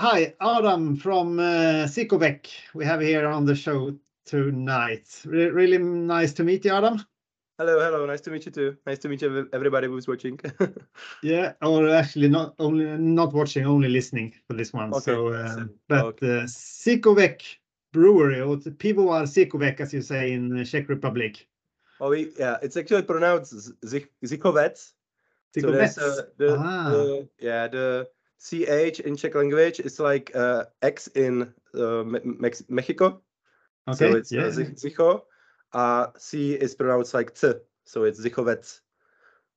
Hi, 0.00 0.34
Adam 0.40 0.96
from 0.96 1.36
Sicovec. 1.36 2.46
We 2.74 2.86
have 2.86 3.02
here 3.02 3.26
on 3.28 3.44
the 3.44 3.54
show 3.54 3.94
tonight. 4.24 5.06
Really 5.26 5.76
nice 5.76 6.32
to 6.34 6.42
meet 6.44 6.64
you, 6.64 6.72
Adam. 6.72 7.04
Hello, 7.58 7.78
hello. 7.78 8.06
Nice 8.06 8.22
to 8.22 8.30
meet 8.30 8.46
you 8.46 8.52
too. 8.52 8.76
Nice 8.86 8.98
to 9.00 9.10
meet 9.10 9.20
you, 9.20 9.46
everybody 9.52 9.88
who's 9.88 10.08
watching. 10.08 10.40
Yeah, 11.22 11.52
or 11.60 11.90
actually 11.90 12.28
not 12.28 12.54
only 12.58 12.86
not 12.96 13.34
watching, 13.34 13.66
only 13.66 13.88
listening 13.90 14.32
for 14.46 14.54
this 14.54 14.72
one. 14.72 14.90
Okay. 14.94 15.02
So, 15.04 15.34
Awesome. 15.34 15.74
but 15.86 16.04
Okay. 16.04 16.44
Sicovec 16.46 17.42
Brewery, 17.92 18.40
or 18.40 18.56
Pivovar 18.56 19.24
Sicovec, 19.26 19.80
as 19.80 19.92
you 19.92 20.00
say 20.00 20.32
in 20.32 20.48
the 20.48 20.64
Czech 20.64 20.88
Republic. 20.88 21.46
Oh, 22.00 22.08
we, 22.08 22.30
yeah, 22.38 22.56
it's 22.62 22.78
actually 22.78 23.02
pronounced 23.02 23.52
Z- 23.84 24.06
Zikovec. 24.24 24.78
So 25.52 25.68
uh, 25.68 26.22
the, 26.38 26.56
Ah. 26.58 26.88
the 26.90 27.28
yeah 27.38 27.68
the 27.68 28.08
ch 28.40 29.00
in 29.00 29.16
Czech 29.16 29.34
language 29.34 29.80
is 29.80 30.00
like 30.00 30.34
uh, 30.34 30.64
x 30.82 31.08
in 31.08 31.52
uh, 31.74 32.02
Mex- 32.04 32.64
Mexico. 32.68 33.22
Okay, 33.88 34.10
So 34.10 34.14
it's 34.14 34.32
yeah. 34.32 34.46
uh, 34.46 34.50
Zich- 34.50 34.76
Zicho. 34.76 35.22
Uh, 35.72 36.06
c 36.16 36.54
is 36.54 36.74
pronounced 36.74 37.14
like 37.14 37.34
t, 37.34 37.52
so 37.84 38.04
it's 38.04 38.20
Zikovec. 38.20 38.80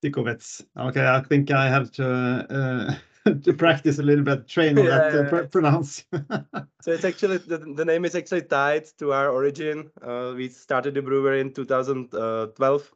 Sicovec. 0.04 0.66
Okay, 0.78 1.06
I 1.06 1.22
think 1.22 1.52
I 1.52 1.70
have 1.70 1.92
to 1.94 2.06
uh, 2.06 3.32
to 3.44 3.54
practice 3.54 4.00
a 4.00 4.04
little 4.04 4.24
bit, 4.24 4.48
train 4.48 4.78
on 4.78 4.86
Yeah, 4.86 4.98
that 5.00 5.12
to 5.12 5.24
pr- 5.24 5.48
pronounce. 5.50 6.06
So 6.82 6.92
it's 6.92 7.06
actually 7.06 7.38
the, 7.38 7.58
the 7.58 7.86
name 7.86 8.06
is 8.06 8.16
actually 8.16 8.44
tied 8.44 8.86
to 9.00 9.14
our 9.14 9.30
origin. 9.30 9.92
Uh, 10.02 10.34
we 10.36 10.50
started 10.50 10.94
the 10.96 11.02
brewery 11.02 11.40
in 11.42 11.54
2012, 11.54 12.94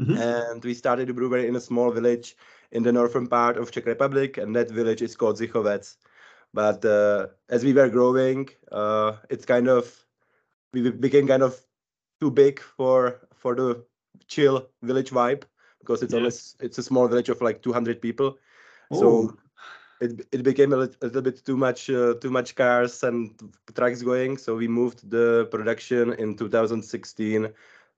Mhm. 0.00 0.14
and 0.18 0.64
we 0.64 0.74
started 0.74 1.08
the 1.08 1.14
brewery 1.14 1.46
in 1.48 1.56
a 1.56 1.60
small 1.60 1.90
village 1.90 2.36
in 2.72 2.82
the 2.82 2.92
northern 2.92 3.26
part 3.26 3.56
of 3.56 3.70
Czech 3.70 3.86
Republic, 3.86 4.36
and 4.38 4.54
that 4.56 4.70
village 4.70 5.02
is 5.02 5.16
called 5.16 5.36
Zichovec. 5.38 5.96
But 6.54 6.84
uh, 6.84 7.28
as 7.48 7.64
we 7.64 7.72
were 7.72 7.88
growing, 7.88 8.48
uh, 8.72 9.16
it's 9.30 9.44
kind 9.46 9.68
of 9.68 10.06
we 10.72 10.90
became 10.90 11.26
kind 11.26 11.42
of 11.42 11.60
too 12.20 12.30
big 12.30 12.60
for 12.60 13.28
for 13.34 13.54
the 13.54 13.84
chill 14.28 14.68
village 14.82 15.10
vibe 15.10 15.44
because 15.80 16.02
it's 16.02 16.14
Yeah. 16.14 16.18
only 16.18 16.28
it's 16.60 16.78
a 16.78 16.82
small 16.82 17.08
village 17.08 17.28
of 17.28 17.40
like 17.40 17.62
200 17.62 18.00
people. 18.00 18.38
Oh, 18.90 19.28
So 19.28 19.36
it 20.00 20.26
it 20.32 20.42
became 20.42 20.72
a, 20.72 20.76
lit- 20.76 20.96
a 21.02 21.06
little 21.06 21.22
bit 21.22 21.44
too 21.44 21.56
much 21.56 21.90
uh, 21.90 22.14
too 22.14 22.30
much 22.30 22.54
cars 22.54 23.02
and 23.02 23.34
trucks 23.74 24.02
going. 24.02 24.36
So 24.38 24.56
we 24.56 24.68
moved 24.68 25.10
the 25.10 25.46
production 25.50 26.12
in 26.14 26.36
2016 26.36 27.48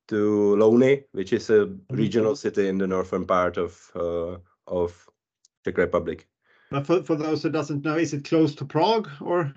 to 0.09 0.57
Louny, 0.57 1.05
which 1.13 1.33
is 1.33 1.51
a 1.51 1.67
regional 1.91 2.37
city 2.37 2.69
in 2.69 2.79
the 2.79 2.87
northern 2.87 3.27
part 3.27 3.57
of 3.59 3.91
uh, 3.95 4.39
of 4.71 5.09
Czech 5.65 5.77
Republic. 5.77 6.27
but 6.71 6.87
for, 6.87 7.03
for 7.03 7.17
those 7.17 7.43
who 7.43 7.51
doesn't 7.51 7.85
know, 7.85 7.97
is 7.99 8.15
it 8.15 8.25
close 8.25 8.55
to 8.57 8.65
Prague 8.65 9.09
or? 9.21 9.53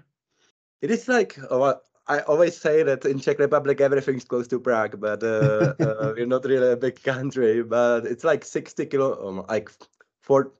It 0.81 0.91
is 0.91 1.07
like 1.07 1.37
what 1.49 1.83
I 2.07 2.19
always 2.19 2.57
say 2.57 2.83
that 2.83 3.05
in 3.05 3.19
Czech 3.19 3.39
Republic 3.39 3.79
everything's 3.79 4.25
close 4.25 4.47
to 4.49 4.59
Prague, 4.59 4.99
but 4.99 5.23
uh, 5.23 5.73
uh, 5.79 6.13
we're 6.17 6.25
not 6.25 6.43
really 6.43 6.71
a 6.71 6.75
big 6.75 7.01
country. 7.03 7.63
But 7.63 8.05
it's 8.05 8.23
like 8.25 8.43
60 8.43 8.85
kilo, 8.87 9.27
um, 9.27 9.45
like 9.47 9.71
four, 10.21 10.51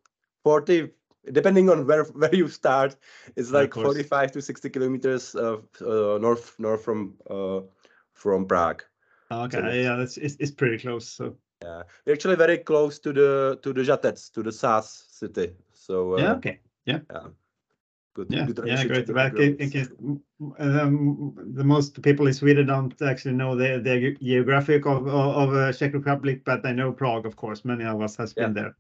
40, 0.44 0.92
depending 1.32 1.70
on 1.70 1.86
where 1.86 2.06
where 2.06 2.34
you 2.34 2.48
start. 2.48 2.96
It's 3.36 3.52
like 3.52 3.72
course. 3.72 3.86
45 3.86 4.32
to 4.34 4.42
60 4.42 4.70
kilometers 4.70 5.36
of 5.36 5.66
uh, 5.82 6.18
north 6.20 6.56
north 6.60 6.84
from 6.84 7.16
uh, 7.30 7.62
from 8.14 8.46
Prague. 8.46 8.84
Okay, 9.32 9.58
that's- 9.58 9.76
yeah, 9.76 9.96
that's 9.98 10.18
it's, 10.18 10.38
it's 10.40 10.52
pretty 10.52 10.78
close. 10.78 11.10
So 11.10 11.36
We're 12.06 12.14
actually 12.14 12.36
very 12.36 12.58
close 12.58 13.00
to 13.00 13.14
the 13.14 13.60
to 13.62 13.74
the 13.74 13.82
Žatec, 13.82 14.32
to 14.34 14.44
the 14.44 14.52
Saaz 14.52 14.86
city. 15.10 15.54
So 15.74 16.16
uh, 16.16 16.18
yeah, 16.18 16.34
okay, 16.34 16.60
good, 18.14 18.28
yeah, 18.30 18.46
good 18.46 18.58
yeah, 18.58 18.64
relationship 18.64 18.92
great. 18.92 19.08
with 19.08 19.16
But 19.16 19.34
the 19.34 19.44
in, 19.44 19.58
in 19.58 19.70
case 19.70 19.90
um, 20.60 21.34
the 21.56 21.64
most 21.64 22.02
people 22.02 22.28
in 22.28 22.34
Sweden 22.34 22.68
don't 22.68 23.02
actually 23.02 23.36
know 23.36 23.56
the 23.56 23.80
the 23.84 24.00
ge- 24.00 24.20
geographic 24.20 24.86
of 24.86 25.08
of, 25.08 25.50
of 25.50 25.56
uh, 25.56 25.74
Czech 25.74 25.94
Republic, 25.94 26.44
but 26.46 26.64
they 26.64 26.74
know 26.74 26.92
Prague, 26.92 27.26
of 27.26 27.36
course. 27.36 27.66
Many 27.66 27.86
of 27.86 28.02
us 28.02 28.16
has 28.18 28.34
been 28.34 28.54
there. 28.54 28.76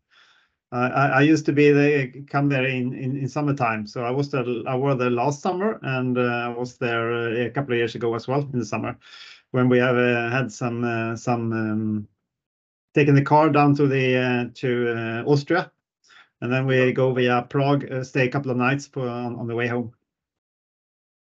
Uh, 0.71 0.89
I, 0.95 1.07
I 1.07 1.21
used 1.21 1.45
to 1.45 1.53
be 1.53 1.71
there, 1.71 2.11
come 2.27 2.49
there 2.49 2.65
in, 2.65 2.93
in, 2.93 3.15
in 3.15 3.27
summertime. 3.29 3.85
So 3.85 4.03
I 4.05 4.09
was 4.09 4.31
there, 4.31 4.43
I 4.67 4.73
was 4.73 4.97
there 4.97 5.11
last 5.11 5.41
summer, 5.41 5.79
and 5.83 6.17
uh, 6.17 6.21
I 6.21 6.47
was 6.47 6.77
there 6.79 7.13
uh, 7.13 7.45
a 7.45 7.51
couple 7.51 7.73
of 7.73 7.77
years 7.77 7.93
ago 7.93 8.15
as 8.15 8.27
well 8.27 8.41
in 8.41 8.57
the 8.57 8.65
summer, 8.65 8.97
when 9.51 9.69
we 9.69 9.77
have 9.77 9.95
uh, 9.95 10.31
had 10.31 10.51
some 10.51 10.83
uh, 10.83 11.15
some 11.15 11.53
um, 11.53 12.07
taking 12.93 13.15
the 13.15 13.21
car 13.23 13.49
down 13.49 13.75
to 13.75 13.87
the 13.87 14.17
uh, 14.17 14.45
to 14.55 14.89
uh, 14.97 15.23
Austria, 15.25 15.71
and 16.41 16.51
then 16.51 16.65
we 16.65 16.91
go 16.93 17.13
via 17.13 17.43
Prague, 17.49 17.91
uh, 17.91 18.03
stay 18.03 18.27
a 18.27 18.29
couple 18.29 18.51
of 18.51 18.57
nights 18.57 18.87
for, 18.87 19.07
on, 19.07 19.35
on 19.35 19.47
the 19.47 19.55
way 19.55 19.67
home. 19.67 19.93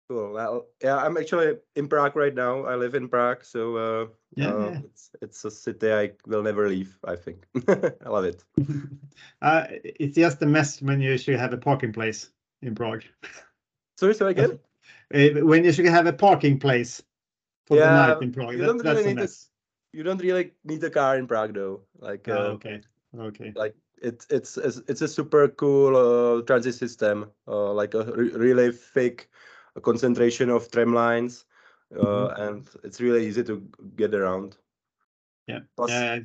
Cool. 0.10 0.34
Well, 0.34 0.68
yeah, 0.84 0.98
I'm 0.98 1.18
actually 1.18 1.58
in 1.76 1.88
Prague 1.88 2.16
right 2.16 2.34
now. 2.36 2.64
I 2.66 2.76
live 2.76 2.94
in 2.94 3.10
Prague, 3.10 3.44
so 3.44 3.76
uh, 3.76 4.08
Yeah, 4.36 4.54
uh, 4.54 4.60
yeah. 4.60 4.80
it's 4.84 5.10
it's 5.22 5.46
a 5.46 5.50
city 5.50 5.92
I 5.92 6.12
will 6.28 6.44
never 6.44 6.70
leave. 6.70 6.96
I 7.04 7.16
think 7.16 7.46
I 7.68 8.10
love 8.10 8.26
it. 8.26 8.44
uh, 9.42 9.66
it's 9.72 10.16
just 10.16 10.42
a 10.44 10.46
mess 10.46 10.80
when 10.82 11.02
you 11.02 11.18
should 11.18 11.40
have 11.40 11.54
a 11.54 11.58
parking 11.58 11.92
place 11.92 12.30
in 12.62 12.76
Prague. 12.76 13.04
Sorry, 13.98 14.14
so 14.14 14.28
again? 14.28 14.60
When 15.12 15.64
you 15.64 15.72
should 15.72 15.86
have 15.86 16.08
a 16.08 16.14
parking 16.14 16.60
place 16.60 17.02
for 17.68 17.78
the 17.78 17.86
night 17.86 18.22
in 18.22 18.32
Prague, 18.32 18.54
you 18.54 18.58
that, 18.60 18.66
don't 18.66 18.78
that's 18.78 19.00
really 19.00 19.12
a 19.12 19.16
need 19.16 19.16
to- 19.16 19.22
mess. 19.22 19.50
You 19.96 20.04
don't 20.04 20.22
really 20.22 20.52
need 20.66 20.84
a 20.84 20.90
car 20.90 21.18
in 21.18 21.26
Prague 21.26 21.54
though. 21.54 21.82
Like, 22.00 22.28
Ah, 22.28 22.34
uh, 22.34 22.48
okay, 22.60 22.82
okay. 23.18 23.54
like 23.56 23.76
it's 24.02 24.28
it's 24.30 24.58
it's 24.92 25.02
a 25.02 25.08
super 25.08 25.48
cool 25.48 25.96
uh, 25.96 26.42
transit 26.44 26.76
system. 26.76 27.32
Uh, 27.48 27.72
like 27.72 27.94
a 27.96 28.04
re- 28.04 28.36
really 28.36 28.72
thick 28.74 29.30
concentration 29.82 30.50
of 30.50 30.70
tram 30.72 30.94
lines, 30.94 31.46
uh, 31.96 32.04
Mhm. 32.04 32.40
and 32.44 32.70
it's 32.84 33.00
really 33.00 33.26
easy 33.26 33.44
to 33.44 33.64
get 33.96 34.14
around. 34.14 34.58
Yeah, 35.48 35.62
Plus, 35.78 35.92
yeah. 35.92 36.20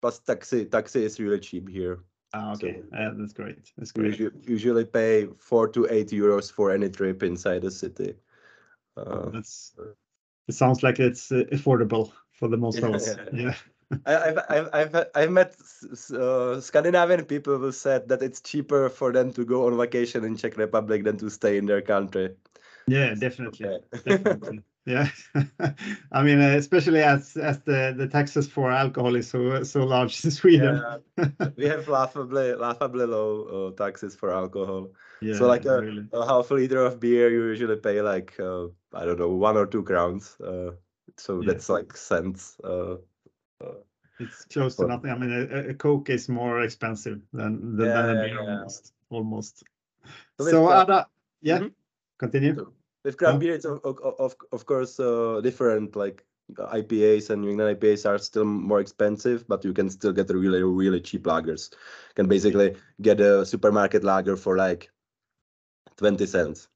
plus 0.00 0.18
taxi 0.20 0.64
taxi 0.64 1.04
is 1.04 1.20
really 1.20 1.40
cheap 1.40 1.68
here. 1.68 1.98
Ah, 2.32 2.54
okay, 2.54 2.80
So- 2.80 2.96
uh, 2.96 3.12
that's 3.18 3.34
great. 3.34 3.72
That's 3.76 3.92
great. 3.92 4.16
usu- 4.18 4.32
usually 4.48 4.86
pay 4.86 5.28
four 5.36 5.68
to 5.68 5.86
eight 5.92 6.08
euros 6.16 6.50
for 6.50 6.70
any 6.72 6.88
trip 6.88 7.22
inside 7.22 7.60
the 7.60 7.70
city. 7.70 8.16
Uh, 8.96 9.28
That's. 9.30 9.76
It 10.48 10.54
sounds 10.54 10.82
like 10.82 10.98
it's 11.00 11.30
uh, 11.32 11.44
affordable 11.52 12.12
for 12.32 12.48
the 12.48 12.56
most 12.56 12.82
of 12.82 12.90
Yeah, 12.90 12.96
us. 12.96 13.16
yeah, 13.16 13.24
Yeah. 13.32 13.54
I, 14.04 14.16
I've, 14.28 14.38
I've, 14.48 14.68
I've, 14.94 15.06
I've 15.14 15.30
met 15.30 15.52
s- 15.60 15.86
s- 15.92 16.10
uh, 16.12 16.60
Scandinavian 16.60 17.24
people 17.24 17.58
who 17.58 17.70
said 17.70 18.08
that 18.08 18.22
it's 18.22 18.40
cheaper 18.40 18.88
for 18.88 19.12
them 19.12 19.32
to 19.34 19.44
go 19.44 19.66
on 19.66 19.76
vacation 19.78 20.24
in 20.24 20.36
Czech 20.36 20.56
Republic 20.56 21.04
than 21.04 21.16
to 21.18 21.30
stay 21.30 21.56
in 21.56 21.66
their 21.66 21.82
country. 21.82 22.34
Yeah, 22.86 23.14
definitely. 23.14 23.66
Okay. 23.66 23.84
Definitely. 24.04 24.64
Yeah. 24.84 25.08
I 26.12 26.22
mean, 26.22 26.40
uh, 26.40 26.56
especially 26.56 27.02
as 27.02 27.36
as 27.36 27.62
the 27.62 27.94
the 27.96 28.08
taxes 28.08 28.48
for 28.48 28.70
alcohol 28.70 29.14
is 29.14 29.28
so 29.30 29.62
so 29.62 29.84
large 29.84 30.24
in 30.24 30.30
Sweden. 30.38 30.82
Yeah, 31.16 31.50
we 31.56 31.66
have 31.66 31.86
laughably, 31.88 32.54
laughably 32.54 33.06
low 33.06 33.44
uh, 33.44 33.70
taxes 33.76 34.16
for 34.16 34.32
alcohol. 34.32 34.90
Yeah, 35.20 35.34
so 35.34 35.46
like 35.46 35.64
a, 35.66 35.80
really. 35.82 36.08
a 36.12 36.26
half 36.26 36.50
a 36.50 36.54
liter 36.54 36.84
of 36.84 36.98
beer, 36.98 37.30
you 37.30 37.44
usually 37.46 37.76
pay 37.76 38.02
like 38.02 38.38
uh, 38.40 38.66
I 38.92 39.04
don't 39.04 39.18
know 39.18 39.30
one 39.30 39.56
or 39.56 39.66
two 39.66 39.84
crowns. 39.84 40.36
Uh, 40.40 40.72
so 41.16 41.40
Yeah. 41.42 41.52
that's 41.52 41.68
like 41.68 41.96
cents. 41.96 42.58
Uh, 42.64 42.96
It's 44.18 44.44
close 44.44 44.76
to 44.76 44.86
nothing. 44.86 45.10
I 45.10 45.18
mean, 45.18 45.32
a, 45.32 45.70
a 45.70 45.74
Coke 45.74 46.10
is 46.10 46.28
more 46.28 46.62
expensive 46.62 47.20
than 47.32 47.76
than, 47.76 47.88
than 47.88 48.10
a 48.10 48.14
beer 48.14 48.42
yeah. 48.42 48.58
almost. 48.58 48.92
Almost. 49.10 49.64
So 50.38 50.50
So, 50.50 50.66
uh, 50.68 51.04
yeah, 51.40 51.58
Mhm. 51.58 51.72
continue. 52.18 52.54
So 52.54 52.72
With 53.04 53.16
craft 53.16 53.40
beer, 53.40 53.54
it's 53.54 53.64
of, 53.64 53.80
of, 53.84 54.36
of, 54.52 54.66
course 54.66 55.00
uh, 55.00 55.40
different. 55.42 55.96
Like 55.96 56.24
uh, 56.58 56.66
IPAs 56.76 57.30
and 57.30 57.42
New 57.42 57.50
England 57.50 57.80
IPAs 57.80 58.08
are 58.08 58.18
still 58.18 58.44
more 58.44 58.80
expensive, 58.80 59.46
but 59.48 59.64
you 59.64 59.72
can 59.72 59.90
still 59.90 60.12
get 60.12 60.30
really, 60.30 60.62
really 60.62 61.00
cheap 61.00 61.24
lagers. 61.24 61.72
You 61.72 62.14
can 62.14 62.28
basically 62.28 62.76
get 63.00 63.20
a 63.20 63.44
supermarket 63.44 64.04
lager 64.04 64.36
for 64.36 64.56
like 64.56 64.90
20 65.96 66.26
cents. 66.26 66.68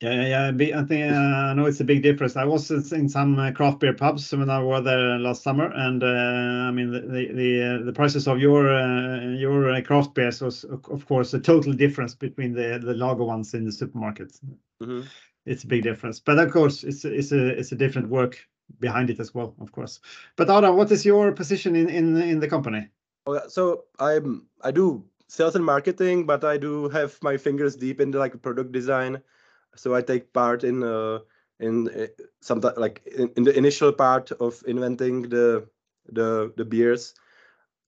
Yeah, 0.00 0.12
yeah, 0.12 0.50
yeah. 0.50 0.80
I 0.80 0.84
think 0.84 1.12
uh, 1.12 1.16
I 1.16 1.54
know 1.54 1.66
it's 1.66 1.80
a 1.80 1.84
big 1.84 2.02
difference. 2.02 2.36
I 2.36 2.44
was 2.44 2.70
in 2.70 3.08
some 3.08 3.38
uh, 3.38 3.52
craft 3.52 3.80
beer 3.80 3.94
pubs 3.94 4.32
when 4.32 4.50
I 4.50 4.58
was 4.58 4.84
there 4.84 5.18
last 5.18 5.42
summer, 5.42 5.70
and 5.72 6.02
uh, 6.02 6.68
I 6.68 6.70
mean 6.72 6.90
the 6.90 7.00
the 7.00 7.32
the, 7.32 7.62
uh, 7.62 7.84
the 7.86 7.92
prices 7.92 8.26
of 8.26 8.38
your 8.38 8.68
uh, 8.68 9.20
your 9.28 9.80
craft 9.82 10.14
beers 10.14 10.42
was 10.42 10.64
of 10.64 10.84
of 10.90 11.06
course 11.06 11.32
a 11.32 11.40
total 11.40 11.72
difference 11.72 12.14
between 12.14 12.52
the 12.52 12.80
the 12.84 12.92
lager 12.92 13.24
ones 13.24 13.54
in 13.54 13.64
the 13.64 13.72
supermarket. 13.72 14.38
Mhm. 14.84 15.08
It's 15.46 15.64
a 15.64 15.66
big 15.66 15.82
difference, 15.82 16.20
but 16.20 16.38
of 16.38 16.52
course 16.52 16.84
it's 16.84 17.04
a- 17.04 17.12
it's 17.14 17.32
a 17.32 17.58
it's 17.58 17.72
a 17.72 17.76
different 17.76 18.08
work 18.08 18.38
behind 18.80 19.10
it 19.10 19.20
as 19.20 19.34
well, 19.34 19.54
of 19.60 19.72
course. 19.72 20.00
But 20.36 20.48
Ada, 20.50 20.72
what 20.72 20.90
is 20.90 21.04
your 21.04 21.32
position 21.32 21.76
in 21.76 21.88
in 21.88 22.16
in 22.16 22.40
the 22.40 22.48
company? 22.48 22.88
Oh, 23.26 23.40
So 23.48 23.84
I'm 23.98 24.46
I 24.62 24.70
do 24.70 25.04
sales 25.28 25.56
and 25.56 25.64
marketing, 25.64 26.26
but 26.26 26.44
I 26.44 26.56
do 26.58 26.88
have 26.88 27.18
my 27.22 27.36
fingers 27.36 27.76
deep 27.76 28.00
into 28.00 28.18
like 28.18 28.40
product 28.42 28.72
design. 28.72 29.22
So 29.76 29.94
I 29.94 30.02
take 30.02 30.32
part 30.32 30.64
in 30.64 30.82
uh, 30.82 31.18
in 31.60 31.88
uh, 31.88 32.06
some 32.40 32.60
like 32.76 33.02
in, 33.06 33.28
in 33.36 33.44
the 33.44 33.56
initial 33.56 33.92
part 33.92 34.32
of 34.40 34.62
inventing 34.66 35.28
the 35.28 35.68
the 36.12 36.52
the 36.56 36.64
beers. 36.64 37.14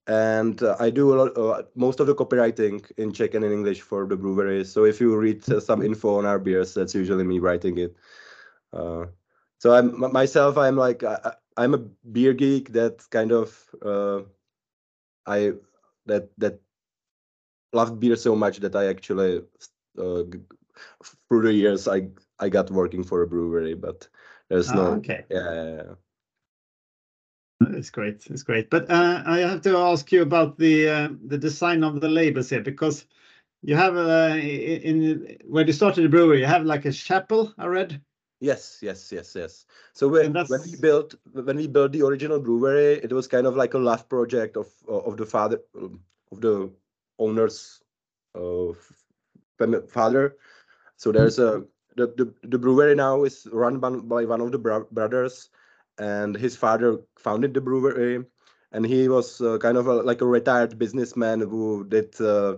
And 0.07 0.63
uh, 0.63 0.77
I 0.79 0.91
do 0.91 1.13
a 1.13 1.17
lot, 1.17 1.37
uh, 1.37 1.63
most 1.75 2.01
of 2.01 2.07
the 2.07 2.15
copywriting 2.15 2.89
in 2.97 3.13
Czech 3.13 3.35
and 3.35 3.45
in 3.45 3.53
English 3.53 3.81
for 3.83 4.07
the 4.07 4.17
brewery. 4.17 4.65
So 4.65 4.85
if 4.85 5.01
you 5.01 5.17
read 5.17 5.49
uh, 5.51 5.61
some 5.61 5.83
info 5.83 6.19
on 6.19 6.27
our 6.27 6.39
beers, 6.39 6.75
that's 6.75 6.95
usually 6.95 7.25
me 7.25 7.39
writing 7.41 7.79
it. 7.79 7.97
Uh, 8.73 9.07
so 9.59 9.75
I'm 9.75 10.13
myself. 10.13 10.57
I'm 10.59 10.77
like 10.77 11.03
I, 11.03 11.33
am 11.57 11.75
a 11.75 11.79
beer 11.79 12.35
geek. 12.35 12.73
That 12.73 13.09
kind 13.11 13.33
of 13.33 13.59
uh, 13.85 14.21
I 15.27 15.53
that 16.07 16.31
that 16.39 16.61
loved 17.73 17.99
beer 17.99 18.17
so 18.17 18.37
much 18.37 18.59
that 18.59 18.77
I 18.77 18.87
actually 18.87 19.43
uh, 19.99 20.23
through 21.29 21.43
the 21.43 21.53
years 21.53 21.89
I 21.89 22.09
I 22.39 22.49
got 22.49 22.71
working 22.71 23.03
for 23.03 23.23
a 23.23 23.27
brewery, 23.27 23.75
but 23.75 24.09
there's 24.49 24.73
no 24.73 24.87
oh, 24.87 24.95
okay. 24.97 25.25
Yeah, 25.31 25.55
yeah, 25.55 25.77
yeah. 25.77 25.95
It's 27.61 27.91
great. 27.91 28.27
It's 28.27 28.43
great. 28.43 28.71
But 28.71 28.91
uh, 28.91 29.23
I 29.27 29.39
have 29.39 29.63
to 29.63 29.77
ask 29.77 30.13
you 30.13 30.23
about 30.23 30.59
the 30.59 30.89
uh, 30.89 31.09
the 31.27 31.39
design 31.39 31.83
of 31.85 32.01
the 32.01 32.09
labels 32.09 32.51
here 32.51 32.61
because 32.61 33.07
you 33.63 33.75
have 33.77 33.97
uh, 33.97 34.37
in 34.37 35.39
when 35.47 35.67
you 35.67 35.73
started 35.73 36.03
the 36.05 36.09
brewery, 36.09 36.41
you 36.41 36.47
have 36.47 36.65
like 36.65 36.85
a 36.85 36.93
chapel. 36.93 37.55
I 37.59 37.67
read. 37.67 38.01
Yes, 38.41 38.81
yes, 38.83 39.11
yes, 39.11 39.35
yes. 39.35 39.65
So 39.95 40.09
when, 40.09 40.35
when 40.35 40.61
we 40.63 40.77
built 40.77 41.15
when 41.33 41.57
we 41.57 41.67
built 41.67 41.93
the 41.93 42.03
original 42.03 42.39
brewery, 42.41 43.01
it 43.03 43.13
was 43.13 43.27
kind 43.27 43.47
of 43.47 43.57
like 43.57 43.75
a 43.75 43.79
love 43.79 44.09
project 44.09 44.57
of 44.57 44.69
of 44.89 45.17
the 45.17 45.25
father 45.27 45.61
of 45.75 46.41
the 46.41 46.71
owner's 47.19 47.81
uh, 48.35 48.73
father. 49.89 50.37
So 50.97 51.13
there's 51.13 51.39
a 51.39 51.65
the, 51.97 52.07
the, 52.17 52.35
the 52.43 52.59
brewery 52.59 52.95
now 52.95 53.25
is 53.25 53.47
run 53.53 53.79
by, 53.81 53.91
by 53.91 54.25
one 54.25 54.41
of 54.41 54.53
the 54.53 54.59
bro 54.59 54.87
brothers 54.91 55.51
and 55.99 56.37
his 56.37 56.57
father 56.57 56.99
founded 57.19 57.55
the 57.55 57.61
brewery 57.61 58.25
and 58.73 58.87
he 58.87 59.09
was 59.09 59.41
uh, 59.41 59.59
kind 59.59 59.77
of 59.77 59.87
a, 59.87 59.95
like 59.95 60.21
a 60.21 60.27
retired 60.27 60.79
businessman 60.79 61.41
who 61.41 61.85
did 61.89 62.19
uh, 62.21 62.57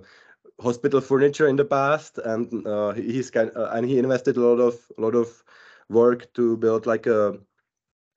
hospital 0.61 1.01
furniture 1.01 1.47
in 1.49 1.57
the 1.57 1.65
past 1.65 2.19
and 2.19 2.67
uh, 2.67 2.93
he's 2.93 3.31
kind 3.31 3.51
uh, 3.57 3.71
and 3.73 3.87
he 3.87 3.99
invested 3.99 4.37
a 4.37 4.41
lot 4.41 4.61
of 4.61 4.75
a 4.97 5.01
lot 5.01 5.15
of 5.15 5.43
work 5.89 6.33
to 6.35 6.57
build 6.57 6.87
like 6.87 7.07
a 7.07 7.39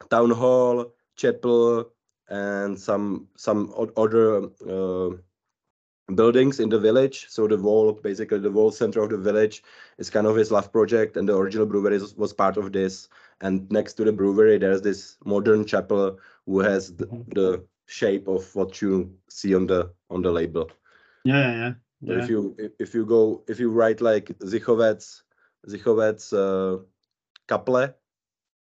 town 0.10 0.32
hall 0.32 0.94
chapel 1.16 1.92
and 2.30 2.80
some 2.80 3.28
some 3.38 3.74
other 3.98 4.46
uh, 4.68 5.10
buildings 6.16 6.60
in 6.60 6.70
the 6.70 6.80
village. 6.80 7.28
So 7.30 7.48
the 7.48 7.58
wall, 7.58 7.94
basically 7.94 8.40
the 8.40 8.52
wall 8.52 8.72
center 8.72 9.02
of 9.02 9.10
the 9.10 9.18
village 9.18 9.64
is 9.98 10.10
kind 10.10 10.28
of 10.28 10.36
his 10.36 10.52
love 10.52 10.72
project 10.72 11.18
and 11.18 11.28
the 11.28 11.36
original 11.36 11.66
brewery 11.66 12.00
was 12.16 12.34
part 12.34 12.58
of 12.58 12.72
this. 12.72 13.10
And 13.42 13.70
next 13.72 13.94
to 13.94 14.04
the 14.04 14.12
brewery, 14.12 14.58
there's 14.58 14.82
this 14.82 15.18
modern 15.26 15.66
chapel 15.66 16.20
who 16.46 16.60
has 16.60 16.96
the, 16.96 17.08
mm-hmm. 17.08 17.32
the 17.34 17.66
shape 17.88 18.28
of 18.28 18.54
what 18.56 18.82
you 18.82 19.14
see 19.30 19.56
on 19.56 19.68
the 19.68 19.92
on 20.10 20.22
the 20.22 20.32
label. 20.32 20.70
Yeah, 21.24 21.52
yeah, 21.52 21.74
yeah. 22.02 22.24
if 22.24 22.30
you 22.30 22.56
if 22.80 22.94
you 22.94 23.06
go 23.06 23.44
if 23.48 23.60
you 23.60 23.70
write 23.70 24.02
like 24.02 24.28
Zichovec, 24.40 25.22
Zichovec 25.68 26.34
uh, 26.34 26.84
Kaple, 27.48 27.94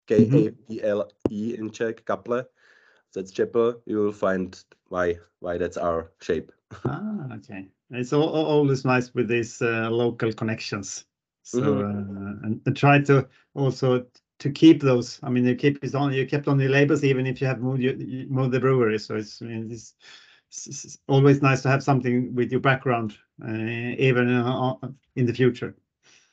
K 0.07 0.15
A 0.15 0.51
P 0.51 0.83
L 0.83 1.09
E 1.29 1.55
in 1.57 1.69
Czech, 1.71 2.05
Kaple, 2.05 2.45
that's 3.13 3.31
chapel, 3.31 3.81
you 3.85 3.97
will 3.97 4.11
find 4.11 4.63
why 4.89 5.17
why 5.39 5.57
that's 5.57 5.77
our 5.77 6.11
shape 6.21 6.51
ah, 6.85 7.35
okay. 7.35 7.67
It's 7.91 8.13
all, 8.13 8.29
always 8.29 8.85
nice 8.85 9.13
with 9.13 9.27
these 9.27 9.61
uh, 9.61 9.89
local 9.89 10.33
connections. 10.33 11.05
So 11.43 11.59
mm 11.59 11.65
-hmm. 11.65 11.83
uh, 11.83 12.45
and, 12.45 12.61
and, 12.65 12.77
try 12.77 13.03
to 13.03 13.27
also 13.53 14.05
to 14.39 14.49
keep 14.51 14.79
those. 14.79 15.19
I 15.23 15.29
mean, 15.29 15.45
you 15.45 15.55
keep 15.55 15.83
it 15.83 15.95
on. 15.95 16.13
You 16.13 16.27
kept 16.27 16.47
on 16.47 16.57
the 16.57 16.67
labels 16.67 17.03
even 17.03 17.25
if 17.25 17.41
you 17.41 17.47
have 17.47 17.61
moved 17.61 17.81
you, 17.81 17.91
you 17.97 18.27
moved 18.29 18.51
the 18.51 18.59
brewery. 18.59 18.99
So 18.99 19.15
it's, 19.15 19.41
I 19.41 19.45
mean, 19.45 19.71
it's, 19.71 19.95
it's, 20.67 20.97
always 21.07 21.41
nice 21.41 21.61
to 21.61 21.69
have 21.69 21.81
something 21.81 22.35
with 22.35 22.51
your 22.51 22.61
background, 22.61 23.17
uh, 23.47 24.07
even 24.07 24.29
uh, 24.29 24.75
in 25.15 25.25
the 25.25 25.33
future. 25.33 25.73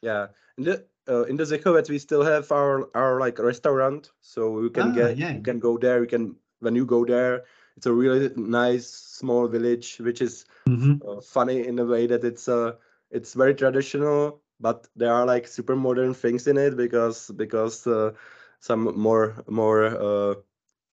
Yeah, 0.02 0.26
in 0.56 0.64
the 0.64 0.84
uh, 1.08 1.24
in 1.28 1.36
the 1.36 1.44
Zichovec 1.44 1.88
we 1.88 1.98
still 1.98 2.22
have 2.22 2.52
our 2.52 2.88
our 2.94 3.20
like 3.20 3.38
restaurant, 3.38 4.12
so 4.20 4.60
you 4.60 4.70
can 4.70 4.90
ah, 4.90 4.94
get 4.94 5.16
yeah. 5.16 5.34
you 5.34 5.42
can 5.42 5.58
go 5.58 5.78
there. 5.78 6.00
You 6.00 6.06
can 6.06 6.36
when 6.60 6.74
you 6.74 6.84
go 6.84 7.04
there, 7.04 7.44
it's 7.78 7.86
a 7.86 7.92
really 7.92 8.30
nice 8.36 8.86
small 8.90 9.48
village 9.48 9.96
which 9.98 10.20
is 10.20 10.44
mm-hmm. 10.68 10.98
uh, 11.08 11.20
funny 11.20 11.66
in 11.66 11.78
a 11.78 11.84
way 11.84 12.06
that 12.06 12.24
it's 12.24 12.48
uh 12.48 12.72
it's 13.10 13.34
very 13.34 13.54
traditional 13.54 14.42
but 14.60 14.88
there 14.96 15.12
are 15.12 15.26
like 15.26 15.46
super 15.46 15.76
modern 15.76 16.14
things 16.14 16.46
in 16.46 16.56
it 16.56 16.76
because 16.76 17.30
because 17.36 17.86
uh, 17.86 18.12
some 18.60 18.98
more 18.98 19.44
more 19.46 19.84
uh, 19.86 20.34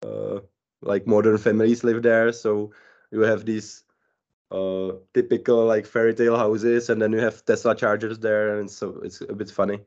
uh, 0.04 0.40
like 0.82 1.06
modern 1.06 1.38
families 1.38 1.84
live 1.84 2.02
there. 2.02 2.32
So 2.32 2.72
you 3.10 3.20
have 3.20 3.44
these 3.44 3.84
uh, 4.50 4.92
typical 5.14 5.64
like 5.64 5.86
fairy 5.86 6.14
tale 6.14 6.36
houses 6.36 6.90
and 6.90 7.00
then 7.00 7.12
you 7.12 7.20
have 7.20 7.44
tesla 7.44 7.74
chargers 7.74 8.18
there 8.18 8.58
and 8.58 8.70
so 8.70 9.00
it's 9.04 9.20
a 9.20 9.34
bit 9.34 9.50
funny. 9.50 9.80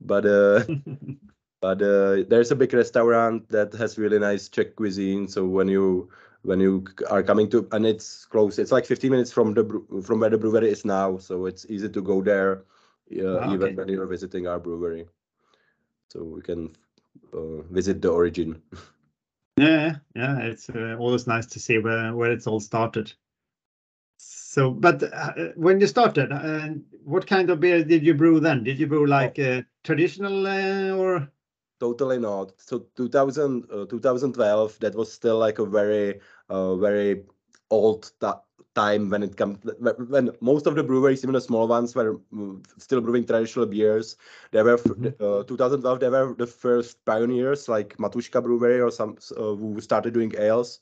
But 0.00 0.26
uh 0.26 0.64
but 1.60 1.80
uh, 1.80 2.24
there's 2.28 2.50
a 2.50 2.56
big 2.56 2.74
restaurant 2.74 3.48
that 3.48 3.72
has 3.72 3.98
really 3.98 4.18
nice 4.18 4.48
czech 4.50 4.76
cuisine. 4.76 5.28
So 5.28 5.46
when 5.46 5.68
you 5.68 6.10
when 6.44 6.60
you 6.60 6.84
are 7.10 7.22
coming 7.22 7.48
to 7.50 7.66
and 7.72 7.86
it's 7.86 8.26
close 8.26 8.58
it's 8.58 8.70
like 8.70 8.86
15 8.86 9.10
minutes 9.10 9.32
from 9.32 9.54
the 9.54 9.64
from 10.04 10.20
where 10.20 10.30
the 10.30 10.38
brewery 10.38 10.70
is 10.70 10.84
now 10.84 11.16
so 11.16 11.46
it's 11.46 11.66
easy 11.68 11.88
to 11.88 12.02
go 12.02 12.22
there 12.22 12.64
uh, 13.18 13.24
okay. 13.24 13.54
even 13.54 13.76
when 13.76 13.88
you're 13.88 14.06
visiting 14.06 14.46
our 14.46 14.60
brewery 14.60 15.06
so 16.08 16.22
we 16.22 16.42
can 16.42 16.76
uh, 17.32 17.62
visit 17.70 18.02
the 18.02 18.10
origin 18.10 18.60
yeah 19.56 19.96
yeah 20.14 20.38
it's 20.40 20.68
uh, 20.70 20.96
always 20.98 21.26
nice 21.26 21.46
to 21.46 21.58
see 21.58 21.78
where 21.78 22.14
where 22.14 22.30
it's 22.30 22.46
all 22.46 22.60
started 22.60 23.12
so 24.18 24.70
but 24.70 25.02
uh, 25.02 25.32
when 25.56 25.80
you 25.80 25.86
started 25.86 26.30
uh, 26.30 26.68
what 27.04 27.26
kind 27.26 27.50
of 27.50 27.60
beer 27.60 27.82
did 27.82 28.04
you 28.04 28.14
brew 28.14 28.38
then 28.38 28.62
did 28.62 28.78
you 28.78 28.86
brew 28.86 29.06
like 29.06 29.38
oh. 29.38 29.62
traditional 29.82 30.46
uh, 30.46 30.90
or 30.90 31.28
totally 31.84 32.18
not. 32.18 32.52
So 32.56 32.86
2000 32.96 33.68
2012 33.90 34.78
that 34.80 34.94
was 34.94 35.12
still 35.12 35.38
like 35.38 35.58
a 35.58 35.66
very 35.66 36.20
uh, 36.48 36.76
very 36.76 37.24
old 37.70 38.10
time 38.74 39.08
when 39.10 39.22
it 39.26 39.36
comes 39.40 39.58
when 40.14 40.30
most 40.40 40.66
of 40.66 40.74
the 40.78 40.82
breweries 40.90 41.22
even 41.24 41.34
the 41.34 41.40
small 41.40 41.68
ones 41.72 41.94
were 41.94 42.16
still 42.78 43.00
brewing 43.00 43.26
traditional 43.26 43.66
beers. 43.66 44.16
They 44.52 44.62
were 44.62 44.78
mm-hmm. 44.78 45.22
uh, 45.22 45.44
2012 45.44 46.00
they 46.00 46.08
were 46.16 46.34
the 46.38 46.46
first 46.46 47.04
pioneers 47.04 47.68
like 47.68 47.96
Matuška 47.98 48.42
brewery 48.48 48.80
or 48.80 48.90
some 48.90 49.16
uh, 49.36 49.54
who 49.60 49.80
started 49.80 50.14
doing 50.14 50.34
ales. 50.38 50.80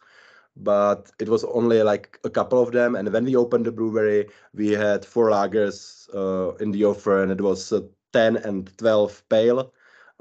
But 0.56 1.10
it 1.18 1.28
was 1.34 1.44
only 1.44 1.82
like 1.82 2.18
a 2.24 2.30
couple 2.30 2.62
of 2.62 2.72
them 2.72 2.94
and 2.94 3.12
when 3.12 3.24
we 3.24 3.36
opened 3.36 3.66
the 3.66 3.72
brewery 3.72 4.26
we 4.54 4.70
had 4.86 5.04
four 5.12 5.30
lagers 5.30 6.08
uh, 6.14 6.54
in 6.64 6.72
the 6.72 6.84
offer 6.84 7.22
and 7.22 7.32
it 7.32 7.40
was 7.40 7.72
10 8.12 8.36
and 8.36 8.70
12 8.78 9.22
pale 9.30 9.72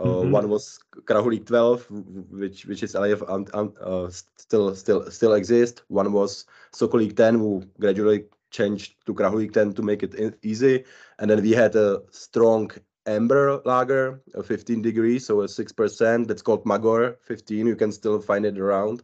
mm-hmm. 0.03 0.31
One 0.31 0.49
was 0.49 0.79
Krahulík 1.05 1.45
12, 1.45 1.87
which 2.31 2.65
which 2.65 2.83
is 2.83 2.95
alive 2.95 3.23
and, 3.27 3.49
and 3.53 3.77
uh, 3.79 4.09
still 4.37 4.75
still 4.75 5.09
still 5.11 5.33
exists. 5.33 5.81
One 5.87 6.11
was 6.13 6.45
Sokolík 6.73 7.15
10, 7.15 7.35
who 7.35 7.63
gradually 7.79 8.25
changed 8.51 8.95
to 9.05 9.13
Krahulík 9.13 9.53
10 9.53 9.73
to 9.73 9.81
make 9.81 10.03
it 10.03 10.37
easy. 10.43 10.83
And 11.19 11.29
then 11.29 11.41
we 11.41 11.51
had 11.51 11.75
a 11.75 12.01
strong 12.11 12.71
amber 13.05 13.61
lager, 13.65 14.21
a 14.35 14.43
15 14.43 14.81
degrees, 14.81 15.25
so 15.25 15.41
a 15.41 15.45
6%. 15.45 16.27
That's 16.27 16.41
called 16.41 16.65
Magor 16.65 17.17
15. 17.21 17.65
You 17.67 17.75
can 17.75 17.91
still 17.91 18.21
find 18.21 18.45
it 18.45 18.59
around. 18.59 19.03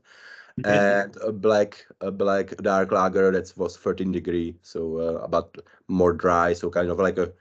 and 0.65 1.15
a 1.17 1.31
black 1.31 1.85
a 2.01 2.11
black 2.11 2.55
dark 2.57 2.91
lager 2.91 3.31
that 3.31 3.53
was 3.57 3.77
13 3.77 4.11
degree 4.11 4.55
so 4.63 4.97
uh, 4.97 5.21
about 5.21 5.55
more 5.87 6.13
dry 6.13 6.51
so 6.51 6.67
kind 6.67 6.89
of 6.89 6.97
like 6.97 7.19
a 7.19 7.31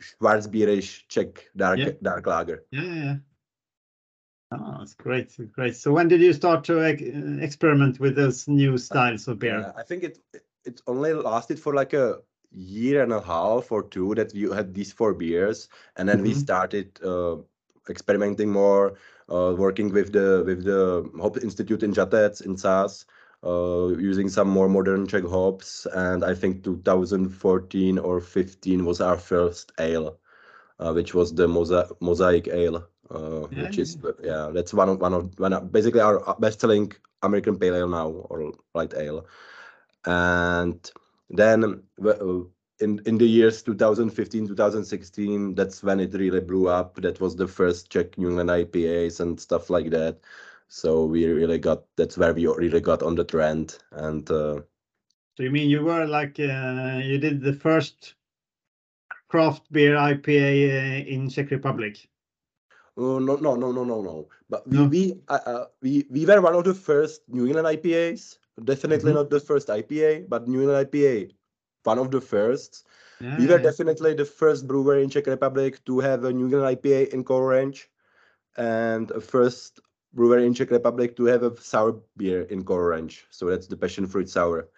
Schwarzbierish 0.00 1.06
Czech 1.08 1.50
dark 1.56 1.78
yeah. 1.78 1.90
dark 2.02 2.26
lager. 2.26 2.64
Yeah, 2.70 2.82
yeah. 2.82 3.16
Oh, 4.52 4.76
that's 4.78 4.94
great, 4.94 5.34
great. 5.52 5.74
So 5.76 5.92
when 5.92 6.08
did 6.08 6.20
you 6.20 6.32
start 6.32 6.64
to 6.64 6.78
experiment 7.42 7.98
with 7.98 8.14
those 8.14 8.46
new 8.46 8.78
styles 8.78 9.26
of 9.26 9.38
beer? 9.38 9.72
I 9.76 9.82
think 9.82 10.04
it 10.04 10.18
it 10.64 10.80
only 10.86 11.12
lasted 11.12 11.58
for 11.58 11.74
like 11.74 11.94
a 11.94 12.18
year 12.52 13.02
and 13.02 13.12
a 13.12 13.20
half 13.20 13.72
or 13.72 13.82
two 13.82 14.14
that 14.14 14.32
we 14.32 14.42
had 14.54 14.72
these 14.72 14.92
four 14.92 15.14
beers, 15.14 15.68
and 15.96 16.08
then 16.08 16.18
mm 16.18 16.22
-hmm. 16.22 16.28
we 16.28 16.30
mm-hmm. 16.30 16.40
started 16.40 16.88
uh, 17.02 17.38
experimenting 17.88 18.50
more, 18.50 18.94
uh, 19.28 19.54
working 19.58 19.92
with 19.92 20.12
the 20.12 20.42
with 20.46 20.64
the 20.64 21.10
Hop 21.20 21.36
Institute 21.42 21.82
in 21.82 21.92
Žatec 21.92 22.40
in 22.46 22.56
Saaz, 22.56 23.04
uh, 23.44 23.88
using 23.98 24.28
some 24.28 24.48
more 24.48 24.68
modern 24.68 25.06
Czech 25.06 25.24
hops. 25.24 25.86
And 25.92 26.24
I 26.24 26.34
think 26.34 26.64
2014 26.64 27.98
or 27.98 28.20
15 28.20 28.84
was 28.84 29.00
our 29.00 29.18
first 29.18 29.72
ale, 29.78 30.18
uh, 30.78 30.92
which 30.92 31.14
was 31.14 31.34
the 31.34 31.46
Mosa 31.46 31.90
Mosaic 32.00 32.48
Ale, 32.48 32.86
uh, 33.10 33.48
yeah, 33.50 33.62
which 33.62 33.78
is 33.78 33.98
yeah, 34.22 34.50
that's 34.52 34.74
one 34.74 34.88
of 34.88 35.00
one 35.00 35.14
of 35.14 35.38
one 35.38 35.52
of, 35.52 35.72
basically 35.72 36.00
our 36.00 36.36
best-selling 36.38 36.92
American 37.22 37.58
pale 37.58 37.76
ale 37.76 37.88
now 37.88 38.08
or 38.08 38.52
light 38.74 38.94
ale. 38.94 39.26
And 40.04 40.90
then 41.30 41.82
uh, 42.04 42.44
in 42.80 43.00
in 43.06 43.18
the 43.18 43.26
years 43.26 43.62
2015 43.62 44.48
2016 44.48 45.54
that's 45.54 45.82
when 45.82 46.00
it 46.00 46.12
really 46.14 46.40
blew 46.40 46.68
up 46.68 46.94
that 46.96 47.20
was 47.20 47.34
the 47.36 47.48
first 47.48 47.90
czech 47.90 48.18
new 48.18 48.28
england 48.28 48.50
ipas 48.50 49.20
and 49.20 49.40
stuff 49.40 49.70
like 49.70 49.90
that 49.90 50.18
So 50.68 51.06
we 51.06 51.26
really 51.26 51.58
got 51.58 51.84
that's 51.96 52.16
where 52.18 52.34
we 52.34 52.46
really 52.46 52.80
got 52.80 53.02
on 53.02 53.14
the 53.16 53.24
trend. 53.24 53.78
And 53.92 54.30
uh, 54.30 54.62
So 55.36 55.42
you 55.44 55.50
mean 55.50 55.68
you 55.70 55.82
were 55.82 56.06
like, 56.06 56.38
uh, 56.40 57.00
you 57.02 57.18
did 57.18 57.40
the 57.42 57.52
first 57.52 58.14
craft 59.28 59.70
beer 59.72 59.96
IPA 59.96 60.68
uh, 60.68 61.04
in 61.08 61.28
Czech 61.28 61.50
Republic? 61.50 62.08
oh, 62.96 63.18
no, 63.18 63.36
no, 63.36 63.54
no, 63.56 63.72
no, 63.72 63.84
no, 63.84 64.02
no. 64.02 64.28
But 64.48 64.66
we 64.68 64.86
No. 64.86 64.88
we 64.88 65.20
uh, 65.28 65.40
uh, 65.46 65.64
we 65.82 66.06
we 66.10 66.26
were 66.26 66.40
one 66.40 66.54
of 66.54 66.64
the 66.64 66.74
first 66.74 67.22
New 67.28 67.46
England 67.46 67.66
IPAs. 67.66 68.38
Definitely 68.62 69.12
Mhm. 69.12 69.14
not 69.14 69.30
the 69.30 69.40
first 69.40 69.68
IPA, 69.70 70.24
but 70.28 70.48
New 70.48 70.60
England 70.60 70.78
IPA, 70.78 71.30
one 71.84 71.98
of 71.98 72.10
the 72.10 72.20
first. 72.20 72.84
Yeah, 73.20 73.28
we 73.36 73.46
were 73.46 73.58
yeah. 73.58 73.60
definitely 73.60 74.14
the 74.14 74.24
first 74.24 74.66
brewer 74.66 74.98
in 74.98 75.10
Czech 75.10 75.26
Republic 75.26 75.84
to 75.86 76.00
have 76.00 76.24
a 76.24 76.32
New 76.32 76.44
England 76.46 76.66
IPA 76.66 77.04
in 77.12 77.24
core 77.24 77.48
range, 77.48 77.90
and 78.56 79.10
a 79.12 79.20
first 79.20 79.80
brewery 80.12 80.46
in 80.46 80.54
Czech 80.54 80.70
Republic 80.70 81.16
to 81.16 81.24
have 81.26 81.42
a 81.42 81.56
sour 81.60 82.00
beer 82.16 82.42
in 82.42 82.64
core 82.64 82.88
range. 82.88 83.26
So 83.30 83.46
that's 83.46 83.66
the 83.66 83.76
passion 83.76 84.06
fruit 84.06 84.28
sour. 84.28 84.68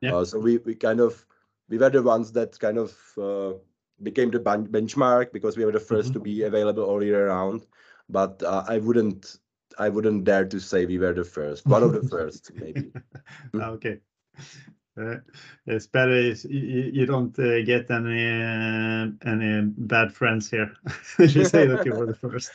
Yeah. 0.00 0.14
Uh, 0.16 0.24
so 0.24 0.38
we 0.38 0.58
we 0.58 0.74
kind 0.74 1.00
of 1.00 1.26
we 1.68 1.78
were 1.78 1.90
the 1.90 2.02
ones 2.02 2.32
that 2.32 2.58
kind 2.60 2.78
of 2.78 2.92
uh, 3.18 3.52
became 4.02 4.30
the 4.30 4.38
ben- 4.38 4.68
benchmark 4.68 5.32
because 5.32 5.56
we 5.56 5.64
were 5.64 5.72
the 5.72 5.80
1st 5.80 6.12
to 6.12 6.20
be 6.20 6.42
available 6.44 6.84
all 6.84 7.02
year 7.02 7.28
round. 7.28 7.66
But 8.08 8.42
uh, 8.42 8.64
I 8.68 8.78
wouldn't 8.78 9.40
I 9.78 9.88
wouldn't 9.88 10.24
dare 10.24 10.44
to 10.46 10.60
say 10.60 10.86
we 10.86 10.98
were 10.98 11.12
the 11.14 11.24
first. 11.24 11.66
One 11.66 11.82
of 11.82 11.92
the 11.92 12.02
first, 12.16 12.52
maybe. 12.54 12.92
Ah, 13.60 13.70
Okay. 13.70 14.00
Uh, 14.98 15.20
It's 15.66 15.86
better 15.86 16.16
you 16.48 16.88
you- 16.92 17.06
don't 17.06 17.38
uh, 17.38 17.60
get 17.66 17.90
any 17.90 18.24
uh, 18.24 19.12
any 19.28 19.60
bad 19.76 20.10
friends 20.10 20.48
here 20.50 20.72
you 21.18 21.44
say 21.44 21.66
that 21.66 21.84
you 21.84 21.92
were 21.92 22.06
the 22.06 22.14
first. 22.16 22.50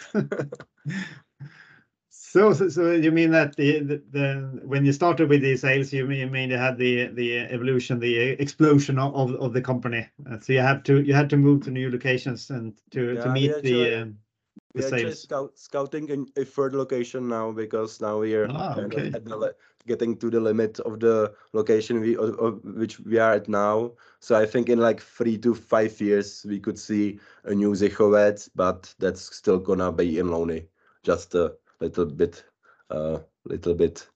So 2.32 2.54
so 2.54 2.70
so 2.70 2.92
you 2.92 3.12
mean 3.12 3.32
that 3.32 3.56
the 3.58 3.80
the 3.80 3.98
the- 4.12 4.62
when 4.72 4.86
you 4.86 4.94
started 4.94 5.30
with 5.30 5.42
the 5.42 5.58
sales, 5.58 5.92
you 5.92 6.06
mean 6.08 6.20
you 6.20 6.28
mean 6.28 6.50
you 6.50 6.58
had 6.58 6.78
the 6.78 7.08
the 7.08 7.40
evolution, 7.40 8.00
the 8.00 8.16
explosion 8.42 8.98
of 9.00 9.14
of 9.16 9.36
of 9.36 9.54
the 9.54 9.62
company. 9.62 10.08
Uh, 10.30 10.40
So 10.40 10.54
you 10.54 10.62
have 10.62 10.84
to 10.84 11.02
you 11.02 11.14
had 11.14 11.30
to 11.30 11.38
move 11.38 11.64
to 11.66 11.72
new 11.72 11.90
locations 11.92 12.50
and 12.50 12.74
to 12.92 13.00
to 13.00 13.16
Yeah, 13.16 13.34
we 13.34 13.42
meet 13.42 13.52
the 13.62 13.74
actually- 13.74 13.96
um, 14.02 14.18
We're 14.74 14.82
the 14.82 14.88
actually 14.88 15.10
sales. 15.12 15.22
scout, 15.22 15.60
scouting 15.60 16.10
in 16.10 16.26
a 16.38 16.46
third 16.46 16.74
location 16.74 17.28
now 17.28 17.52
because 17.52 18.02
now 18.02 18.20
we 18.22 18.34
are 18.36 18.48
Ah, 18.48 18.76
okay. 18.80 19.12
at 19.14 19.26
the 19.26 19.56
getting 19.88 20.18
to 20.20 20.30
the 20.30 20.40
limit 20.40 20.80
of 20.80 21.00
the 21.00 21.34
location 21.54 22.00
we 22.02 22.14
which 22.82 23.00
we 23.00 23.20
are 23.20 23.34
at 23.34 23.48
now. 23.50 23.92
So 24.20 24.36
I 24.44 24.46
think 24.46 24.70
in 24.70 24.80
like 24.80 25.02
three 25.02 25.38
to 25.40 25.54
five 25.54 26.00
years 26.02 26.46
we 26.48 26.60
could 26.60 26.80
see 26.80 27.20
a 27.44 27.54
new 27.54 27.72
Zichovec, 27.76 28.50
but 28.56 28.96
that's 29.00 29.36
still 29.36 29.60
gonna 29.60 29.92
be 29.92 30.18
in 30.20 30.32
Louny, 30.32 30.68
just 31.04 31.36
a 31.36 31.56
little 31.82 32.06
bit, 32.06 32.46
uh, 32.90 33.20
little 33.46 33.74
bit, 33.76 34.08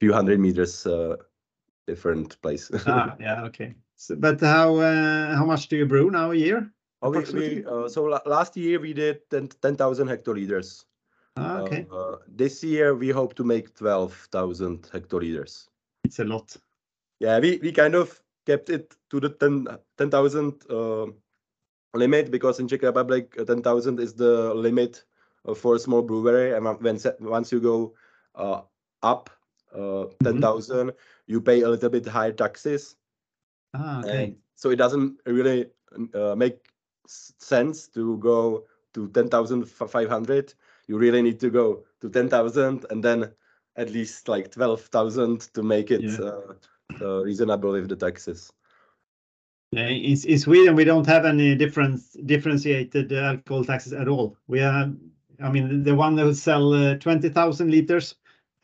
few 0.00 0.12
hundred 0.12 0.40
meters 0.40 0.86
uh, 0.86 1.16
different 1.86 2.40
place. 2.42 2.70
Ah, 2.86 3.16
yeah, 3.20 3.44
okay. 3.44 3.74
So, 3.96 4.16
but 4.16 4.40
how 4.40 4.76
uh, 4.76 5.36
how 5.36 5.44
much 5.44 5.68
do 5.68 5.76
you 5.76 5.86
brew 5.86 6.10
now 6.10 6.30
a 6.30 6.34
year? 6.34 6.72
Oh, 7.02 7.10
we, 7.10 7.24
we, 7.32 7.64
uh, 7.64 7.88
so 7.88 8.04
la- 8.04 8.26
last 8.26 8.56
year 8.56 8.80
we 8.80 8.92
did 8.92 9.28
10 9.30 9.48
10,000 9.48 10.08
hectoliters. 10.08 10.84
Ah, 11.36 11.60
okay, 11.60 11.86
Uh, 11.90 12.16
this 12.26 12.62
year 12.64 12.94
we 12.94 13.10
hope 13.10 13.34
to 13.34 13.44
make 13.44 13.74
12,000 13.74 14.82
hectoliters. 14.92 15.68
it's 16.04 16.18
a 16.18 16.24
lot. 16.24 16.56
Yeah, 17.20 17.40
we, 17.40 17.58
we 17.62 17.72
kind 17.72 17.94
of 17.94 18.22
kept 18.46 18.70
it 18.70 18.96
to 19.10 19.20
the 19.20 19.28
10 19.30 19.66
10,000 19.96 20.52
uh, 20.70 21.06
limit 21.94 22.30
because 22.30 22.60
in 22.60 22.68
Czech 22.68 22.82
Republic 22.82 23.34
uh, 23.38 23.44
10,000 23.44 24.00
is 24.00 24.14
the 24.14 24.54
limit 24.54 25.04
uh, 25.04 25.07
for 25.54 25.74
a 25.76 25.78
small 25.78 26.02
brewery 26.02 26.54
and 26.54 26.64
when 26.82 26.98
once 27.20 27.52
you 27.52 27.60
go 27.60 27.94
uh, 28.34 28.62
up 29.02 29.30
uh, 29.74 30.06
10,000 30.22 30.92
you 31.26 31.40
pay 31.40 31.62
a 31.62 31.68
little 31.68 31.90
bit 31.90 32.06
higher 32.06 32.32
taxes 32.32 32.96
Ah, 33.74 34.00
okay. 34.00 34.24
and 34.24 34.36
so 34.54 34.70
it 34.70 34.76
doesn't 34.76 35.20
really 35.26 35.66
uh, 36.14 36.34
make 36.34 36.58
sense 37.08 37.88
to 37.88 38.18
go 38.18 38.64
to 38.94 39.08
10,500. 39.08 40.54
You 40.86 40.98
really 40.98 41.22
need 41.22 41.38
to 41.40 41.50
go 41.50 41.84
to 42.00 42.08
10,000 42.08 42.86
and 42.90 43.04
then 43.04 43.30
at 43.76 43.90
least 43.90 44.28
like 44.28 44.50
12,000 44.50 45.40
to 45.54 45.62
make 45.62 45.90
it 45.90 46.02
Yeah. 46.02 46.18
uh, 46.18 46.54
uh, 47.00 47.22
reasonable 47.22 47.72
with 47.72 47.88
the 47.88 47.96
taxes. 47.96 48.52
Yeah, 49.70 49.88
in, 49.88 50.16
in 50.16 50.38
Sweden 50.38 50.74
we 50.74 50.84
don't 50.84 51.06
have 51.06 51.26
any 51.26 51.54
difference 51.54 52.14
differentiated 52.24 53.12
uh, 53.12 53.16
alcohol 53.16 53.64
taxes 53.64 53.92
at 53.92 54.08
all. 54.08 54.36
We 54.46 54.60
have, 54.60 54.96
I 55.42 55.50
mean, 55.50 55.82
the 55.82 55.94
one 55.94 56.16
who 56.18 56.34
sell 56.34 56.72
uh, 56.72 56.94
twenty 56.96 57.28
thousand 57.28 57.70
liters, 57.70 58.14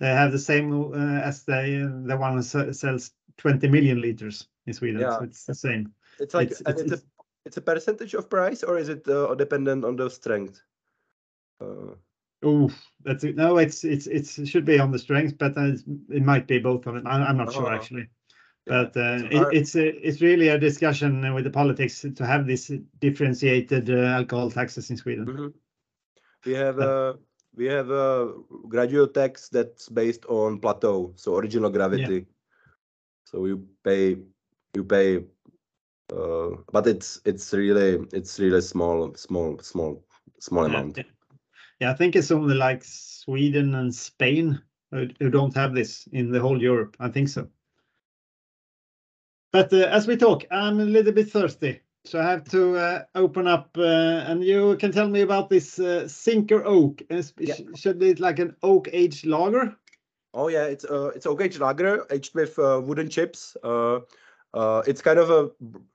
they 0.01 0.09
have 0.09 0.33
the 0.33 0.39
same 0.39 0.73
uh, 0.93 1.21
as 1.23 1.45
the 1.45 2.03
the 2.07 2.17
one 2.17 2.43
se- 2.43 2.73
sells 2.73 3.13
twenty 3.37 3.69
million 3.69 4.01
liters 4.01 4.49
in 4.67 4.73
Sweden. 4.75 5.01
Yeah. 5.01 5.19
So 5.19 5.25
it's 5.25 5.45
the 5.45 5.55
same. 5.55 5.93
It's 6.19 6.35
like 6.35 6.51
It's- 6.51 6.63
and 6.67 6.79
it's- 6.79 6.93
it's, 6.93 7.03
a 7.03 7.07
it's 7.47 7.57
a 7.57 7.61
percentage 7.61 8.15
of 8.15 8.29
price 8.31 8.63
or 8.63 8.79
is 8.79 8.89
it 8.89 9.07
uh, 9.09 9.35
dependent 9.35 9.85
on 9.85 9.97
the 9.97 10.09
strength? 10.11 10.61
Uh, 11.61 11.95
Oh, 12.47 12.69
that's 13.03 13.25
it. 13.25 13.37
No, 13.37 13.57
it's 13.57 13.85
it's 13.85 14.07
it's 14.07 14.39
it 14.39 14.47
should 14.49 14.67
be 14.67 14.79
on 14.79 14.91
the 14.91 14.99
strength, 14.99 15.39
but 15.39 15.57
uh, 15.57 15.73
it 16.11 16.23
might 16.23 16.47
be 16.47 16.59
both 16.59 16.87
of 16.87 16.95
them. 16.95 17.07
I, 17.07 17.23
I'm 17.25 17.39
not 17.39 17.51
sure 17.55 17.69
Oh. 17.73 17.75
actually. 17.75 18.09
yeah. 18.67 18.85
But 18.85 18.97
uh, 18.99 19.19
So 19.21 19.27
it, 19.27 19.35
our- 19.37 19.53
it's 19.53 19.75
a, 19.77 19.87
it's 20.07 20.21
really 20.21 20.49
a 20.49 20.59
discussion 20.59 21.33
with 21.33 21.45
the 21.45 21.51
politics 21.51 22.05
to 22.15 22.27
have 22.27 22.47
this 22.47 22.71
differentiated 23.01 23.89
uh, 23.89 24.17
alcohol 24.19 24.51
taxes 24.51 24.91
in 24.91 24.97
Sweden. 24.99 25.25
Mhm. 25.27 25.53
We 26.47 26.55
have 26.55 26.79
a 26.79 27.19
we 27.57 27.67
have 27.67 27.91
a 27.91 28.35
graduate 28.69 29.15
tax 29.15 29.49
that's 29.49 29.89
based 29.89 30.25
on 30.27 30.59
Plato, 30.61 31.13
so 31.17 31.37
original 31.37 31.71
gravity. 31.71 32.15
Yeah. 32.15 32.35
So 33.25 33.47
you 33.47 33.67
pay 33.83 34.19
you 34.75 34.85
pay, 34.85 35.25
uh, 36.13 36.51
but 36.73 36.87
it's 36.87 37.21
it's 37.25 37.53
really 37.53 38.07
it's 38.13 38.39
really 38.39 38.61
small 38.61 39.15
small 39.15 39.59
small 39.61 40.05
small 40.41 40.67
amount. 40.67 40.99
yeah. 40.99 41.05
Yeah, 41.81 41.91
I 41.91 41.95
think 41.95 42.15
it's 42.17 42.31
only 42.31 42.55
like 42.55 42.85
Sweden 42.85 43.75
and 43.75 43.95
Spain 43.95 44.61
who, 44.91 45.09
who 45.19 45.29
don't 45.29 45.55
have 45.55 45.75
this 45.75 46.07
in 46.13 46.31
the 46.31 46.41
whole 46.41 46.61
Europe. 46.63 46.97
I 47.01 47.09
think 47.09 47.29
so. 47.29 47.49
But 49.53 49.73
uh, 49.73 49.89
as 49.91 50.07
we 50.07 50.17
talk, 50.17 50.45
I'm 50.51 50.81
a 50.81 50.85
little 50.85 51.13
bit 51.13 51.31
thirsty, 51.31 51.81
so 52.05 52.21
I 52.21 52.31
have 52.31 52.45
to 52.51 52.77
uh, 52.77 53.03
open 53.15 53.47
up, 53.47 53.71
uh, 53.79 53.83
and 54.29 54.45
you 54.45 54.77
can 54.77 54.93
tell 54.93 55.09
me 55.09 55.23
about 55.23 55.49
this 55.49 55.79
uh, 55.79 56.07
Sinker 56.09 56.65
Oak. 56.65 57.03
Is- 57.09 57.33
Yeah. 57.39 57.55
Should 57.75 57.99
be 57.99 58.15
like 58.15 58.39
an 58.39 58.57
oak 58.63 58.89
aged 58.93 59.27
lager? 59.27 59.77
Oh 60.35 60.49
yeah, 60.49 60.65
it's 60.67 60.85
uh 60.85 61.13
it's 61.15 61.27
oak 61.27 61.41
aged 61.43 61.61
lager 61.61 62.05
aged 62.11 62.35
with 62.35 62.59
uh, 62.59 62.81
wooden 62.85 63.09
chips. 63.09 63.57
Uh, 63.63 64.01
uh, 64.53 64.83
it's 64.87 65.03
kind 65.03 65.19
of 65.19 65.31
a 65.31 65.51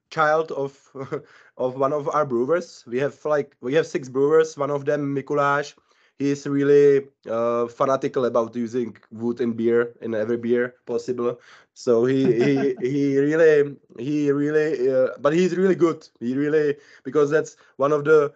child 0.10 0.52
of 0.52 0.74
of 1.58 1.76
one 1.76 1.94
of 1.94 2.08
our 2.10 2.26
brewers. 2.26 2.84
We 2.88 3.00
have 3.00 3.24
like 3.26 3.56
we 3.62 3.74
have 3.76 3.86
six 3.86 4.10
brewers. 4.10 4.58
One 4.58 4.72
of 4.72 4.86
them, 4.86 5.14
Mikuláš, 5.16 5.76
he 6.20 6.32
is 6.32 6.48
really 6.48 7.08
uh, 7.30 7.68
fanatical 7.68 8.26
about 8.26 8.56
using 8.56 8.98
wood 9.12 9.42
in 9.42 9.54
beer 9.54 9.96
in 10.02 10.16
every 10.16 10.38
beer 10.38 10.76
possible. 10.86 11.40
So 11.74 12.06
he 12.06 12.34
he 12.34 12.76
he 12.82 13.20
really 13.20 13.78
he 14.00 14.32
really 14.32 14.90
uh, 14.92 15.10
but 15.20 15.34
he's 15.34 15.56
really 15.58 15.76
good. 15.76 16.08
He 16.20 16.36
really 16.36 16.78
because 17.04 17.32
that's 17.32 17.58
one 17.78 17.94
of 17.94 18.06
the 18.06 18.34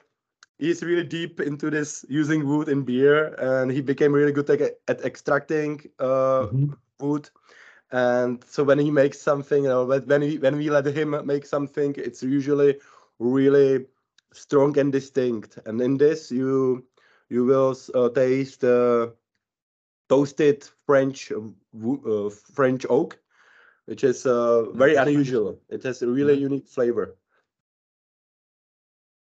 he's 0.57 0.83
really 0.83 1.03
deep 1.03 1.39
into 1.41 1.69
this 1.69 2.05
using 2.09 2.47
wood 2.47 2.69
in 2.69 2.83
beer 2.83 3.33
and 3.39 3.71
he 3.71 3.81
became 3.81 4.13
really 4.13 4.31
good 4.31 4.49
at, 4.49 4.79
at 4.87 5.01
extracting 5.05 5.81
uh, 5.99 6.47
Mhm. 6.47 6.77
wood 6.99 7.29
and 7.91 8.43
so 8.45 8.63
when 8.63 8.79
he 8.79 8.91
makes 8.91 9.19
something 9.19 9.63
you 9.63 9.69
know, 9.69 9.85
when 9.85 10.01
when 10.03 10.21
we 10.21 10.37
when 10.39 10.57
we 10.57 10.69
let 10.69 10.85
him 10.85 11.15
make 11.25 11.45
something 11.45 11.93
it's 11.97 12.23
usually 12.23 12.79
really 13.19 13.85
strong 14.31 14.77
and 14.79 14.91
distinct 14.91 15.59
and 15.65 15.81
in 15.81 15.97
this 15.97 16.31
you 16.31 16.85
you 17.33 17.45
will 17.45 17.75
uh, 17.95 18.09
taste 18.09 18.63
uh, 18.63 19.07
toasted 20.09 20.63
french 20.85 21.31
uh, 21.31 22.29
french 22.29 22.85
oak 22.89 23.19
which 23.85 24.03
is 24.03 24.25
uh, 24.25 24.63
very 24.71 24.95
unusual 24.95 25.59
it 25.69 25.83
has 25.83 26.01
a 26.01 26.07
really 26.07 26.33
Yeah. 26.35 26.47
unique 26.49 26.67
flavor 26.67 27.15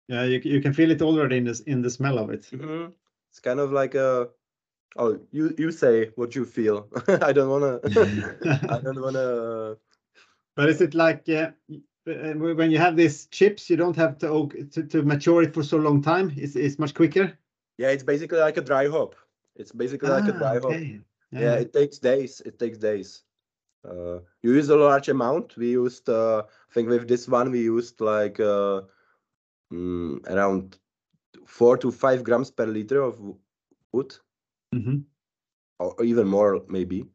Yeah, 0.08 0.24
you, 0.26 0.40
you 0.44 0.62
can 0.62 0.74
feel 0.74 0.92
it 0.92 1.02
already 1.02 1.38
in 1.38 1.46
this 1.46 1.62
in 1.62 1.82
the 1.82 1.90
smell 1.90 2.18
of 2.20 2.30
it. 2.30 2.42
Mhm. 2.52 2.94
It's 3.30 3.40
kind 3.40 3.60
of 3.60 3.72
like 3.72 3.96
a. 3.96 4.30
Oh, 4.98 5.20
you 5.32 5.54
you 5.58 5.72
say 5.72 6.12
what 6.16 6.36
you 6.36 6.46
feel. 6.46 6.88
I 7.22 7.34
don't 7.34 7.50
wanna. 7.50 7.80
I 8.70 8.80
don't 8.82 9.02
wanna. 9.02 9.78
But 10.56 10.70
is 10.70 10.82
it 10.82 10.94
like 10.94 11.30
uh, 11.30 11.52
when 12.06 12.72
you 12.72 12.78
have 12.80 12.98
these 12.98 13.28
chips, 13.28 13.70
you 13.70 13.78
don't 13.78 13.96
have 13.98 14.18
to 14.20 14.28
oak 14.30 14.56
to, 14.72 14.84
to 14.84 15.04
mature 15.04 15.44
it 15.44 15.54
for 15.54 15.64
so 15.64 15.78
long 15.78 16.02
time? 16.02 16.34
It's, 16.38 16.56
it's 16.56 16.80
much 16.80 16.94
quicker. 16.94 17.38
Yeah, 17.78 17.90
it's 17.90 18.04
basically 18.04 18.40
like 18.40 18.58
a 18.58 18.62
dry 18.62 18.88
hop. 18.88 19.16
It's 19.56 19.72
basically 19.72 20.10
like 20.10 20.28
a 20.28 20.32
Ah, 20.32 20.38
dry 20.38 20.60
hop. 20.60 20.74
okay. 20.76 21.02
Yeah, 21.38 21.56
it 21.56 21.74
takes 21.74 22.00
days. 22.00 22.42
It 22.42 22.60
takes 22.60 22.78
days. 22.78 23.24
Uh, 23.84 24.20
you 24.42 24.54
use 24.54 24.70
a 24.70 24.76
large 24.76 25.10
amount. 25.10 25.58
We 25.58 25.72
used, 25.72 26.10
uh, 26.10 26.44
I 26.48 26.74
think, 26.74 26.90
with 26.90 27.08
this 27.08 27.28
one, 27.28 27.52
we 27.52 27.62
used 27.62 28.00
like 28.02 28.40
uh, 28.40 28.82
mm, 29.72 30.26
around 30.30 30.78
four 31.46 31.78
to 31.78 31.92
five 31.92 32.24
grams 32.24 32.52
per 32.52 32.66
liter 32.66 33.02
of 33.02 33.20
wood. 33.92 34.16
Mhm. 34.74 35.06
or 35.80 36.04
even 36.04 36.28
more 36.28 36.64
maybe. 36.68 37.10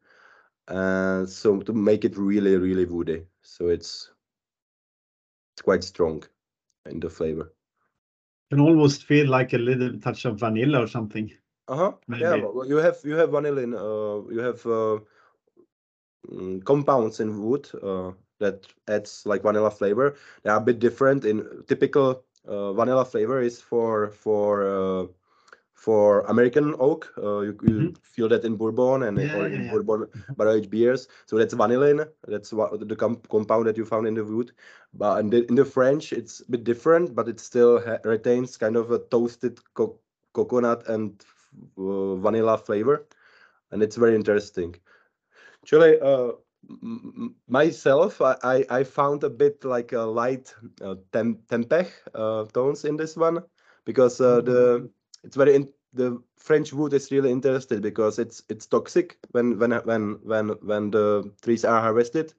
And 0.67 1.29
so 1.29 1.59
to 1.61 1.73
make 1.73 2.05
it 2.05 2.17
really, 2.17 2.57
really 2.57 2.85
woody. 2.85 3.25
So 3.41 3.67
it's 3.69 4.11
it's 5.53 5.61
quite 5.61 5.83
strong 5.83 6.23
in 6.85 6.99
the 6.99 7.09
flavor. 7.09 7.53
Can 8.49 8.59
almost 8.59 9.03
feel 9.03 9.27
like 9.29 9.53
a 9.53 9.57
little 9.57 9.99
touch 9.99 10.25
of 10.25 10.39
vanilla 10.39 10.81
or 10.83 10.87
something. 10.87 11.31
Uh-huh. 11.67 11.93
Yeah, 12.19 12.35
Maybe. 12.35 12.41
well, 12.41 12.67
you 12.67 12.77
have 12.77 12.97
you 13.03 13.15
have 13.15 13.29
vanillin, 13.29 13.73
uh, 13.75 14.29
you 14.31 14.39
have 14.39 14.65
uh, 14.65 14.99
mm, 16.29 16.63
compounds 16.63 17.19
in 17.19 17.41
wood 17.41 17.69
uh, 17.81 18.11
that 18.39 18.67
adds 18.87 19.25
like 19.25 19.41
vanilla 19.43 19.71
flavor. 19.71 20.15
They 20.43 20.49
are 20.49 20.57
a 20.57 20.61
bit 20.61 20.79
different. 20.79 21.25
In 21.25 21.63
typical 21.67 22.23
uh, 22.47 22.73
vanilla 22.73 23.05
flavor 23.05 23.41
is 23.41 23.61
for 23.61 24.09
for 24.11 24.67
uh, 24.67 25.05
for 25.77 26.21
American 26.21 26.75
oak. 26.79 27.13
Uh, 27.17 27.41
you, 27.41 27.57
you 27.63 27.93
feel 28.03 28.29
that 28.29 28.45
in 28.45 28.57
bourbon 28.57 29.03
and 29.03 29.19
Yeah, 29.19 29.25
or 29.31 29.47
yeah, 29.47 29.57
in 29.57 29.65
yeah. 29.65 29.69
bourbon 29.69 30.07
barrage 30.37 30.67
beers. 30.67 31.07
So 31.25 31.37
that's 31.37 31.53
vanillin. 31.55 32.07
That's 32.27 32.53
what 32.53 32.87
the 32.87 32.95
com- 32.95 33.21
compound 33.29 33.67
that 33.67 33.77
you 33.77 33.85
found 33.85 34.07
in 34.07 34.15
the 34.15 34.25
wood. 34.25 34.51
But 34.93 35.19
in 35.21 35.29
the, 35.29 35.45
in 35.47 35.55
the 35.55 35.65
French, 35.65 36.13
it's 36.13 36.41
a 36.41 36.51
bit 36.51 36.63
different, 36.63 37.15
but 37.15 37.29
it 37.29 37.39
still 37.39 37.81
retains 38.03 38.57
kind 38.57 38.75
of 38.77 38.91
a 38.91 38.99
toasted 38.99 39.59
co- 39.75 39.99
coconut 40.33 40.87
and 40.89 41.23
uh, 41.77 42.15
vanilla 42.15 42.57
flavor, 42.57 43.07
and 43.71 43.83
it's 43.83 43.95
very 43.97 44.15
interesting. 44.15 44.75
Actually, 45.63 45.99
uh, 46.01 46.31
myself, 47.47 48.21
I, 48.21 48.65
I 48.69 48.83
found 48.83 49.23
a 49.23 49.29
bit 49.29 49.63
like 49.63 49.93
a 49.93 50.01
light 50.01 50.53
uh, 50.81 50.95
tem- 51.11 51.39
tempeh 51.49 51.87
uh, 52.13 52.45
tones 52.45 52.85
in 52.85 52.97
this 52.97 53.15
one 53.17 53.43
because 53.85 54.19
uh, 54.21 54.41
the 54.41 54.89
it's 55.23 55.35
very 55.35 55.55
in, 55.55 55.69
the 55.93 56.21
French 56.37 56.73
wood 56.73 56.93
is 56.93 57.11
really 57.11 57.31
interested 57.31 57.81
because 57.81 58.19
it's 58.19 58.43
it's 58.49 58.65
toxic 58.67 59.17
when 59.31 59.57
when 59.59 59.71
when 59.71 60.19
when 60.23 60.49
when 60.61 60.91
the 60.91 61.31
trees 61.41 61.65
are 61.65 61.81
harvested, 61.81 62.33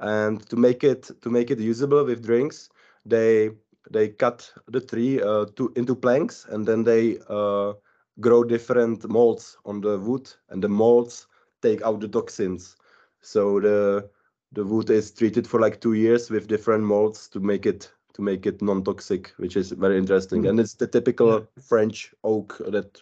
and 0.00 0.48
to 0.48 0.56
make 0.56 0.84
it 0.84 1.10
to 1.22 1.30
make 1.30 1.50
it 1.50 1.58
usable 1.58 2.04
with 2.04 2.24
drinks, 2.24 2.70
they 3.04 3.50
they 3.90 4.08
cut 4.08 4.52
the 4.68 4.80
tree 4.80 5.20
uh, 5.22 5.46
to 5.56 5.72
into 5.76 5.94
planks 5.94 6.46
and 6.48 6.66
then 6.66 6.84
they 6.84 7.18
uh, 7.28 7.72
grow 8.20 8.44
different 8.44 9.08
molds 9.08 9.56
on 9.64 9.80
the 9.80 9.98
wood 9.98 10.30
and 10.50 10.62
the 10.62 10.68
molds 10.68 11.26
take 11.62 11.82
out 11.82 12.00
the 12.00 12.08
toxins. 12.08 12.76
So 13.20 13.60
the 13.60 14.10
the 14.52 14.64
wood 14.64 14.90
is 14.90 15.12
treated 15.12 15.46
for 15.46 15.60
like 15.60 15.80
two 15.80 15.94
years 15.94 16.30
with 16.30 16.48
different 16.48 16.84
molds 16.84 17.28
to 17.28 17.40
make 17.40 17.66
it 17.66 17.92
to 18.18 18.22
make 18.22 18.46
it 18.46 18.60
non-toxic 18.60 19.32
which 19.38 19.56
is 19.56 19.70
very 19.72 19.96
interesting 19.96 20.42
Mm. 20.42 20.48
and 20.50 20.60
it's 20.60 20.74
the 20.74 20.86
typical 20.86 21.30
Yeah. 21.32 21.62
french 21.62 22.14
oak 22.24 22.58
that 22.58 23.00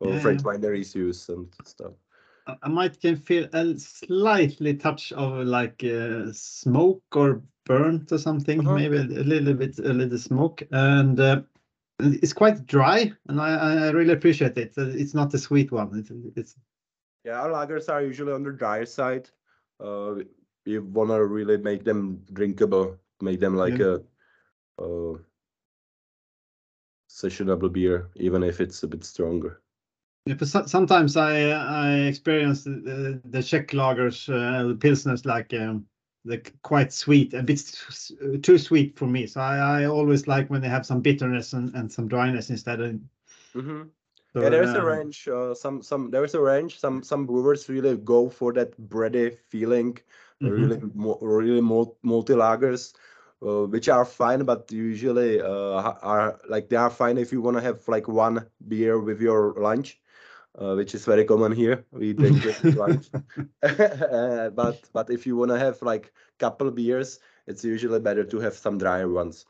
uh, 0.00 0.08
Yeah, 0.08 0.22
french 0.22 0.42
wineries 0.42 0.94
use 0.94 1.28
and 1.28 1.46
stuff 1.64 1.92
I- 2.46 2.68
might 2.68 3.00
can 3.00 3.16
feel 3.16 3.48
a 3.52 3.78
slightly 3.78 4.74
touch 4.76 5.12
of 5.12 5.46
like 5.46 5.82
uh, 5.84 6.32
smoke 6.32 7.02
or 7.16 7.42
burnt 7.64 8.12
or 8.12 8.18
something, 8.18 8.60
Uh-huh. 8.60 8.74
maybe 8.76 8.98
a 8.98 9.24
little 9.24 9.54
bit, 9.54 9.78
a 9.80 9.92
little 9.92 10.18
smoke, 10.18 10.62
and 10.70 11.18
uh, 11.18 11.42
it's 11.98 12.32
quite 12.32 12.64
dry, 12.66 13.12
and 13.28 13.40
I, 13.40 13.86
I 13.86 13.90
really 13.90 14.12
appreciate 14.12 14.56
it. 14.58 14.78
Uh, 14.78 14.90
It's 15.02 15.12
not 15.14 15.34
a 15.34 15.38
sweet 15.38 15.72
one. 15.72 15.90
It's, 15.98 16.12
it's 16.36 16.54
yeah 17.24 17.40
our 17.42 17.50
lagers 17.50 17.88
are 17.88 18.02
usually 18.02 18.32
on 18.32 18.44
the 18.44 18.52
drier 18.52 18.86
side 18.86 19.28
uh 19.80 20.14
you 20.64 20.82
want 20.82 21.10
to 21.10 21.24
really 21.26 21.56
make 21.58 21.82
them 21.84 22.22
drinkable 22.32 22.96
make 23.20 23.40
them 23.40 23.56
like 23.56 23.80
Yeah. 23.80 23.86
a 23.96 24.02
uh 24.78 25.18
sessionable 27.08 27.72
beer 27.72 28.10
even 28.16 28.42
if 28.42 28.60
it's 28.60 28.82
a 28.82 28.86
bit 28.88 29.04
stronger 29.04 29.60
yeah, 30.26 30.34
but 30.34 30.48
so- 30.48 30.66
sometimes 30.66 31.16
I 31.16 31.50
I 31.50 31.92
experience 32.08 32.64
the, 32.64 33.20
the 33.24 33.42
Czech 33.42 33.68
lagers, 33.68 34.28
uh, 34.28 34.66
the 34.68 34.74
pilsners, 34.74 35.24
like 35.24 35.54
um, 35.54 35.86
they're 36.24 36.42
quite 36.62 36.92
sweet, 36.92 37.32
a 37.32 37.44
bit 37.44 37.62
too 38.42 38.58
sweet 38.58 38.98
for 38.98 39.06
me. 39.06 39.28
So 39.28 39.40
I, 39.40 39.82
I 39.82 39.84
always 39.84 40.26
like 40.26 40.50
when 40.50 40.60
they 40.60 40.68
have 40.68 40.84
some 40.84 41.00
bitterness 41.00 41.52
and, 41.52 41.72
and 41.76 41.90
some 41.92 42.08
dryness 42.08 42.50
instead. 42.50 42.80
Of, 42.80 43.00
hmm 43.52 43.82
so, 44.32 44.42
yeah 44.42 44.50
there's 44.50 44.74
a 44.74 44.80
uh, 44.80 44.84
range 44.84 45.28
uh, 45.28 45.54
some 45.54 45.80
some 45.80 46.10
there 46.10 46.24
is 46.24 46.34
a 46.34 46.40
range 46.40 46.78
some 46.80 47.02
some 47.04 47.24
brewers 47.24 47.68
really 47.68 47.96
go 47.96 48.28
for 48.28 48.52
that 48.52 48.76
bready 48.88 49.38
feeling 49.48 49.96
Mhm. 50.42 50.50
really 50.50 50.80
mo- 50.94 51.18
really 51.22 51.60
multi 51.60 52.34
lagers 52.34 52.94
uh, 53.42 53.66
which 53.66 53.88
are 53.88 54.04
fine 54.04 54.44
but 54.44 54.70
usually 54.70 55.40
uh, 55.40 55.92
are 56.02 56.38
like 56.48 56.68
they 56.68 56.76
are 56.76 56.90
fine 56.90 57.18
if 57.18 57.32
you 57.32 57.40
want 57.40 57.56
to 57.56 57.62
have 57.62 57.86
like 57.88 58.08
one 58.08 58.46
beer 58.68 58.98
with 58.98 59.20
your 59.20 59.54
lunch 59.58 60.00
uh, 60.58 60.74
which 60.74 60.94
is 60.94 61.04
very 61.04 61.24
common 61.24 61.52
here. 61.52 61.84
We 61.92 62.14
drink 62.14 62.42
lunch. 62.64 63.08
But 63.60 64.80
but 64.92 65.10
if 65.10 65.26
you 65.26 65.36
want 65.36 65.50
to 65.50 65.58
have 65.58 65.82
like 65.82 66.12
couple 66.38 66.70
beers 66.70 67.18
it's 67.46 67.64
usually 67.64 68.00
better 68.00 68.24
to 68.24 68.40
have 68.40 68.54
some 68.54 68.78
drier 68.78 69.08
ones. 69.08 69.46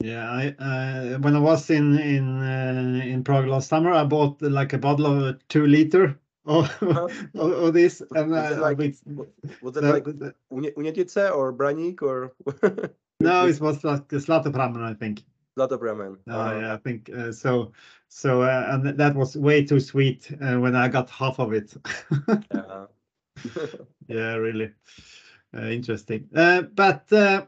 Yeah, 0.00 0.30
I 0.30 0.54
uh, 0.58 1.18
when 1.18 1.36
I 1.36 1.40
was 1.40 1.68
in 1.68 1.98
in 1.98 2.42
uh, 2.42 3.02
in 3.04 3.22
Prague 3.22 3.46
last 3.46 3.68
summer, 3.68 3.92
I 3.92 4.04
bought 4.04 4.40
like 4.40 4.72
a 4.72 4.78
bottle 4.78 5.06
of 5.06 5.22
a 5.22 5.38
two 5.48 5.66
liter 5.66 6.18
Uh-huh. 6.46 7.08
of, 7.34 7.52
of 7.52 7.74
this, 7.74 8.00
and 8.14 8.30
Was 8.30 8.50
it 8.50 8.58
uh, 8.58 8.60
like- 8.62 8.80
it's- 8.80 9.02
was 9.62 9.76
it 9.76 9.82
the- 9.82 9.92
like 9.92 10.04
Unětice 10.76 11.30
or 11.36 11.52
Branik 11.52 12.02
or 12.02 12.32
no, 13.20 13.46
it 13.46 13.60
was 13.60 13.84
like 13.84 14.08
Zlatopramen, 14.08 14.82
I 14.82 14.94
think. 14.94 15.22
Zlatopramen? 15.58 16.16
Uh, 16.28 16.32
Uh, 16.32 16.58
yeah, 16.60 16.74
I 16.74 16.76
think 16.78 17.10
uh, 17.10 17.32
so. 17.32 17.72
So 18.08 18.42
uh, 18.42 18.66
and 18.70 18.98
that 18.98 19.14
was 19.14 19.36
way 19.36 19.64
too 19.64 19.80
sweet 19.80 20.30
uh, 20.40 20.58
when 20.58 20.74
I 20.74 20.88
got 20.88 21.10
half 21.10 21.38
of 21.38 21.52
it. 21.52 21.76
yeah. 22.54 22.86
yeah, 24.08 24.34
really 24.36 24.72
uh, 25.56 25.62
interesting. 25.68 26.28
Uh, 26.34 26.62
but 26.62 27.12
uh, 27.12 27.46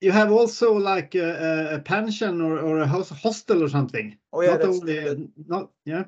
you 0.00 0.12
have 0.12 0.30
also 0.32 0.74
like 0.74 1.14
a, 1.14 1.74
a- 1.76 1.78
pension 1.80 2.40
or, 2.40 2.58
or 2.58 2.78
a 2.80 2.86
hos- 2.86 3.10
hostel 3.22 3.62
or 3.62 3.68
something. 3.68 4.18
Oh 4.32 4.42
yeah, 4.42 4.50
not 4.56 4.64
only 4.64 4.98
that- 5.04 5.28
not 5.46 5.70
yeah. 5.84 6.04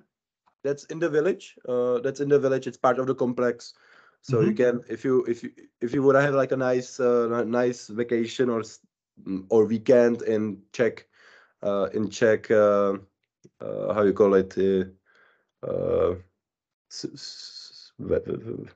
That's 0.63 0.85
in 0.85 0.99
the 0.99 1.09
village. 1.09 1.57
Uh, 1.69 1.99
that's 2.01 2.21
in 2.21 2.29
the 2.29 2.39
village. 2.39 2.67
It's 2.67 2.77
part 2.79 2.99
of 2.99 3.07
the 3.07 3.15
complex. 3.15 3.75
So 4.23 4.41
you 4.41 4.53
Mhm. 4.53 4.55
can, 4.55 4.83
if 4.89 5.05
you 5.05 5.25
if 5.27 5.43
you 5.43 5.51
if 5.81 5.95
you 5.95 6.03
would 6.03 6.17
have 6.17 6.35
like 6.35 6.53
a 6.53 6.57
nice 6.57 7.01
uh, 7.01 7.45
nice 7.45 7.89
vacation 7.89 8.51
or 8.51 8.61
mm, 8.63 9.47
or 9.51 9.65
weekend 9.67 10.23
in 10.23 10.63
Czech, 10.73 11.07
uh, 11.63 11.89
in 11.93 12.11
Czech, 12.11 12.51
uh, 12.51 12.95
uh, 13.61 13.93
how 13.95 14.03
you 14.03 14.13
call 14.13 14.35
it, 14.35 14.57
uh, 14.59 14.85
uh, 15.67 16.15
s- 16.91 17.07
s- 17.15 17.93
v- 17.99 18.21
v- 18.27 18.37
v- 18.65 18.71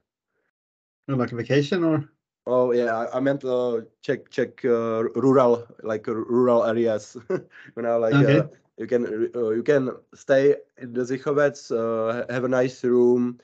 Like 1.08 1.32
a 1.32 1.36
vacation 1.36 1.84
or 1.84 2.08
Oh 2.46 2.72
yeah, 2.72 2.94
I, 2.94 3.16
I 3.16 3.20
meant 3.20 3.44
uh, 3.44 3.82
check 4.02 4.30
check 4.30 4.64
uh, 4.64 5.02
rural 5.14 5.66
like 5.82 6.08
uh, 6.08 6.14
rural 6.14 6.64
areas. 6.64 7.16
you 7.30 7.82
know, 7.82 7.98
like 7.98 8.20
Okay. 8.20 8.48
You 8.78 8.86
can 8.86 9.30
uh, 9.34 9.50
you 9.50 9.62
can 9.62 9.90
stay 10.14 10.56
in 10.78 10.92
the 10.92 11.02
Zichovec, 11.02 11.56
uh, 11.70 12.24
have 12.32 12.44
a 12.44 12.48
nice 12.48 12.82
room, 12.84 13.38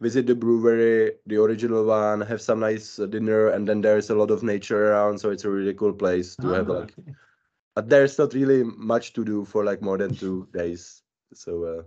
visit 0.00 0.26
the 0.26 0.34
brewery, 0.34 1.12
the 1.26 1.36
original 1.42 1.84
one, 1.84 2.20
have 2.20 2.40
some 2.40 2.60
nice 2.60 2.98
uh, 2.98 3.06
dinner, 3.06 3.48
and 3.48 3.68
then 3.68 3.80
there's 3.80 4.10
a 4.10 4.14
lot 4.14 4.30
of 4.30 4.42
nature 4.42 4.92
around, 4.92 5.18
so 5.18 5.30
it's 5.30 5.44
a 5.44 5.50
really 5.50 5.74
cool 5.74 5.92
place 5.92 6.36
to 6.36 6.48
have 6.50 6.68
Ah, 6.68 6.72
like. 6.80 6.94
But 7.74 7.88
there's 7.88 8.18
not 8.18 8.34
really 8.34 8.64
much 8.64 9.12
to 9.14 9.24
do 9.24 9.44
for 9.44 9.64
like 9.64 9.82
more 9.82 9.98
than 9.98 10.14
two 10.14 10.48
days. 10.52 11.02
So, 11.34 11.64
uh, 11.64 11.82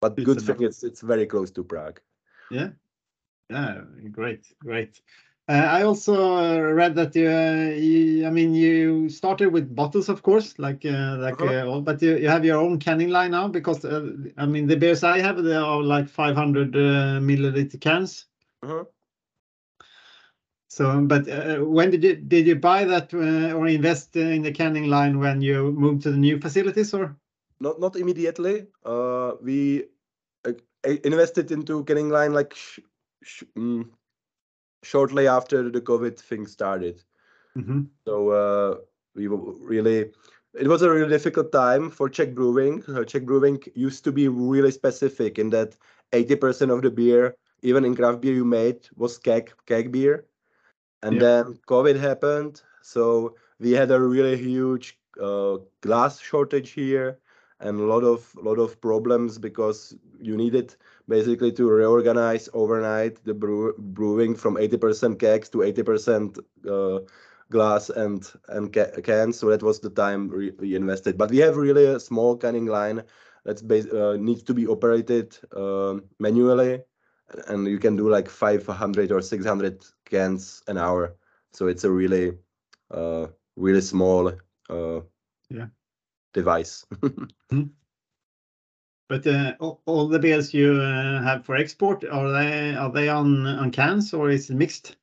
but 0.00 0.16
Good 0.22 0.40
thing 0.40 0.62
it's 0.62 0.82
it's 0.82 1.00
very 1.00 1.26
close 1.26 1.50
to 1.52 1.64
Prague. 1.64 2.00
Yeah, 2.50 2.70
yeah, 3.50 3.82
great, 4.10 4.52
great. 4.60 5.00
Uh, 5.52 5.66
I 5.78 5.82
also 5.82 6.14
uh, 6.38 6.58
read 6.60 6.94
that 6.94 7.14
you, 7.14 7.28
uh, 7.28 7.74
you, 7.76 8.26
I 8.26 8.30
mean, 8.30 8.54
you 8.54 9.10
started 9.10 9.52
with 9.52 9.74
bottles, 9.76 10.08
of 10.08 10.22
course, 10.22 10.58
like 10.58 10.86
uh, 10.86 11.18
like 11.18 11.34
Uh-huh. 11.34 11.44
uh, 11.44 11.80
but 11.80 12.00
you, 12.00 12.16
you 12.16 12.28
have 12.28 12.44
your 12.46 12.56
own 12.58 12.78
canning 12.78 13.10
line 13.10 13.32
now 13.32 13.48
because 13.48 13.84
uh, 13.84 14.16
I 14.38 14.46
mean 14.46 14.66
the 14.66 14.76
beers 14.76 15.04
I 15.04 15.18
have 15.20 15.42
they 15.42 15.54
are 15.54 15.82
like 15.82 16.08
500 16.08 16.74
uh, 16.74 16.78
milliliter 17.20 17.78
cans. 17.78 18.26
Uh-huh. 18.62 18.84
So, 20.68 21.02
but 21.06 21.28
uh, 21.28 21.58
when 21.58 21.90
did 21.90 22.02
you 22.02 22.16
did 22.16 22.46
you 22.46 22.56
buy 22.56 22.84
that 22.86 23.12
uh, 23.12 23.52
or 23.54 23.68
invest 23.68 24.16
in 24.16 24.42
the 24.42 24.52
canning 24.52 24.88
line 24.88 25.18
when 25.18 25.42
you 25.42 25.72
moved 25.72 26.02
to 26.04 26.12
the 26.12 26.16
new 26.16 26.40
facilities 26.40 26.94
or? 26.94 27.16
not 27.60 27.80
not 27.80 27.96
immediately. 27.96 28.66
Uh, 28.84 29.32
we 29.40 29.84
uh, 30.46 30.52
invested 31.04 31.50
into 31.50 31.84
canning 31.84 32.08
line 32.10 32.32
like 32.32 32.54
sh- 32.54 32.80
sh- 33.22 33.44
mm, 33.56 33.88
shortly 34.82 35.26
after 35.26 35.70
the 35.70 35.80
COVID 35.80 36.18
thing 36.18 36.46
started. 36.46 37.02
Mhm. 37.54 37.90
So 38.06 38.30
uh, 38.30 38.78
we 39.14 39.28
were 39.28 39.38
really, 39.38 40.12
it 40.54 40.66
was 40.68 40.82
a 40.82 40.90
really 40.90 41.08
difficult 41.08 41.52
time 41.52 41.90
for 41.90 42.08
Czech 42.08 42.34
brewing. 42.34 42.82
Uh, 42.88 43.04
Czech 43.04 43.24
brewing 43.24 43.62
used 43.74 44.04
to 44.04 44.12
be 44.12 44.28
really 44.28 44.70
specific 44.70 45.38
in 45.38 45.50
that 45.50 45.76
80% 46.12 46.70
of 46.70 46.82
the 46.82 46.90
beer, 46.90 47.36
even 47.62 47.84
in 47.84 47.94
craft 47.96 48.20
beer 48.20 48.34
you 48.34 48.44
made, 48.44 48.88
was 48.96 49.18
keg 49.18 49.52
keg 49.66 49.92
beer, 49.92 50.26
and 51.02 51.18
Yeah. 51.18 51.22
then 51.22 51.58
COVID 51.66 51.96
happened. 51.98 52.62
So 52.82 53.36
we 53.58 53.72
had 53.72 53.90
a 53.90 54.00
really 54.00 54.36
huge 54.36 54.98
uh, 55.20 55.58
glass 55.80 56.20
shortage 56.20 56.70
here, 56.70 57.18
and 57.62 57.80
a 57.80 57.84
lot 57.84 58.04
of 58.04 58.34
lot 58.36 58.58
of 58.58 58.80
problems 58.80 59.38
because 59.38 59.94
you 60.20 60.36
needed 60.36 60.76
basically 61.08 61.52
to 61.52 61.68
reorganize 61.70 62.48
overnight 62.54 63.24
the 63.24 63.34
brew, 63.34 63.74
brewing 63.78 64.34
from 64.36 64.58
80% 64.58 65.18
kegs 65.20 65.48
to 65.50 65.62
80% 65.62 66.38
uh, 66.68 67.00
glass 67.50 67.90
and 67.90 68.30
and 68.48 68.72
ca 68.72 69.00
cans. 69.02 69.38
So 69.38 69.48
that 69.50 69.62
was 69.62 69.80
the 69.80 69.90
time 69.90 70.28
we 70.30 70.74
invested. 70.76 71.18
But 71.18 71.30
we 71.30 71.38
have 71.38 71.56
really 71.56 71.86
a 71.86 72.00
small 72.00 72.36
canning 72.36 72.66
line 72.66 73.02
that's 73.44 73.62
bas- 73.62 73.86
uh, 73.92 74.16
needs 74.18 74.42
to 74.44 74.54
be 74.54 74.66
operated 74.66 75.36
uh, 75.56 75.96
manually, 76.18 76.82
and 77.48 77.66
you 77.66 77.78
can 77.78 77.96
do 77.96 78.08
like 78.08 78.28
500 78.28 79.12
or 79.12 79.20
600 79.22 79.84
cans 80.04 80.62
an 80.68 80.78
hour. 80.78 81.16
So 81.52 81.66
it's 81.68 81.84
a 81.84 81.90
really 81.90 82.38
uh, 82.90 83.28
really 83.56 83.80
small 83.80 84.32
uh, 84.70 85.00
yeah 85.50 85.66
device. 86.32 86.86
mm. 87.52 87.70
But 89.08 89.26
uh, 89.26 89.52
all 89.58 90.08
the 90.08 90.18
beers 90.18 90.54
you 90.54 90.80
uh, 90.80 91.22
have 91.22 91.44
for 91.44 91.56
export 91.56 92.04
are 92.04 92.32
they 92.32 92.74
are 92.74 92.90
they 92.90 93.08
on 93.08 93.46
on 93.46 93.70
cans 93.70 94.14
or 94.14 94.30
is 94.30 94.48
it 94.48 94.54
mixed? 94.54 94.96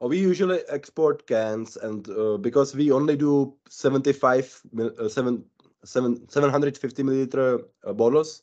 Oh, 0.00 0.08
we 0.08 0.18
usually 0.18 0.60
export 0.68 1.26
cans, 1.26 1.76
and 1.76 2.08
uh, 2.10 2.36
because 2.36 2.74
we 2.74 2.90
only 2.90 3.16
do 3.16 3.54
75 3.68 4.62
uh, 4.78 5.08
seven, 5.08 5.44
seven, 5.84 6.28
750 6.28 7.02
milliliter 7.02 7.64
uh, 7.86 7.92
bottles, 7.92 8.42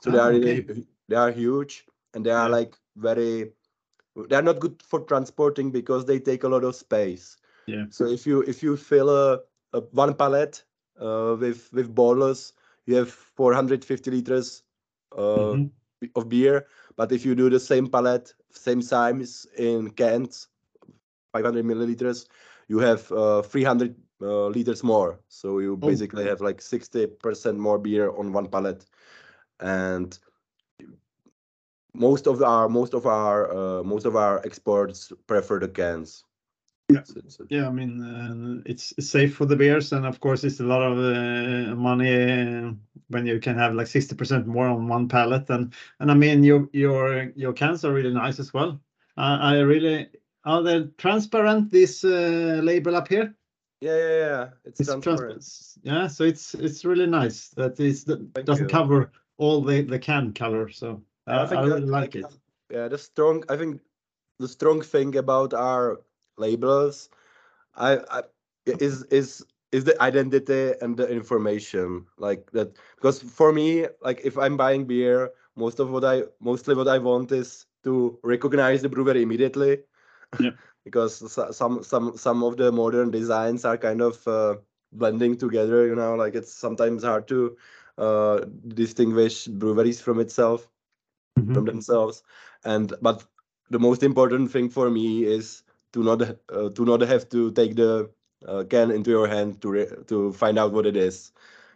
so 0.00 0.10
oh, 0.10 0.12
they 0.12 0.18
are 0.18 0.32
okay. 0.32 0.60
really, 0.60 0.86
they 1.08 1.16
are 1.16 1.30
huge 1.30 1.84
and 2.14 2.24
they 2.24 2.30
are 2.30 2.48
yeah. 2.48 2.56
like 2.56 2.76
very 2.96 3.52
they 4.28 4.36
are 4.36 4.42
not 4.42 4.60
good 4.60 4.82
for 4.82 5.00
transporting 5.00 5.70
because 5.70 6.04
they 6.04 6.18
take 6.18 6.44
a 6.44 6.48
lot 6.48 6.64
of 6.64 6.74
space. 6.74 7.36
Yeah. 7.66 7.84
So 7.90 8.06
if 8.06 8.26
you 8.26 8.42
if 8.42 8.62
you 8.62 8.76
fill 8.76 9.10
a, 9.10 9.40
a 9.72 9.80
one 9.92 10.14
pallet 10.14 10.64
uh, 11.00 11.36
with 11.38 11.72
with 11.72 11.94
bottles, 11.94 12.52
you 12.86 12.96
have 12.96 13.10
450 13.10 14.10
liters 14.10 14.62
uh, 15.16 15.20
mm-hmm. 15.20 16.06
of 16.14 16.28
beer. 16.28 16.66
But 16.96 17.12
if 17.12 17.24
you 17.24 17.34
do 17.34 17.50
the 17.50 17.60
same 17.60 17.86
palette, 17.86 18.34
same 18.50 18.82
size 18.82 19.46
in 19.56 19.90
cans, 19.90 20.48
500 21.32 21.64
milliliters, 21.64 22.26
you 22.68 22.78
have 22.78 23.10
uh, 23.12 23.42
300 23.42 23.94
uh, 24.22 24.46
liters 24.46 24.82
more. 24.82 25.20
So 25.28 25.58
you 25.58 25.72
oh. 25.72 25.76
basically 25.88 26.24
have 26.24 26.40
like 26.40 26.58
60% 26.58 27.56
more 27.56 27.78
beer 27.78 28.10
on 28.10 28.32
one 28.32 28.48
pallet, 28.48 28.84
and 29.60 30.18
most 31.94 32.26
of 32.26 32.42
our 32.42 32.68
most 32.68 32.94
of 32.94 33.06
our 33.06 33.50
uh, 33.52 33.82
most 33.82 34.06
of 34.06 34.16
our 34.16 34.44
exports 34.44 35.12
prefer 35.26 35.58
the 35.58 35.68
cans. 35.68 36.24
Yeah, 36.90 37.02
yeah. 37.48 37.68
I 37.68 37.70
mean, 37.70 38.02
uh, 38.02 38.62
it's 38.66 38.92
safe 38.98 39.34
for 39.34 39.46
the 39.46 39.56
beers, 39.56 39.92
and 39.92 40.06
of 40.06 40.20
course, 40.20 40.44
it's 40.44 40.60
a 40.60 40.64
lot 40.64 40.82
of 40.82 40.98
uh, 40.98 41.74
money 41.74 42.14
uh, 42.14 42.72
when 43.08 43.26
you 43.26 43.40
can 43.40 43.56
have 43.56 43.74
like 43.74 43.86
sixty 43.86 44.14
percent 44.14 44.46
more 44.46 44.66
on 44.66 44.88
one 44.88 45.08
pallet. 45.08 45.48
And 45.50 45.72
and 46.00 46.10
I 46.10 46.14
mean, 46.14 46.44
your 46.44 46.68
your 46.72 47.30
your 47.36 47.52
cans 47.52 47.84
are 47.84 47.92
really 47.92 48.12
nice 48.12 48.40
as 48.40 48.52
well. 48.52 48.80
I 49.16 49.58
really 49.58 50.08
are 50.44 50.62
they 50.62 50.84
transparent? 50.96 51.70
This 51.70 52.04
uh, 52.04 52.60
label 52.62 52.96
up 52.96 53.08
here. 53.08 53.34
Yeah, 53.80 53.96
yeah, 53.96 54.18
yeah. 54.18 54.48
It's, 54.64 54.80
it's 54.80 54.88
transparent. 54.88 55.44
Yeah, 55.82 56.06
so 56.06 56.24
it's 56.24 56.54
it's 56.54 56.84
really 56.84 57.06
nice 57.06 57.48
that 57.50 57.78
it 57.80 58.44
doesn't 58.44 58.64
you. 58.64 58.66
cover 58.66 59.12
all 59.36 59.60
the 59.62 59.82
the 59.82 59.98
can 59.98 60.32
color. 60.32 60.68
So 60.70 61.02
I, 61.26 61.44
I 61.44 61.62
really 61.62 61.80
like 61.80 62.14
it. 62.14 62.26
Yeah, 62.70 62.88
the 62.88 62.98
strong. 62.98 63.44
I 63.48 63.56
think 63.56 63.80
the 64.38 64.48
strong 64.48 64.80
thing 64.82 65.16
about 65.16 65.54
our 65.54 66.00
labels, 66.40 67.10
I, 67.76 67.98
I 68.10 68.22
is 68.66 69.04
is 69.04 69.44
is 69.72 69.84
the 69.84 70.00
identity 70.02 70.74
and 70.80 70.96
the 70.96 71.08
information 71.08 72.06
like 72.18 72.50
that. 72.52 72.76
Because 72.96 73.22
for 73.22 73.52
me, 73.52 73.86
like 74.02 74.20
if 74.24 74.38
I'm 74.38 74.56
buying 74.56 74.86
beer, 74.86 75.30
most 75.56 75.80
of 75.80 75.90
what 75.90 76.04
I 76.04 76.24
mostly 76.40 76.74
what 76.74 76.88
I 76.88 76.98
want 76.98 77.32
is 77.32 77.66
to 77.84 78.18
recognize 78.22 78.82
the 78.82 78.88
brewery 78.88 79.22
immediately. 79.22 79.78
Yeah. 80.40 80.50
because 80.84 81.14
some 81.56 81.82
some 81.82 82.16
some 82.16 82.42
of 82.42 82.56
the 82.56 82.72
modern 82.72 83.10
designs 83.10 83.64
are 83.64 83.76
kind 83.76 84.00
of 84.00 84.26
uh, 84.26 84.56
blending 84.92 85.36
together. 85.36 85.86
You 85.86 85.94
know, 85.94 86.14
like 86.16 86.34
it's 86.34 86.52
sometimes 86.52 87.04
hard 87.04 87.28
to 87.28 87.56
uh, 87.98 88.40
distinguish 88.68 89.46
breweries 89.46 90.00
from 90.00 90.20
itself 90.20 90.68
mm-hmm. 91.38 91.54
from 91.54 91.64
themselves 91.66 92.22
and 92.64 92.94
but 93.02 93.24
the 93.70 93.78
most 93.78 94.02
important 94.02 94.50
thing 94.50 94.68
for 94.68 94.90
me 94.90 95.24
is 95.24 95.62
to 95.92 96.02
not 96.02 96.22
uh, 96.22 96.70
to 96.70 96.84
not 96.84 97.00
have 97.02 97.28
to 97.30 97.50
take 97.52 97.76
the 97.76 98.10
uh, 98.46 98.64
can 98.68 98.90
into 98.90 99.10
your 99.10 99.28
hand 99.28 99.60
to 99.62 99.70
re- 99.70 99.94
to 100.06 100.32
find 100.32 100.58
out 100.58 100.72
what 100.72 100.86
it 100.86 100.96
is. 100.96 101.32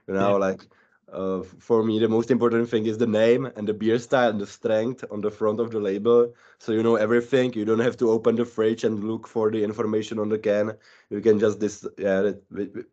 You 0.07 0.15
know 0.15 0.37
yeah. 0.37 0.37
like 0.37 0.67
uh, 1.13 1.43
for 1.43 1.83
me 1.83 1.99
the 1.99 2.09
most 2.09 2.31
important 2.31 2.69
thing 2.69 2.87
is 2.87 2.99
the 2.99 3.07
name 3.07 3.47
and 3.57 3.67
the 3.69 3.75
beer 3.75 3.99
style 3.99 4.31
and 4.31 4.41
the 4.41 4.47
strength 4.47 5.05
on 5.11 5.21
the 5.21 5.31
front 5.31 5.61
of 5.61 5.71
the 5.71 5.81
label. 5.81 6.35
So 6.59 6.73
you 6.73 6.83
know 6.83 6.97
everything. 6.97 7.53
You 7.55 7.65
don't 7.65 7.81
have 7.81 7.97
to 7.99 8.11
open 8.11 8.37
the 8.37 8.45
fridge 8.45 8.85
and 8.85 9.05
look 9.05 9.27
for 9.27 9.51
the 9.51 9.63
information 9.65 10.19
on 10.19 10.29
the 10.29 10.39
can. 10.39 10.75
You 11.11 11.21
can 11.21 11.39
just 11.39 11.61
this 11.61 11.87
yeah 11.99 12.33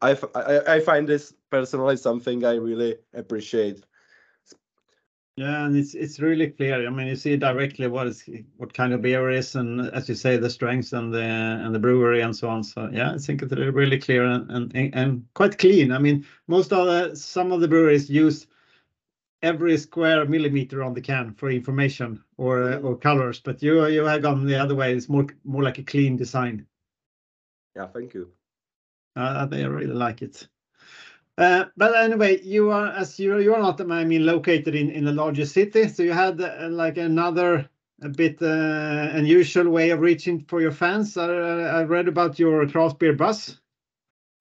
I, 0.02 0.18
I, 0.36 0.76
I 0.76 0.80
find 0.80 1.08
this 1.08 1.34
personally 1.50 1.98
something 1.98 2.44
i 2.46 2.54
really 2.56 2.98
appreciate 3.14 3.84
yeah, 5.38 5.66
and 5.66 5.76
it's 5.76 5.94
it's 5.94 6.20
really 6.20 6.50
clear. 6.50 6.86
I 6.86 6.90
mean, 6.90 7.08
you 7.08 7.16
see 7.16 7.38
directly 7.38 7.88
what 7.88 8.08
is 8.08 8.30
what 8.58 8.74
kind 8.74 8.94
of 8.94 9.02
beer 9.02 9.30
is, 9.32 9.56
and 9.56 9.82
as 9.94 10.10
you 10.10 10.16
say, 10.16 10.38
the 10.38 10.50
strengths 10.50 10.94
and 10.94 11.14
the 11.14 11.22
and 11.22 11.74
the 11.74 11.80
brewery 11.80 12.22
and 12.22 12.36
so 12.36 12.50
on. 12.50 12.64
So 12.64 12.90
yeah, 12.92 13.14
I 13.14 13.18
think 13.18 13.42
it's 13.42 13.54
really 13.54 13.98
clear 13.98 14.26
and 14.26 14.52
and, 14.52 14.96
and 14.96 15.26
quite 15.34 15.58
clean. 15.58 15.92
I 15.92 16.00
mean, 16.00 16.26
most 16.48 16.74
of 16.74 16.86
the 16.86 17.16
some 17.16 17.52
of 17.52 17.62
the 17.62 17.68
breweries 17.68 18.10
use 18.10 18.48
every 19.42 19.78
square 19.78 20.26
millimeter 20.26 20.84
on 20.84 20.94
the 20.94 21.02
can 21.02 21.34
for 21.34 21.50
information 21.50 22.24
or 22.38 22.64
uh, 22.74 22.78
or 22.80 22.98
colors, 22.98 23.40
but 23.40 23.64
you 23.64 23.88
you 23.88 24.06
have 24.06 24.22
gone 24.22 24.46
the 24.46 24.62
other 24.62 24.76
way. 24.76 24.94
It's 24.94 25.10
more 25.10 25.28
more 25.46 25.64
like 25.64 25.80
a 25.80 25.84
clean 25.84 26.18
design. 26.18 26.68
Yeah, 27.76 27.88
thank 27.88 28.14
you. 28.14 28.32
Uh, 29.16 29.48
I 29.52 29.64
really 29.64 29.94
like 29.94 30.22
it. 30.22 30.48
Uh, 31.38 31.66
but 31.78 31.96
anyway, 31.96 32.42
you 32.42 32.70
are 32.70 32.88
as 32.88 33.20
you 33.20 33.40
you 33.40 33.54
are 33.54 33.62
not, 33.62 33.80
I 33.80 34.04
mean, 34.04 34.26
located 34.26 34.76
in 34.76 34.90
in 34.90 35.08
a 35.08 35.12
larger 35.12 35.46
city, 35.46 35.88
so 35.88 36.04
you 36.04 36.12
had 36.12 36.42
uh, 36.42 36.68
like 36.70 36.98
another 36.98 37.70
a 38.02 38.10
bit 38.10 38.42
uh, 38.42 39.10
unusual 39.14 39.70
way 39.70 39.92
of 39.92 40.00
reaching 40.00 40.44
for 40.46 40.62
your 40.62 40.72
fans. 40.72 41.18
I, 41.18 41.28
I 41.28 41.84
read 41.84 42.08
about 42.08 42.40
your 42.40 42.68
craft 42.68 43.00
beer 43.00 43.14
bus. 43.14 43.60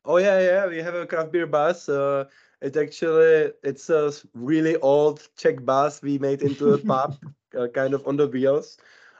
Oh 0.04 0.16
yeah, 0.16 0.40
yeah, 0.40 0.66
we 0.66 0.78
have 0.78 0.94
a 0.94 1.06
craft 1.06 1.32
beer 1.32 1.46
bus. 1.46 1.88
Uh, 1.88 2.24
it 2.60 2.76
actually 2.76 3.52
it's 3.62 3.88
a 3.90 4.12
really 4.34 4.76
old 4.76 5.28
Czech 5.36 5.64
bus 5.64 6.02
we 6.02 6.18
made 6.18 6.42
into 6.42 6.72
a 6.72 6.78
pub, 6.78 7.16
uh, 7.58 7.68
kind 7.68 7.94
of 7.94 8.06
on 8.06 8.16
the 8.16 8.26
wheels. 8.26 8.78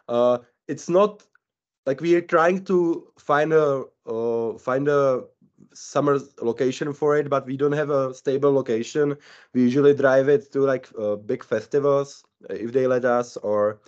Uh, 0.08 0.38
it's 0.68 0.88
not 0.88 1.22
like 1.86 2.00
we 2.00 2.14
are 2.14 2.22
trying 2.22 2.64
to 2.64 3.12
find 3.18 3.52
a 3.52 3.84
uh, 4.06 4.58
find 4.58 4.88
a 4.88 5.24
summer 5.72 6.18
location 6.40 6.92
for 6.92 7.16
it, 7.16 7.28
but 7.28 7.46
we 7.46 7.56
don't 7.56 7.72
have 7.72 7.90
a 7.90 8.14
stable 8.14 8.52
location. 8.52 9.16
We 9.54 9.62
usually 9.62 9.94
drive 9.94 10.28
it 10.28 10.52
to 10.52 10.60
like 10.60 10.88
uh, 10.98 11.16
big 11.16 11.44
festivals 11.44 12.24
uh, 12.48 12.54
if 12.54 12.72
they 12.72 12.86
let 12.86 13.04
us, 13.04 13.36
or 13.36 13.80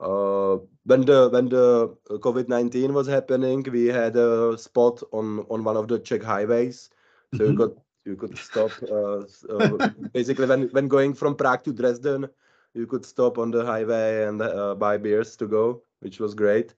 uh, 0.00 0.58
when 0.84 1.02
the 1.02 1.28
when 1.30 1.48
the 1.48 1.96
uh, 2.10 2.14
COVID 2.14 2.48
nineteen 2.48 2.94
was 2.94 3.06
happening, 3.06 3.64
we 3.70 3.86
had 3.86 4.16
a 4.16 4.56
spot 4.58 5.02
on 5.12 5.46
on 5.50 5.64
one 5.64 5.76
of 5.76 5.88
the 5.88 5.98
Czech 5.98 6.22
highways, 6.22 6.90
so 7.34 7.44
mm-hmm. 7.44 7.52
you 7.52 7.56
could 7.58 7.76
you 8.04 8.16
could 8.16 8.38
stop. 8.38 8.70
Uh, 8.82 9.24
uh, 9.50 9.88
basically, 10.12 10.46
when 10.46 10.68
when 10.68 10.88
going 10.88 11.14
from 11.14 11.34
Prague 11.36 11.64
to 11.64 11.72
Dresden, 11.72 12.28
you 12.74 12.86
could 12.86 13.04
stop 13.04 13.38
on 13.38 13.50
the 13.50 13.64
highway 13.64 14.24
and 14.24 14.38
buy 14.78 14.96
beers 14.96 15.36
to 15.36 15.46
go, 15.46 15.82
which 16.00 16.20
was 16.20 16.34
great 16.34 16.74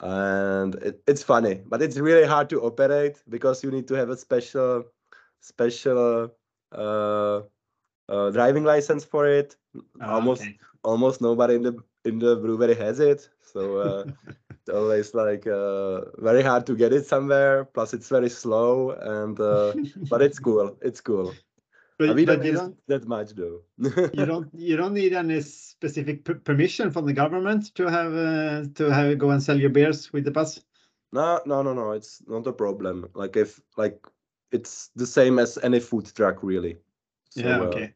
and 0.00 0.74
it, 0.76 1.02
it's 1.06 1.22
funny 1.22 1.62
but 1.66 1.82
it's 1.82 1.98
really 1.98 2.26
hard 2.26 2.48
to 2.48 2.60
operate 2.62 3.22
because 3.28 3.62
you 3.64 3.70
need 3.70 3.86
to 3.88 3.94
have 3.94 4.10
a 4.10 4.16
special 4.16 4.84
special 5.40 6.30
uh, 6.72 7.40
uh, 8.08 8.30
driving 8.30 8.64
license 8.64 9.04
for 9.04 9.26
it. 9.26 9.56
Oh, 10.00 10.10
almost 10.10 10.42
okay. 10.42 10.58
almost 10.82 11.20
nobody 11.20 11.54
in 11.54 11.62
the 11.62 11.74
in 12.04 12.18
the 12.18 12.36
brewery 12.36 12.74
has 12.74 13.00
it. 13.00 13.28
So 13.40 13.76
uh, 13.76 14.04
it's 14.60 14.68
always 14.70 15.14
like 15.14 15.46
uh, 15.46 16.02
very 16.18 16.42
hard 16.42 16.66
to 16.66 16.76
get 16.76 16.92
it 16.92 17.06
somewhere. 17.06 17.64
Plus 17.64 17.94
it's 17.94 18.08
very 18.08 18.30
slow 18.30 18.90
and 18.92 19.38
uh, 19.40 19.74
but 20.08 20.22
it's 20.22 20.38
cool. 20.38 20.76
It's 20.82 21.00
cool 21.00 21.40
but, 22.06 22.16
we 22.16 22.24
don't 22.24 22.86
that 22.86 23.06
much 23.06 23.34
though. 23.34 23.60
you 23.78 24.24
don't 24.24 24.48
you 24.54 24.76
don't 24.76 24.94
need 24.94 25.12
any 25.12 25.42
specific 25.42 26.24
permission 26.44 26.90
from 26.90 27.04
the 27.04 27.12
government 27.12 27.74
to 27.74 27.90
have 27.90 28.14
uh, 28.14 28.64
to 28.74 28.90
have 28.90 29.18
go 29.18 29.30
and 29.30 29.42
sell 29.42 29.60
your 29.60 29.68
beers 29.68 30.10
with 30.10 30.24
the 30.24 30.30
bus. 30.30 30.60
No, 31.12 31.40
no, 31.44 31.62
no, 31.62 31.74
no. 31.74 31.92
It's 31.92 32.22
not 32.26 32.46
a 32.46 32.52
problem. 32.52 33.10
Like 33.14 33.36
if 33.36 33.60
like 33.76 34.06
it's 34.50 34.90
the 34.96 35.06
same 35.06 35.38
as 35.38 35.58
any 35.62 35.78
food 35.78 36.10
truck 36.14 36.42
really. 36.42 36.78
So, 37.30 37.40
yeah. 37.42 37.60
Uh, 37.60 37.64
okay. 37.64 37.84
Uh, 37.84 37.88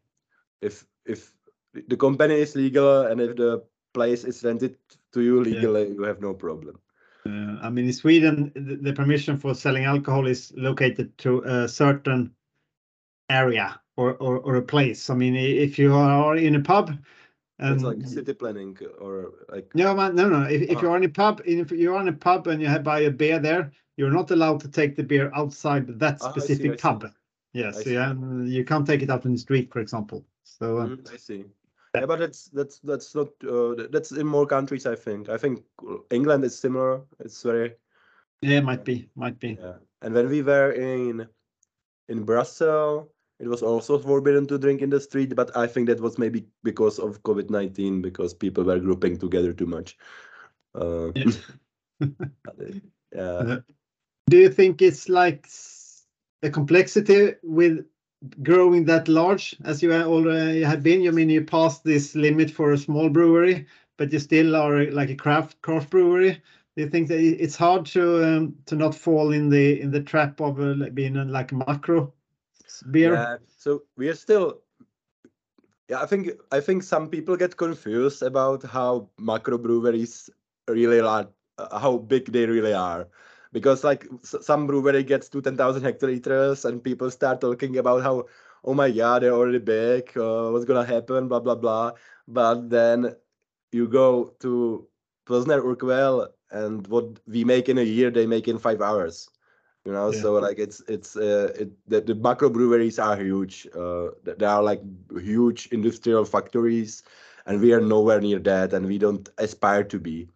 if 0.61 0.87
if 1.07 1.33
the 1.73 1.97
company 1.97 2.35
is 2.35 2.55
legal 2.55 3.07
and 3.07 3.23
if 3.23 3.37
the 3.37 3.65
place 3.95 4.25
is 4.25 4.45
rented 4.45 4.77
to 5.13 5.23
you 5.23 5.41
legally, 5.41 5.85
yeah. 5.85 5.95
you 5.95 6.03
have 6.03 6.21
no 6.21 6.35
problem. 6.35 6.79
Uh, 7.27 7.57
I 7.63 7.71
mean, 7.71 7.87
in 7.87 7.93
Sweden, 7.95 8.53
the, 8.55 8.77
the 8.77 8.93
permission 8.93 9.39
for 9.39 9.55
selling 9.55 9.85
alcohol 9.85 10.27
is 10.27 10.53
located 10.57 11.17
to 11.19 11.41
a 11.45 11.69
certain 11.69 12.35
area 13.31 13.81
or, 13.97 14.15
or 14.15 14.39
or 14.39 14.57
a 14.57 14.63
place. 14.63 15.11
I 15.11 15.15
mean, 15.15 15.35
if 15.37 15.79
you 15.79 15.95
are 15.95 16.37
in 16.37 16.55
a 16.55 16.61
pub 16.61 16.91
and 17.59 17.75
It's 17.77 17.85
like 17.85 18.07
city 18.07 18.35
planning 18.35 18.77
or 19.01 19.33
like 19.49 19.73
no, 19.75 19.95
man, 19.95 20.15
no, 20.15 20.29
no. 20.29 20.43
If, 20.43 20.63
if 20.63 20.79
Ah. 20.79 20.83
you're 20.83 20.97
in 20.97 21.05
a 21.05 21.09
pub, 21.09 21.41
if 21.45 21.71
you're 21.73 22.01
in 22.01 22.09
a 22.09 22.13
pub 22.13 22.47
and 22.47 22.61
you 22.61 22.69
have 22.69 22.85
buy 22.85 23.01
a 23.01 23.11
beer 23.11 23.39
there, 23.39 23.73
you're 23.97 24.11
not 24.11 24.31
allowed 24.31 24.61
to 24.61 24.69
take 24.69 24.97
the 24.97 25.03
beer 25.05 25.31
outside 25.35 25.87
that 25.99 26.21
Ah, 26.21 26.37
I 26.39 26.47
see, 26.49 26.69
specific 26.69 26.71
I 26.71 26.77
see. 26.77 26.99
pub. 26.99 27.11
Yes, 27.53 27.79
I 27.79 27.87
yeah, 27.87 28.11
and 28.11 28.49
you 28.49 28.65
can't 28.65 28.87
take 28.87 29.03
it 29.03 29.11
out 29.11 29.25
in 29.25 29.33
the 29.33 29.39
street, 29.39 29.73
for 29.73 29.81
example. 29.81 30.25
So 30.45 30.79
uh, 30.79 30.89
Mm, 30.89 31.13
I 31.13 31.17
see. 31.17 31.45
Yeah, 31.95 32.07
but 32.07 32.19
that's 32.19 32.49
that's 32.49 32.81
that's 32.81 33.15
not 33.15 33.29
uh, 33.45 33.87
that's 33.91 34.13
in 34.13 34.27
more 34.27 34.47
countries. 34.47 34.87
I 34.87 34.97
think. 34.97 35.29
I 35.29 35.37
think 35.39 35.65
England 36.11 36.45
is 36.45 36.59
similar. 36.59 37.03
It's 37.21 37.43
very 37.43 37.75
yeah, 38.43 38.61
might 38.61 38.85
be, 38.85 39.09
might 39.15 39.39
be. 39.39 39.59
yeah. 39.59 39.79
And 40.03 40.15
when 40.15 40.29
we 40.29 40.43
were 40.43 40.73
in 40.73 41.29
in 42.09 42.25
Brussels, 42.25 43.09
it 43.45 43.49
was 43.49 43.63
also 43.63 43.99
forbidden 43.99 44.47
to 44.47 44.59
drink 44.59 44.81
in 44.83 44.91
the 44.91 45.01
street. 45.01 45.35
But 45.37 45.57
I 45.57 45.67
think 45.67 45.89
that 45.89 46.01
was 46.01 46.19
maybe 46.19 46.47
because 46.63 46.99
of 46.99 47.23
COVID 47.23 47.51
nineteen, 47.51 48.01
because 48.03 48.35
people 48.35 48.65
were 48.65 48.81
grouping 48.81 49.19
together 49.19 49.53
too 49.53 49.67
much. 49.67 49.99
Uh, 50.75 51.13
Yeah. 51.15 51.33
uh, 52.01 52.05
yeah. 53.15 53.23
Uh, 53.23 53.61
Do 54.31 54.39
you 54.39 54.49
think 54.49 54.83
it's 54.83 55.09
like 55.09 55.47
a 56.43 56.51
complexity 56.51 57.35
with 57.43 57.85
growing 58.43 58.85
that 58.87 59.09
large 59.09 59.55
as 59.65 59.83
you 59.83 59.93
already 59.93 60.63
have 60.63 60.83
been? 60.83 61.03
You 61.03 61.13
mean, 61.13 61.29
you 61.29 61.45
passed 61.45 61.85
this 61.85 62.15
limit 62.15 62.51
for 62.51 62.73
a 62.73 62.79
small 62.79 63.11
brewery, 63.11 63.67
but 63.99 64.13
you 64.13 64.19
still 64.19 64.57
are 64.57 64.91
like 64.91 65.11
a 65.11 65.17
craft 65.17 65.61
craft 65.63 65.91
brewery. 65.91 66.43
Do 66.77 66.83
you 66.83 66.91
think 66.91 67.09
that 67.09 67.21
it's 67.21 67.57
hard 67.57 67.87
to 67.87 68.25
um, 68.25 68.57
to 68.67 68.77
not 68.77 68.95
fall 68.95 69.33
in 69.33 69.51
the 69.51 69.81
in 69.81 69.91
the 69.91 70.03
trap 70.03 70.41
of 70.41 70.61
uh, 70.61 70.91
being 70.95 71.15
like 71.29 71.53
macro 71.53 72.13
beer? 72.83 73.15
Yeah, 73.15 73.37
so 73.57 73.83
we 73.97 74.09
are 74.09 74.15
still. 74.15 74.61
Yeah, 75.89 76.03
I 76.03 76.07
think 76.07 76.31
I 76.51 76.61
think 76.61 76.83
some 76.83 77.09
people 77.11 77.37
get 77.37 77.57
confused 77.57 78.23
about 78.23 78.63
how 78.63 79.11
macro 79.19 79.59
breweries 79.59 80.31
really 80.69 81.01
are, 81.01 81.29
uh, 81.59 81.79
how 81.79 81.99
big 81.99 82.33
they 82.33 82.47
really 82.47 82.73
are, 82.73 83.09
because 83.53 83.85
like 83.85 84.07
some 84.23 84.67
brewery 84.67 85.03
gets 85.05 85.29
to 85.31 85.43
ten 85.43 85.57
thousand 85.57 85.83
hectoliters, 85.83 86.65
and 86.65 86.83
people 86.83 87.11
start 87.11 87.41
talking 87.41 87.77
about 87.77 88.03
how, 88.03 88.27
oh 88.65 88.75
my 88.75 88.91
god, 88.91 89.23
they're 89.23 89.35
already 89.35 89.59
big. 89.59 90.17
Uh, 90.17 90.51
what's 90.51 90.65
gonna 90.65 90.85
happen? 90.85 91.29
Blah 91.29 91.41
blah 91.41 91.55
blah. 91.55 91.93
But 92.27 92.71
then 92.71 93.15
you 93.73 93.89
go 93.89 94.35
to 94.41 94.89
Pilsner 95.27 95.61
Urquell, 95.61 96.29
and 96.51 96.87
what 96.87 97.21
we 97.27 97.45
make 97.45 97.69
in 97.69 97.79
a 97.79 97.83
year, 97.83 98.11
they 98.11 98.27
make 98.27 98.49
in 98.49 98.59
five 98.59 98.81
hours 98.81 99.29
you 99.85 99.93
know 99.93 100.11
Yeah. 100.11 100.25
so 100.25 100.35
like 100.35 100.59
it's 100.59 100.81
it's 100.89 101.17
uh 101.17 101.53
it, 101.59 101.71
the, 101.89 102.01
the 102.01 102.15
macro 102.15 102.49
breweries 102.51 102.99
are 102.99 103.17
huge 103.17 103.67
uh 103.75 104.09
th- 104.25 104.39
they 104.39 104.47
are 104.47 104.63
like 104.63 104.81
huge 105.19 105.69
industrial 105.73 106.25
factories 106.25 107.03
and 107.47 107.61
we 107.61 107.73
are 107.73 107.81
nowhere 107.81 108.21
near 108.21 108.39
that 108.39 108.73
and 108.73 108.87
we 108.87 108.99
don't 108.99 109.29
aspire 109.39 109.85
to 109.85 109.99
be 109.99 110.29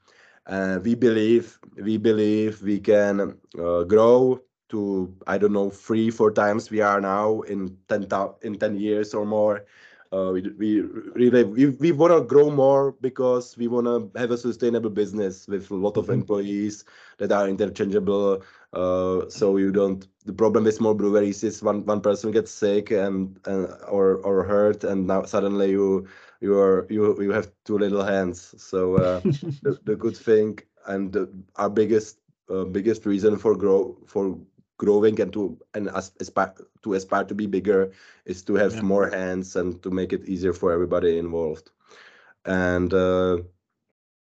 uh, 0.46 0.78
we 0.82 0.94
believe 0.94 1.58
we 1.76 1.96
believe 1.98 2.62
we 2.62 2.80
can 2.80 3.36
uh, 3.58 3.82
grow 3.84 4.40
to 4.68 5.14
i 5.26 5.36
don't 5.38 5.52
know 5.52 5.70
three 5.70 6.10
four 6.10 6.30
times 6.32 6.70
we 6.70 6.80
are 6.80 7.00
now 7.00 7.40
in 7.42 7.76
10 7.88 8.02
thou- 8.08 8.36
in 8.42 8.54
10 8.56 8.76
years 8.76 9.14
or 9.14 9.24
more 9.24 9.64
uh, 10.12 10.30
we, 10.32 10.42
we 10.58 10.80
really 11.14 11.44
we, 11.44 11.66
we 11.66 11.92
want 11.92 12.12
to 12.12 12.22
grow 12.22 12.50
more 12.50 12.92
because 13.00 13.56
we 13.56 13.68
want 13.68 13.86
to 13.86 14.10
have 14.18 14.30
a 14.30 14.36
sustainable 14.38 14.90
business 14.90 15.46
with 15.48 15.70
a 15.70 15.74
lot 15.74 15.96
of 15.96 16.08
Mhm. 16.08 16.10
employees 16.10 16.84
that 17.18 17.32
are 17.32 17.48
interchangeable 17.48 18.42
uh, 18.72 19.28
so 19.28 19.56
you 19.56 19.70
don't 19.72 20.06
the 20.24 20.32
problem 20.32 20.64
with 20.64 20.74
small 20.74 20.94
breweries 20.94 21.42
is 21.44 21.62
one 21.62 21.84
one 21.86 22.00
person 22.00 22.30
gets 22.30 22.50
sick 22.50 22.90
and, 22.90 23.38
and 23.46 23.68
or 23.88 24.16
or 24.18 24.44
hurt 24.44 24.84
and 24.84 25.06
now 25.06 25.22
suddenly 25.22 25.70
you 25.70 26.06
you 26.40 26.58
are 26.58 26.86
you 26.90 27.20
you 27.22 27.30
have 27.32 27.50
two 27.64 27.78
little 27.78 28.02
hands 28.04 28.54
so 28.58 28.96
uh, 28.96 29.20
the, 29.62 29.78
the 29.84 29.96
good 29.96 30.16
thing 30.16 30.58
and 30.86 31.12
the, 31.12 31.28
our 31.56 31.70
biggest 31.70 32.18
uh, 32.50 32.64
biggest 32.64 33.06
reason 33.06 33.36
for 33.36 33.56
grow 33.56 33.96
for 34.06 34.38
growing 34.78 35.20
and 35.20 35.32
to 35.32 35.58
and 35.74 35.88
as, 35.90 36.12
aspire 36.20 36.54
to 36.82 36.94
aspire 36.94 37.24
to 37.24 37.34
be 37.34 37.46
bigger 37.46 37.92
is 38.26 38.42
to 38.44 38.54
have 38.54 38.80
Yeah. 38.80 38.82
more 38.82 39.08
hands 39.08 39.56
and 39.56 39.82
to 39.82 39.90
make 39.90 40.12
it 40.12 40.24
easier 40.28 40.52
for 40.54 40.72
everybody 40.72 41.18
involved 41.18 41.70
and 42.46 42.92
uh, 42.94 43.38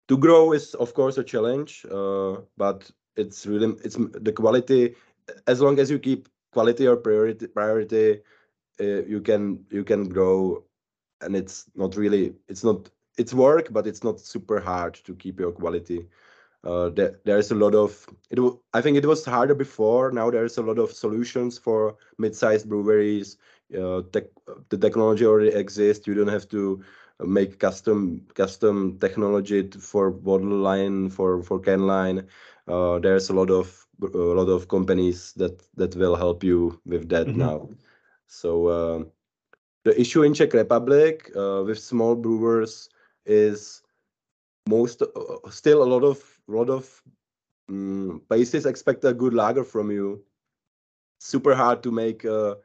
to 0.09 0.19
grow 0.19 0.53
is 0.53 0.75
of 0.75 0.95
course 0.95 1.19
a 1.19 1.25
challenge 1.25 1.85
uh, 1.91 2.37
but 2.57 2.91
it's 3.17 3.47
really 3.47 3.75
it's 3.85 3.97
the 3.97 4.33
quality 4.33 4.95
as 5.47 5.61
long 5.61 5.79
as 5.79 5.91
you 5.91 5.99
keep 5.99 6.29
quality 6.53 6.87
or 6.87 6.97
priority 6.97 7.47
priority 7.49 8.21
uh, 8.81 9.03
you 9.13 9.21
can 9.21 9.65
you 9.71 9.85
can 9.85 10.09
grow 10.09 10.65
and 11.23 11.37
it's 11.37 11.71
not 11.75 11.97
really 11.97 12.35
it's 12.49 12.65
not 12.65 12.91
it's 13.19 13.35
work 13.35 13.73
but 13.73 13.87
it's 13.87 14.05
not 14.05 14.21
super 14.21 14.61
hard 14.61 14.95
to 14.95 15.15
keep 15.15 15.39
your 15.41 15.53
quality 15.53 16.09
uh, 16.65 16.89
there, 16.91 17.19
there's 17.25 17.51
a 17.51 17.55
lot 17.55 17.75
of 17.75 18.07
it 18.31 18.39
i 18.75 18.81
think 18.81 18.97
it 18.97 19.07
was 19.07 19.25
harder 19.25 19.55
before. 19.55 20.11
Now 20.13 20.31
there's 20.31 20.59
a 20.59 20.63
lot 20.63 20.79
of 20.79 20.93
solutions 20.93 21.59
for 21.59 21.97
mid-sized 22.19 22.69
breweries. 22.69 23.37
Uh, 23.77 24.03
tech, 24.13 24.25
the 24.71 24.79
technology 24.79 25.25
already 25.27 25.51
exists. 25.51 26.07
You 26.07 26.15
don't 26.15 26.29
have 26.29 26.49
to 26.51 26.83
make 27.21 27.59
custom 27.59 28.27
custom 28.35 28.99
technology 28.99 29.69
for 29.81 30.11
bottle 30.11 30.57
line 30.69 31.11
for 31.11 31.43
for 31.43 31.59
can 31.61 31.87
line. 31.87 32.27
Uh, 32.69 32.99
there's 32.99 33.29
a 33.31 33.35
lot 33.35 33.51
of 33.51 33.87
a 34.03 34.07
lot 34.41 34.49
of 34.49 34.69
companies 34.69 35.33
that 35.35 35.63
that 35.77 35.95
will 35.97 36.17
help 36.17 36.43
you 36.45 36.81
with 36.87 37.09
that 37.11 37.35
Mhm. 37.35 37.37
now. 37.37 37.69
So 38.27 38.67
uh, 38.69 39.05
the 39.85 39.99
issue 40.01 40.23
in 40.23 40.35
czech 40.35 40.53
republic 40.55 41.31
uh, 41.37 41.63
with 41.67 41.79
small 41.79 42.15
brewers 42.17 42.89
is 43.27 43.83
most 44.69 45.03
uh, 45.03 45.51
still 45.51 45.83
a 45.83 45.89
lot 45.95 46.05
of 46.05 46.38
lot 46.49 46.71
of 46.71 47.03
mm, 47.71 48.27
places 48.29 48.67
expect 48.67 49.05
a 49.05 49.15
good 49.15 49.35
lager 49.35 49.65
from 49.65 49.91
you. 49.91 50.25
Super 51.19 51.55
hard 51.55 51.83
to 51.85 51.91
make 51.93 52.25
a, 52.25 52.57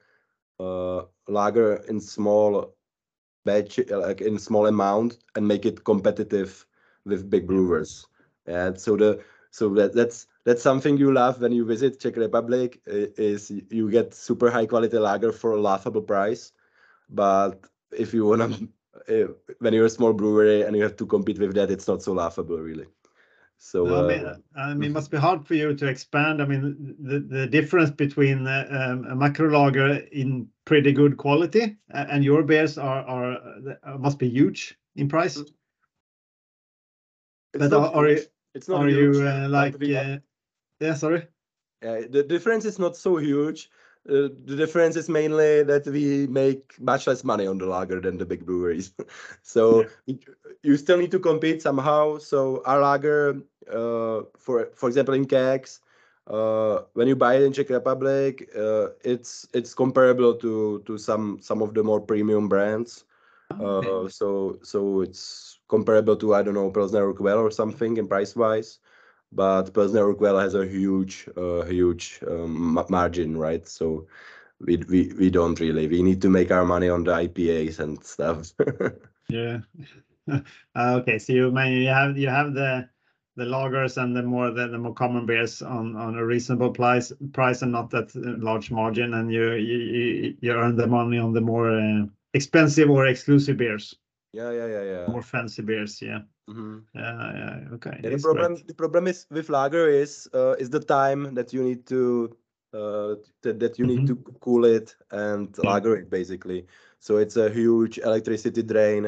a 0.59 1.03
lager 1.27 1.75
in 1.89 1.99
small 1.99 2.75
batch 3.45 3.79
like 3.89 4.21
in 4.21 4.37
small 4.39 4.67
amount 4.67 5.17
and 5.35 5.47
make 5.47 5.65
it 5.65 5.83
competitive 5.83 6.65
with 7.05 7.29
big 7.29 7.47
brewers. 7.47 8.07
And 8.45 8.79
so 8.79 8.95
the 8.97 9.23
so 9.51 9.69
that 9.75 9.93
that's 9.93 10.27
that's 10.45 10.61
something 10.61 10.97
you 10.97 11.11
love 11.13 11.41
when 11.41 11.51
you 11.51 11.65
visit 11.65 11.99
czech 11.99 12.17
republic 12.17 12.81
is 12.85 13.51
you 13.69 13.89
get 13.91 14.13
super 14.13 14.49
high 14.51 14.65
quality 14.67 14.97
lager 14.97 15.31
for 15.31 15.51
a 15.53 15.61
laughable 15.61 16.01
price. 16.01 16.51
But 17.09 17.67
if 17.91 18.13
you 18.13 18.25
want 18.25 18.41
to 19.07 19.35
when 19.59 19.73
you're 19.73 19.85
a 19.85 19.89
small 19.89 20.13
brewery 20.13 20.63
and 20.63 20.75
you 20.75 20.83
have 20.83 20.95
to 20.97 21.05
compete 21.05 21.39
with 21.39 21.53
that 21.55 21.71
it's 21.71 21.87
not 21.87 22.01
so 22.03 22.13
laughable 22.13 22.57
really 22.59 22.87
so 23.57 23.85
No, 23.85 24.03
I 24.03 24.07
mean, 24.07 24.25
uh, 24.25 24.37
I 24.55 24.73
mean, 24.73 24.91
it 24.91 24.93
must 24.93 25.11
be 25.11 25.17
hard 25.17 25.45
for 25.47 25.55
you 25.55 25.75
to 25.75 25.87
expand. 25.87 26.41
I 26.41 26.45
mean, 26.45 26.95
the, 26.99 27.19
the 27.19 27.47
difference 27.47 27.91
between 27.91 28.47
uh, 28.47 28.67
um, 28.69 29.05
a 29.05 29.15
macro 29.15 29.49
lager 29.49 29.95
in 30.11 30.47
pretty 30.65 30.91
good 30.91 31.17
quality 31.17 31.77
and 31.89 32.23
your 32.23 32.43
beers 32.43 32.77
are, 32.77 33.03
are 33.03 33.37
uh, 33.83 33.97
must 33.97 34.19
be 34.19 34.29
huge 34.29 34.77
in 34.95 35.09
price. 35.09 35.37
it's 35.37 35.51
But 37.53 37.73
are, 37.73 37.93
are 37.93 38.09
you 38.09 38.21
it's 38.53 38.67
not 38.67 38.81
are 38.81 38.89
huge, 38.89 39.17
you 39.17 39.27
uh, 39.27 39.47
like 39.49 39.75
yeah? 39.81 40.93
Sorry. 40.93 41.27
The 41.81 42.23
difference 42.23 42.65
is 42.65 42.79
not 42.79 42.95
so 42.95 43.17
huge. 43.17 43.69
Uh, 44.07 44.27
the 44.45 44.55
difference 44.55 44.95
is 44.95 45.09
mainly 45.09 45.63
that 45.63 45.85
we 45.87 46.27
make 46.27 46.79
much 46.79 47.07
less 47.07 47.23
money 47.23 47.47
on 47.47 47.57
the 47.57 47.65
lager 47.65 47.99
than 48.01 48.17
the 48.17 48.25
big 48.25 48.45
breweries. 48.45 48.93
so 49.41 49.87
Yeah. 50.05 50.15
you 50.63 50.77
still 50.77 50.97
need 50.97 51.11
to 51.11 51.19
compete 51.19 51.61
somehow. 51.61 52.17
So 52.17 52.61
our 52.65 52.79
lager, 52.81 53.41
uh, 53.69 54.23
for 54.37 54.71
for 54.75 54.87
example, 54.89 55.13
in 55.13 55.25
kegs, 55.25 55.79
uh, 56.27 56.81
when 56.93 57.07
you 57.07 57.15
buy 57.15 57.35
it 57.35 57.43
in 57.43 57.53
Czech 57.53 57.69
Republic, 57.69 58.49
uh, 58.55 58.89
it's 59.03 59.47
it's 59.53 59.73
comparable 59.73 60.35
to 60.35 60.79
to 60.85 60.97
some 60.97 61.39
some 61.41 61.61
of 61.61 61.73
the 61.73 61.83
more 61.83 62.01
premium 62.01 62.47
brands. 62.49 63.05
Okay. 63.51 63.59
Uh, 63.59 64.07
so 64.09 64.59
so 64.63 65.01
it's 65.01 65.59
comparable 65.67 66.15
to 66.17 66.33
I 66.33 66.41
don't 66.43 66.53
know 66.55 66.71
Pilsner 66.71 67.05
Urquell 67.13 67.37
or 67.39 67.51
something 67.51 67.97
in 67.97 68.07
price 68.07 68.35
wise, 68.35 68.79
but 69.35 69.73
Pilsner 69.73 70.03
Urquell 70.13 70.39
has 70.41 70.55
a 70.55 70.65
huge 70.65 71.27
uh, 71.37 71.63
huge 71.63 72.19
um, 72.27 72.77
margin, 72.89 73.37
right? 73.37 73.67
So 73.67 74.07
we, 74.59 74.77
we 74.77 75.13
we 75.19 75.29
don't 75.29 75.59
really 75.59 75.87
we 75.87 76.01
need 76.03 76.21
to 76.23 76.29
make 76.29 76.51
our 76.51 76.65
money 76.65 76.89
on 76.89 77.03
the 77.05 77.13
IPAs 77.13 77.79
and 77.79 78.03
stuff. 78.03 78.53
Yeah. 79.29 79.61
Uh, 80.75 80.99
Okay. 81.01 81.19
So 81.19 81.33
you 81.33 81.51
mean 81.51 81.81
you 81.83 81.89
have 81.89 82.17
you 82.17 82.29
have 82.29 82.53
the 82.53 82.89
the 83.35 83.43
lagers 83.45 83.97
and 84.01 84.15
the 84.15 84.23
more 84.23 84.51
the, 84.51 84.67
the 84.69 84.77
more 84.77 84.93
common 84.93 85.25
beers 85.25 85.61
on 85.61 85.95
on 85.97 86.15
a 86.17 86.25
reasonable 86.25 86.71
price 86.71 87.11
price 87.33 87.61
and 87.61 87.71
not 87.73 87.89
that 87.91 88.15
uh, 88.15 88.37
large 88.43 88.71
margin, 88.71 89.13
and 89.15 89.31
you 89.31 89.53
you 89.53 89.77
you, 89.79 90.37
you 90.41 90.51
earn 90.53 90.75
the 90.77 90.87
money 90.87 91.17
on 91.17 91.33
the 91.33 91.41
more 91.41 91.69
uh, 91.71 92.05
expensive 92.33 92.89
or 92.89 93.07
exclusive 93.07 93.57
beers, 93.57 93.95
yeah, 94.33 94.51
yeah, 94.51 94.67
yeah, 94.67 94.83
yeah. 94.83 95.07
more 95.07 95.21
fancy 95.23 95.61
beers. 95.61 96.01
Yeah. 96.01 96.21
Mhm. 96.49 96.83
Yeah. 96.93 97.33
Yeah. 97.35 97.73
Okay. 97.73 97.99
Yeah, 98.03 98.09
the 98.09 98.17
problem 98.17 98.55
the 98.67 98.73
problem 98.73 99.07
is 99.07 99.25
with 99.31 99.49
lager 99.49 99.87
is 99.87 100.27
uh, 100.33 100.55
is 100.59 100.69
the 100.69 100.79
time 100.79 101.33
that 101.35 101.53
you 101.53 101.63
need 101.63 101.85
to 101.87 102.35
uh, 102.73 103.15
that, 103.41 103.59
that 103.59 103.79
you 103.79 103.85
need 103.85 104.07
to 104.07 104.15
cool 104.41 104.65
it 104.65 104.95
and 105.11 105.55
Yeah. 105.57 105.63
lager 105.69 105.95
it 105.95 106.09
basically. 106.09 106.67
So 106.99 107.17
it's 107.17 107.37
a 107.37 107.49
huge 107.49 107.97
electricity 107.99 108.63
drain. 108.63 109.05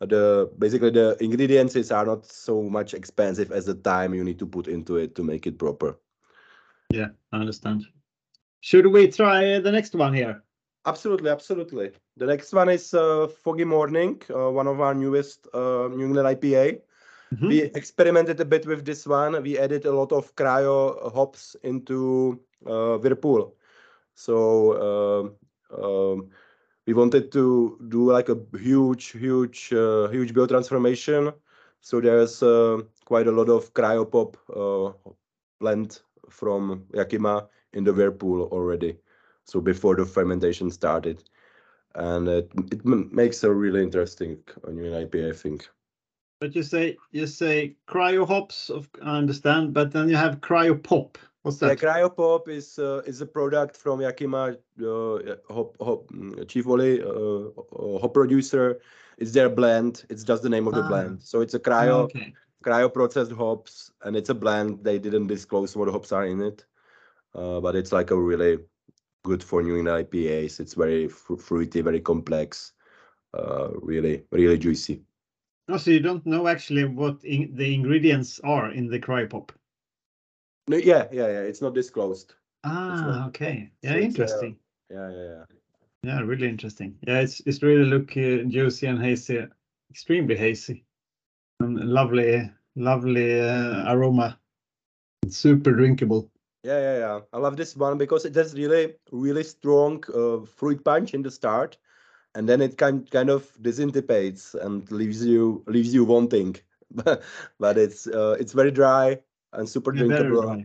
Uh, 0.00 0.06
The 0.06 0.50
basically 0.58 0.90
the 0.90 1.16
ingredients 1.20 1.90
are 1.90 2.06
not 2.06 2.26
so 2.26 2.62
much 2.62 2.94
expensive 2.94 3.52
as 3.52 3.66
the 3.66 3.74
time 3.74 4.14
you 4.14 4.24
need 4.24 4.38
to 4.38 4.46
put 4.46 4.66
into 4.66 4.96
it 4.96 5.14
to 5.14 5.22
make 5.22 5.46
it 5.46 5.58
proper. 5.58 5.98
Yeah, 6.90 7.10
I 7.30 7.38
understand. 7.38 7.86
Should 8.60 8.86
we 8.86 9.08
try 9.08 9.60
the 9.60 9.70
next 9.70 9.94
one 9.94 10.14
here? 10.14 10.42
Absolutely, 10.84 11.30
absolutely. 11.30 11.92
The 12.16 12.26
next 12.26 12.52
one 12.52 12.68
is 12.68 12.92
uh, 12.94 13.28
Foggy 13.28 13.64
Morning, 13.64 14.20
uh, 14.34 14.50
one 14.50 14.66
of 14.66 14.80
our 14.80 14.94
newest 14.94 15.46
uh, 15.54 15.88
New 15.88 16.04
England 16.06 16.26
IPA. 16.26 16.82
Mhm. 17.32 17.48
We 17.48 17.62
experimented 17.62 18.40
a 18.40 18.44
bit 18.44 18.66
with 18.66 18.84
this 18.84 19.06
one. 19.06 19.40
We 19.42 19.58
added 19.58 19.86
a 19.86 19.92
lot 19.92 20.12
of 20.12 20.34
cryo 20.34 21.12
hops 21.14 21.56
into 21.62 22.40
uh, 22.66 22.98
Whirlpool. 22.98 23.54
So 24.14 24.34
um, 24.88 25.36
um, 25.82 26.30
we 26.86 26.92
wanted 26.94 27.30
to 27.32 27.78
do 27.88 28.10
like 28.12 28.28
a 28.28 28.38
huge, 28.58 29.12
huge, 29.12 29.72
uh, 29.72 30.08
huge 30.08 30.34
biotransformation. 30.34 31.34
So 31.80 32.00
there's 32.00 32.42
uh, 32.42 32.82
quite 33.04 33.26
a 33.26 33.32
lot 33.32 33.48
of 33.48 33.72
cryopop 33.74 34.36
uh, 34.54 34.92
blend 35.60 36.00
from 36.28 36.86
Yakima 36.94 37.48
in 37.72 37.84
the 37.84 37.92
Whirlpool 37.92 38.42
already. 38.52 38.98
So 39.46 39.60
before 39.60 39.96
the 39.96 40.06
fermentation 40.06 40.70
started, 40.70 41.22
and 41.94 42.28
it, 42.28 42.50
it 42.70 42.84
makes 42.84 43.44
a 43.44 43.52
really 43.52 43.82
interesting 43.82 44.38
uh, 44.66 44.70
new 44.70 44.90
IPA, 44.90 45.30
I 45.30 45.32
think. 45.36 45.68
But 46.40 46.54
you 46.56 46.62
say 46.62 46.96
you 47.12 47.26
say 47.26 47.76
cryo 47.86 48.26
hops, 48.26 48.70
of, 48.70 48.88
I 49.02 49.18
understand, 49.18 49.74
but 49.74 49.92
then 49.92 50.08
you 50.08 50.16
have 50.16 50.40
cryo 50.40 50.82
pop. 50.82 51.18
What's 51.42 51.60
Yeah, 51.60 51.70
that? 51.70 51.78
Cryopop 51.78 52.48
is 52.48 52.78
uh, 52.78 53.02
is 53.04 53.20
a 53.20 53.26
product 53.26 53.76
from 53.76 54.00
Yakima 54.00 54.56
uh, 54.80 55.18
hop, 55.50 55.76
hop, 55.80 56.06
mm, 56.12 56.46
Chief 56.48 56.66
Oli, 56.68 57.02
uh, 57.02 57.06
uh, 57.06 57.98
hop 57.98 58.14
producer. 58.14 58.80
It's 59.18 59.32
their 59.32 59.48
blend. 59.48 60.04
It's 60.08 60.22
just 60.22 60.42
the 60.42 60.48
name 60.48 60.68
of 60.68 60.74
the 60.74 60.82
Ah. 60.82 60.88
blend. 60.88 61.22
So 61.22 61.40
it's 61.40 61.54
a 61.54 61.58
cryo 61.58 62.04
okay. 62.04 62.32
cryo 62.64 62.92
processed 62.92 63.32
hops, 63.32 63.90
and 64.02 64.16
it's 64.16 64.30
a 64.30 64.34
blend. 64.34 64.84
They 64.84 64.98
didn't 65.00 65.26
disclose 65.26 65.76
what 65.76 65.88
hops 65.90 66.12
are 66.12 66.24
in 66.24 66.40
it, 66.40 66.64
uh, 67.34 67.60
but 67.60 67.74
it's 67.74 67.90
like 67.92 68.12
a 68.12 68.16
really 68.16 68.58
good 69.24 69.42
for 69.42 69.62
New 69.62 69.76
England 69.76 70.06
IPAs. 70.06 70.60
It's 70.60 70.74
very 70.74 71.08
fru- 71.08 71.36
fruity, 71.38 71.80
very 71.80 72.00
complex, 72.00 72.72
uh, 73.34 73.68
really 73.74 74.24
really 74.30 74.58
juicy. 74.58 75.02
Oh, 75.68 75.76
so 75.76 75.90
you 75.90 76.00
don't 76.00 76.26
know 76.26 76.48
actually 76.48 76.84
what 76.84 77.24
in, 77.24 77.54
the 77.54 77.74
ingredients 77.74 78.40
are 78.40 78.72
in 78.72 78.88
the 78.88 78.98
cryo 78.98 79.30
pop? 79.30 79.52
No, 80.68 80.76
yeah, 80.76 81.06
yeah, 81.12 81.26
yeah. 81.28 81.40
It's 81.40 81.62
not 81.62 81.74
disclosed. 81.74 82.34
Ah, 82.64 83.02
not- 83.06 83.28
okay. 83.28 83.70
so 83.84 83.90
Yeah, 83.90 83.96
uh, 83.96 84.00
interesting. 84.00 84.56
Yeah, 84.90 85.10
yeah, 85.10 85.22
yeah. 85.22 85.44
Yeah, 86.04 86.20
really 86.22 86.48
interesting. 86.48 86.98
Yeah, 87.06 87.20
it's 87.20 87.40
it's 87.46 87.62
really 87.62 87.84
look 87.84 88.10
uh, 88.16 88.42
juicy 88.48 88.88
and 88.88 89.00
hazy, 89.00 89.46
extremely 89.90 90.36
hazy, 90.36 90.84
and 91.60 91.78
lovely, 91.78 92.50
lovely 92.74 93.40
uh, 93.40 93.92
aroma. 93.94 94.38
It's 95.24 95.36
super 95.36 95.70
drinkable. 95.70 96.31
Yeah, 96.62 96.78
yeah, 96.78 96.98
yeah. 96.98 97.20
I 97.32 97.38
love 97.38 97.56
this 97.56 97.76
one 97.76 97.98
because 97.98 98.24
it 98.24 98.34
has 98.36 98.54
really, 98.54 98.94
really 99.10 99.42
strong 99.42 100.02
uh, 100.14 100.44
fruit 100.46 100.84
punch 100.84 101.12
in 101.14 101.22
the 101.22 101.30
start, 101.30 101.76
and 102.34 102.48
then 102.48 102.60
it 102.62 102.78
kind 102.78 103.10
kind 103.10 103.30
of 103.30 103.50
disintegrates 103.62 104.54
and 104.54 104.90
leaves 104.92 105.24
you 105.26 105.64
leaves 105.66 105.94
you 105.94 106.04
wanting. 106.04 106.56
but 106.94 107.78
it's 107.78 108.06
uh, 108.08 108.36
it's 108.40 108.52
very 108.52 108.70
dry 108.72 109.20
and 109.52 109.68
super 109.68 109.92
Yeah, 109.92 110.06
drinkable. 110.12 110.58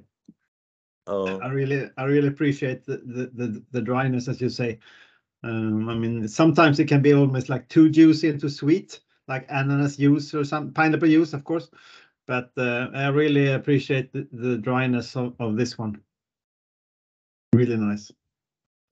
Uh, 1.08 1.42
I 1.42 1.48
really, 1.50 1.90
I 1.98 2.04
really 2.06 2.28
appreciate 2.28 2.86
the 2.86 2.98
the 2.98 3.32
the, 3.34 3.64
the 3.72 3.82
dryness, 3.82 4.28
as 4.28 4.42
you 4.42 4.50
say. 4.50 4.80
Um, 5.44 5.90
I 5.90 5.96
mean, 5.96 6.28
sometimes 6.28 6.80
it 6.80 6.88
can 6.88 7.02
be 7.02 7.14
almost 7.14 7.50
like 7.50 7.70
too 7.70 7.90
juicy 7.90 8.30
and 8.30 8.40
too 8.40 8.50
sweet, 8.50 9.02
like 9.28 9.46
ananas 9.50 9.98
juice 9.98 10.34
or 10.34 10.44
some 10.44 10.74
pineapple 10.74 11.10
juice, 11.10 11.34
of 11.34 11.44
course. 11.44 11.70
But 12.28 12.52
uh, 12.58 12.90
I 12.94 13.08
really 13.08 13.52
appreciate 13.52 14.12
the, 14.14 14.28
the 14.32 14.58
dryness 14.58 15.16
of, 15.16 15.36
of 15.40 15.58
this 15.58 15.78
one. 15.78 16.02
Really 17.54 17.78
nice. 17.78 18.12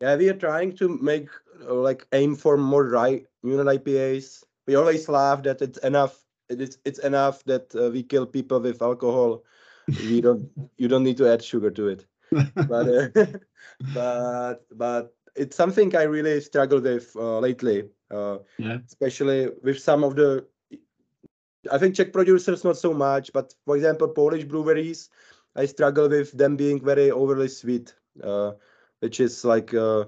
yeah, 0.01 0.15
we 0.15 0.29
are 0.29 0.33
trying 0.37 0.75
to 0.77 0.89
make 1.01 1.29
uh, 1.67 1.73
like 1.73 2.07
aim 2.13 2.35
for 2.35 2.57
more 2.57 2.87
dry 2.87 3.23
unit 3.43 3.67
IPAs. 3.67 4.43
We 4.67 4.75
always 4.75 5.07
laugh 5.09 5.43
that 5.43 5.61
it's 5.61 5.77
enough. 5.79 6.25
It 6.49 6.61
is 6.61 6.77
it's 6.85 6.99
enough 6.99 7.43
that 7.45 7.73
uh, 7.75 7.89
we 7.91 8.03
kill 8.03 8.25
people 8.25 8.59
with 8.59 8.81
alcohol. 8.81 9.43
we 9.97 10.21
don't 10.21 10.49
you 10.77 10.87
don't 10.87 11.03
need 11.03 11.17
to 11.17 11.27
add 11.31 11.43
sugar 11.43 11.71
to 11.71 11.87
it. 11.89 12.05
but 12.67 12.87
uh, 12.87 13.07
but 13.93 14.65
but 14.71 15.15
it's 15.35 15.55
something 15.55 15.95
I 15.95 16.03
really 16.03 16.39
struggle 16.41 16.79
with 16.81 17.15
uh, 17.15 17.39
lately, 17.39 17.89
uh, 18.11 18.39
Yeah. 18.57 18.79
especially 18.87 19.49
with 19.63 19.79
some 19.79 20.03
of 20.03 20.15
the. 20.15 20.47
I 21.71 21.77
think 21.77 21.95
Czech 21.95 22.13
producers 22.13 22.63
not 22.63 22.77
so 22.77 22.93
much, 22.93 23.31
but 23.33 23.53
for 23.65 23.75
example, 23.75 24.07
Polish 24.09 24.45
breweries, 24.45 25.09
I 25.55 25.65
struggle 25.65 26.09
with 26.09 26.31
them 26.37 26.55
being 26.55 26.83
very 26.83 27.11
overly 27.11 27.47
sweet, 27.47 27.95
uh, 28.23 28.53
which 28.99 29.19
is 29.19 29.43
like 29.45 29.73
uh, 29.73 30.05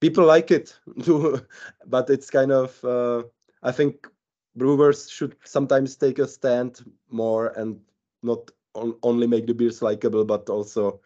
people 0.00 0.24
like 0.24 0.50
it 0.50 0.78
too, 1.02 1.40
but 1.86 2.10
it's 2.10 2.30
kind 2.30 2.52
of. 2.52 2.82
Uh, 2.84 3.24
I 3.62 3.72
think 3.72 4.08
brewers 4.56 5.10
should 5.10 5.36
sometimes 5.44 5.96
take 5.96 6.18
a 6.18 6.26
stand 6.28 6.80
more 7.10 7.48
and 7.56 7.80
not 8.22 8.50
on, 8.74 8.94
only 9.02 9.26
make 9.26 9.46
the 9.46 9.54
beers 9.54 9.82
likable, 9.82 10.24
but 10.24 10.48
also 10.48 11.00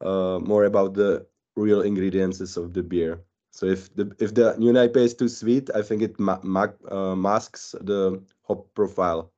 uh, 0.00 0.38
more 0.42 0.64
about 0.64 0.94
the 0.94 1.26
real 1.56 1.82
ingredients 1.82 2.56
of 2.56 2.72
the 2.74 2.82
beer. 2.82 3.20
So 3.50 3.66
if 3.66 3.94
the 3.94 4.14
if 4.18 4.34
the 4.34 4.54
new 4.58 4.72
IPA 4.72 5.02
is 5.04 5.14
too 5.14 5.28
sweet, 5.28 5.70
I 5.74 5.82
think 5.82 6.02
it 6.02 6.18
ma- 6.18 6.40
ma- 6.42 6.76
uh, 6.90 7.14
masks 7.14 7.74
the 7.80 8.22
hop 8.42 8.74
profile 8.74 9.32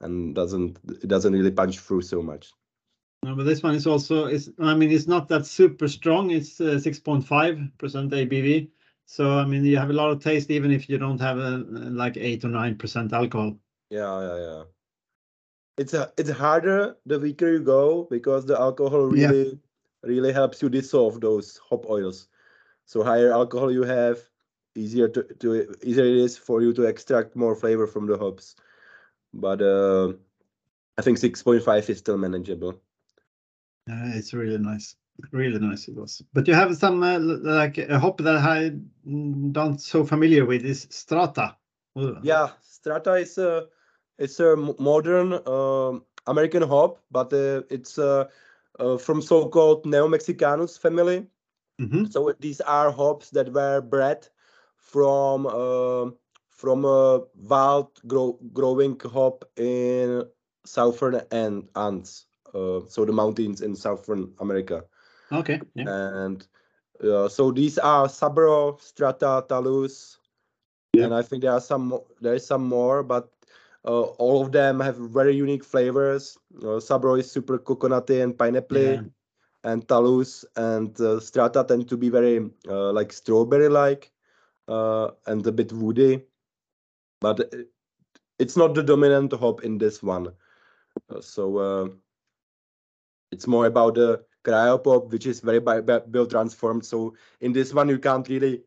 and 0.00 0.34
doesn't 0.34 0.78
it 1.02 1.08
doesn't 1.08 1.32
really 1.32 1.50
punch 1.50 1.78
through 1.80 2.02
so 2.02 2.22
much. 2.22 2.52
No, 3.22 3.34
but 3.34 3.44
this 3.44 3.62
one 3.62 3.74
is 3.74 3.86
also 3.86 4.26
is 4.26 4.52
I 4.58 4.74
mean 4.74 4.90
it's 4.90 5.06
not 5.06 5.28
that 5.28 5.46
super 5.46 5.88
strong. 5.88 6.30
It's 6.30 6.60
uh, 6.60 6.78
6.5% 6.78 8.12
ABV. 8.12 8.70
So 9.06 9.38
I 9.38 9.44
mean 9.46 9.64
you 9.64 9.76
have 9.78 9.90
a 9.90 9.94
lot 9.94 10.10
of 10.10 10.22
taste 10.22 10.50
even 10.50 10.70
if 10.70 10.88
you 10.88 10.98
don't 10.98 11.20
have 11.20 11.38
a 11.38 11.58
like 11.58 12.16
8 12.16 12.44
or 12.44 12.48
9% 12.48 13.12
alcohol. 13.12 13.58
Yeah, 13.90 14.20
yeah, 14.20 14.36
yeah. 14.38 14.64
It's 15.76 15.94
a, 15.94 16.12
it's 16.16 16.30
harder 16.30 16.96
the 17.06 17.18
weaker 17.18 17.50
you 17.52 17.60
go 17.60 18.04
because 18.10 18.44
the 18.46 18.58
alcohol 18.58 19.06
Yeah. 19.10 19.30
really 19.30 19.60
really 20.02 20.32
helps 20.32 20.60
you 20.62 20.68
dissolve 20.68 21.20
those 21.20 21.58
hop 21.58 21.86
oils. 21.88 22.28
So 22.86 23.02
higher 23.04 23.32
alcohol 23.32 23.72
you 23.72 23.84
have, 23.84 24.18
easier 24.74 25.08
to, 25.08 25.22
to 25.40 25.74
easier 25.82 26.04
it 26.04 26.16
is 26.16 26.36
for 26.38 26.62
you 26.62 26.72
to 26.74 26.84
extract 26.84 27.36
more 27.36 27.54
flavor 27.54 27.86
from 27.86 28.06
the 28.06 28.18
hops. 28.18 28.56
But 29.32 29.62
uh, 29.62 30.14
I 30.98 31.02
think 31.02 31.18
6.5 31.18 31.88
is 31.90 31.98
still 31.98 32.18
manageable. 32.18 32.80
Uh, 33.90 34.10
it's 34.14 34.32
really 34.34 34.58
nice. 34.58 34.96
Really 35.32 35.58
nice 35.58 35.88
it 35.88 35.94
was. 35.96 36.22
But 36.32 36.48
you 36.48 36.54
have 36.54 36.76
some 36.76 37.02
uh, 37.02 37.18
like 37.18 37.78
a 37.78 37.98
hop 37.98 38.18
that 38.18 38.36
I 38.36 38.70
mm, 39.06 39.52
don't 39.52 39.80
so 39.80 40.04
familiar 40.04 40.44
with 40.44 40.64
is 40.64 40.86
Strata. 40.90 41.56
Yeah, 42.22 42.50
Strata 42.62 43.14
is 43.14 43.38
a 43.38 43.68
it's 44.18 44.40
a 44.40 44.56
modern 44.56 45.34
um, 45.46 46.04
American 46.26 46.62
hop, 46.62 46.98
but 47.10 47.32
uh, 47.32 47.62
it's 47.70 47.98
uh, 47.98 48.28
uh, 48.78 48.96
from 48.98 49.22
so-called 49.22 49.86
Neo-Mexicanus 49.86 50.78
family. 50.78 51.26
Mhm. 51.78 52.12
So 52.12 52.32
these 52.40 52.60
are 52.60 52.90
hops 52.90 53.30
that 53.30 53.52
were 53.52 53.80
bred 53.80 54.28
from 54.84 55.46
um 55.46 56.16
from 56.50 56.84
a 56.84 57.22
wild 57.36 57.90
grow, 58.06 58.38
growing 58.52 58.98
hop 59.00 59.44
in 59.56 60.24
southern 60.64 61.20
and 61.32 61.68
Andes, 61.76 62.26
uh, 62.54 62.80
so 62.88 63.04
the 63.04 63.12
mountains 63.12 63.60
in 63.62 63.74
southern 63.76 64.34
America. 64.40 64.84
Okay. 65.32 65.60
Yeah. 65.74 65.86
And 65.86 66.46
uh, 67.02 67.28
so 67.28 67.50
these 67.52 67.78
are 67.78 68.06
Sabro, 68.08 68.80
Strata, 68.80 69.44
Talus, 69.48 70.18
Yeah. 70.94 71.06
and 71.06 71.14
I 71.14 71.22
think 71.22 71.42
there 71.42 71.52
are 71.52 71.60
some 71.60 72.00
there 72.20 72.34
is 72.34 72.46
some 72.46 72.64
more, 72.64 73.02
but 73.02 73.30
uh, 73.84 74.02
all 74.22 74.42
of 74.42 74.52
them 74.52 74.80
have 74.80 74.96
very 74.96 75.34
unique 75.34 75.64
flavors. 75.64 76.38
Uh, 76.56 76.80
Sabro 76.88 77.18
is 77.18 77.30
super 77.30 77.58
coconutty 77.58 78.22
and 78.22 78.38
pineapple 78.38 78.98
Yeah. 78.98 79.02
and 79.64 79.86
Talus 79.88 80.44
and 80.56 80.98
uh, 81.00 81.20
Strata 81.20 81.64
tend 81.68 81.88
to 81.88 81.96
be 81.98 82.10
very 82.10 82.50
uh, 82.68 82.92
like 82.92 83.12
strawberry 83.12 83.68
like 83.68 84.12
uh, 84.68 85.10
and 85.26 85.46
a 85.46 85.52
bit 85.52 85.72
woody, 85.72 86.22
but 87.20 87.52
it's 88.38 88.56
not 88.56 88.74
the 88.74 88.82
dominant 88.82 89.32
hop 89.32 89.64
in 89.64 89.78
this 89.78 90.02
one. 90.02 90.32
Uh, 91.08 91.20
so 91.20 91.58
uh, 91.58 91.88
it's 93.32 93.46
more 93.46 93.66
about 93.66 93.94
the 93.94 94.24
cryopop, 94.44 95.10
which 95.10 95.26
is 95.26 95.40
very 95.40 95.60
bi- 95.60 95.80
biotransformed. 95.80 96.84
So 96.84 97.14
in 97.40 97.52
this 97.52 97.72
one, 97.74 97.88
you 97.88 97.98
can't 97.98 98.28
really, 98.28 98.62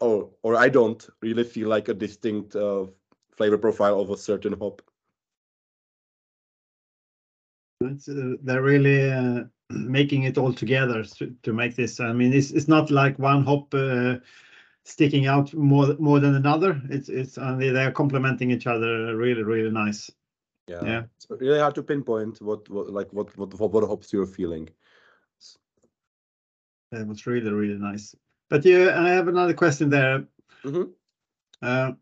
or 0.00 0.30
or 0.42 0.56
I 0.56 0.68
don't 0.68 1.06
really 1.20 1.44
feel 1.44 1.68
like 1.68 1.88
a 1.88 1.94
distinct 1.94 2.56
uh, 2.56 2.86
flavor 3.36 3.58
profile 3.58 4.00
of 4.00 4.10
a 4.10 4.16
certain 4.16 4.54
hop. 4.58 4.82
Uh, 7.82 8.36
they're 8.42 8.62
really 8.62 9.10
uh, 9.10 9.44
making 9.70 10.24
it 10.24 10.38
all 10.38 10.52
together 10.52 11.04
to, 11.04 11.34
to 11.42 11.52
make 11.52 11.76
this. 11.76 12.00
I 12.00 12.12
mean, 12.12 12.32
it's 12.32 12.50
it's 12.50 12.68
not 12.68 12.90
like 12.90 13.18
one 13.18 13.44
hop 13.44 13.74
uh, 13.74 14.16
sticking 14.84 15.26
out 15.26 15.52
more 15.54 15.96
more 15.98 16.20
than 16.20 16.34
another. 16.34 16.80
It's 16.90 17.08
it's 17.08 17.38
only 17.38 17.70
they're 17.70 17.92
complementing 17.92 18.50
each 18.50 18.66
other 18.66 19.16
really 19.16 19.42
really 19.42 19.70
nice. 19.70 20.10
Yeah. 20.66 20.84
Yeah. 20.84 21.02
It's 21.16 21.26
really 21.28 21.58
hard 21.58 21.74
to 21.74 21.82
pinpoint 21.82 22.40
what, 22.40 22.68
what 22.70 22.90
like 22.90 23.12
what 23.12 23.36
what 23.36 23.72
what 23.72 23.88
hops 23.88 24.12
you're 24.12 24.26
feeling. 24.26 24.68
That 26.92 27.06
was 27.06 27.26
really 27.26 27.50
really 27.50 27.78
nice. 27.78 28.14
But 28.50 28.64
you, 28.64 28.90
I 28.90 29.08
have 29.08 29.28
another 29.28 29.54
question 29.54 29.90
there. 29.90 30.26
Mhm. 30.64 30.90
Uh, 31.62 31.92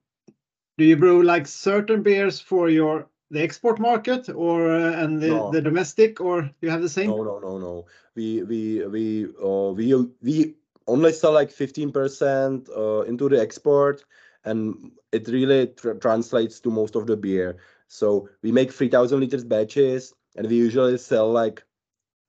do 0.76 0.84
you 0.84 0.96
brew 0.96 1.22
like 1.22 1.46
certain 1.46 2.02
beers 2.02 2.40
for 2.40 2.68
your 2.68 3.08
the 3.30 3.42
export 3.42 3.78
market 3.78 4.28
or 4.28 4.70
uh, 4.70 5.02
and 5.02 5.20
the, 5.20 5.28
No. 5.28 5.50
the 5.50 5.62
domestic, 5.62 6.20
or 6.20 6.50
you 6.60 6.70
have 6.70 6.82
the 6.82 6.88
same? 6.88 7.10
No, 7.10 7.22
no, 7.22 7.38
no, 7.38 7.58
no. 7.58 7.86
We 8.14 8.42
we 8.42 8.86
we 8.86 9.26
uh 9.42 9.72
we 9.72 9.94
we 10.20 10.54
only 10.86 11.12
sell 11.12 11.32
like 11.32 11.50
15% 11.50 12.68
uh, 12.76 13.00
into 13.02 13.28
the 13.28 13.40
export 13.40 14.04
and 14.44 14.92
it 15.12 15.28
really 15.28 15.68
tr- 15.68 15.92
translates 15.94 16.60
to 16.60 16.70
most 16.70 16.94
of 16.96 17.06
the 17.06 17.16
beer. 17.16 17.56
So 17.88 18.28
we 18.42 18.52
make 18.52 18.72
3000 18.72 19.20
liters 19.20 19.44
batches 19.44 20.14
and 20.36 20.46
we 20.48 20.56
usually 20.56 20.98
sell 20.98 21.30
like 21.30 21.62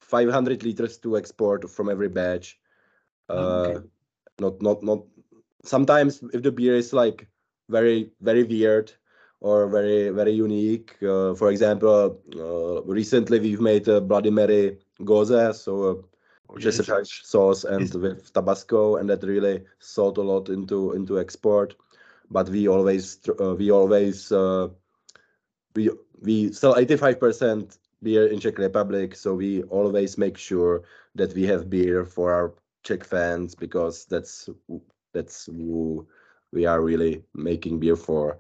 500 0.02 0.64
liters 0.64 0.98
to 1.00 1.18
export 1.18 1.70
from 1.70 1.90
every 1.90 2.10
batch. 2.10 2.60
Uh, 3.30 3.34
Oh, 3.34 3.60
okay. 3.60 3.80
Not 4.40 4.62
not 4.62 4.84
not. 4.84 5.04
Sometimes 5.64 6.24
if 6.34 6.42
the 6.44 6.52
beer 6.52 6.76
is 6.76 6.94
like 6.94 7.28
very 7.70 8.12
very 8.22 8.44
weird 8.44 8.92
or 9.40 9.68
very 9.68 10.10
very 10.10 10.32
unique. 10.32 10.96
Uh, 11.02 11.34
for 11.36 11.50
example, 11.50 12.20
uh, 12.38 12.84
recently 12.84 13.40
we've 13.40 13.62
made 13.62 13.88
a 13.88 14.02
Bloody 14.02 14.32
Mary 14.32 14.80
Gose, 15.02 15.56
so 15.56 16.06
which 16.54 16.66
is 16.66 16.80
a. 16.80 16.84
French 16.84 17.26
sauce 17.26 17.66
and 17.66 17.94
Yes. 17.94 17.96
with 17.96 18.34
Tabasco, 18.34 18.98
and 18.98 19.10
that 19.10 19.24
really 19.24 19.64
sold 19.80 20.18
a 20.18 20.22
lot 20.24 20.50
into 20.50 20.94
into 20.94 21.20
export. 21.20 21.76
But 22.32 22.50
we 22.50 22.68
always 22.68 23.20
uh, 23.42 23.56
we 23.56 23.72
always 23.72 24.32
uh, 24.32 24.70
we 25.76 25.90
we 26.22 26.52
sell 26.54 26.76
85% 26.78 27.78
beer 28.04 28.28
in 28.28 28.40
Czech 28.40 28.58
Republic, 28.60 29.16
so 29.16 29.34
we 29.36 29.64
always 29.64 30.18
make 30.18 30.38
sure 30.38 30.84
that 31.16 31.34
we 31.34 31.44
have 31.46 31.70
beer 31.70 32.06
for 32.06 32.34
our 32.34 32.54
Czech 32.84 33.04
fans 33.04 33.56
because 33.56 34.06
that's 34.06 34.50
that's 35.14 35.46
who 35.48 36.08
we 36.52 36.66
are 36.66 36.82
really 36.82 37.24
making 37.34 37.80
beer 37.80 37.96
for. 37.98 38.38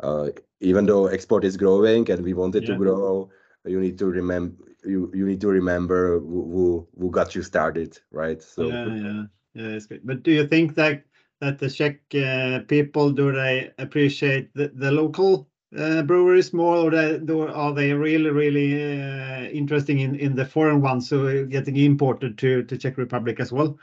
Uh, 0.00 0.30
even 0.60 0.86
though 0.86 1.06
export 1.06 1.44
is 1.44 1.56
growing 1.56 2.10
and 2.10 2.22
we 2.24 2.34
want 2.34 2.54
it 2.56 2.66
Yeah. 2.66 2.66
to 2.66 2.74
grow, 2.74 3.30
you 3.68 3.80
need 3.80 3.98
to 3.98 4.06
remember 4.06 4.64
you 4.84 5.10
you 5.14 5.26
need 5.26 5.40
to 5.40 5.48
remember 5.48 6.18
who 6.20 6.42
who, 6.52 6.88
who 6.98 7.10
got 7.10 7.34
you 7.34 7.42
started, 7.42 7.98
right? 8.10 8.42
So 8.42 8.68
Yeah, 8.68 8.94
yeah, 8.96 9.22
yeah, 9.54 9.76
it's 9.76 9.86
good. 9.86 10.00
But 10.04 10.22
do 10.22 10.30
you 10.30 10.46
think 10.46 10.74
that 10.74 11.04
that 11.40 11.58
the 11.58 11.70
Czech 11.70 12.00
uh, 12.14 12.60
people 12.66 13.10
do 13.12 13.32
they 13.32 13.70
appreciate 13.78 14.52
the, 14.54 14.68
the 14.68 14.90
local 14.90 15.48
uh, 15.76 16.02
breweries 16.02 16.52
more, 16.52 16.76
or 16.76 16.90
they, 16.90 17.18
do, 17.18 17.42
are 17.46 17.74
they 17.74 17.92
really, 17.92 18.30
really 18.30 18.82
uh, 18.82 19.44
interesting 19.50 20.00
in, 20.00 20.16
in 20.16 20.34
the 20.34 20.44
foreign 20.44 20.80
ones, 20.80 21.08
so 21.08 21.46
getting 21.46 21.76
imported 21.76 22.38
to 22.38 22.62
to 22.64 22.76
Czech 22.76 22.98
Republic 22.98 23.40
as 23.40 23.52
well? 23.52 23.78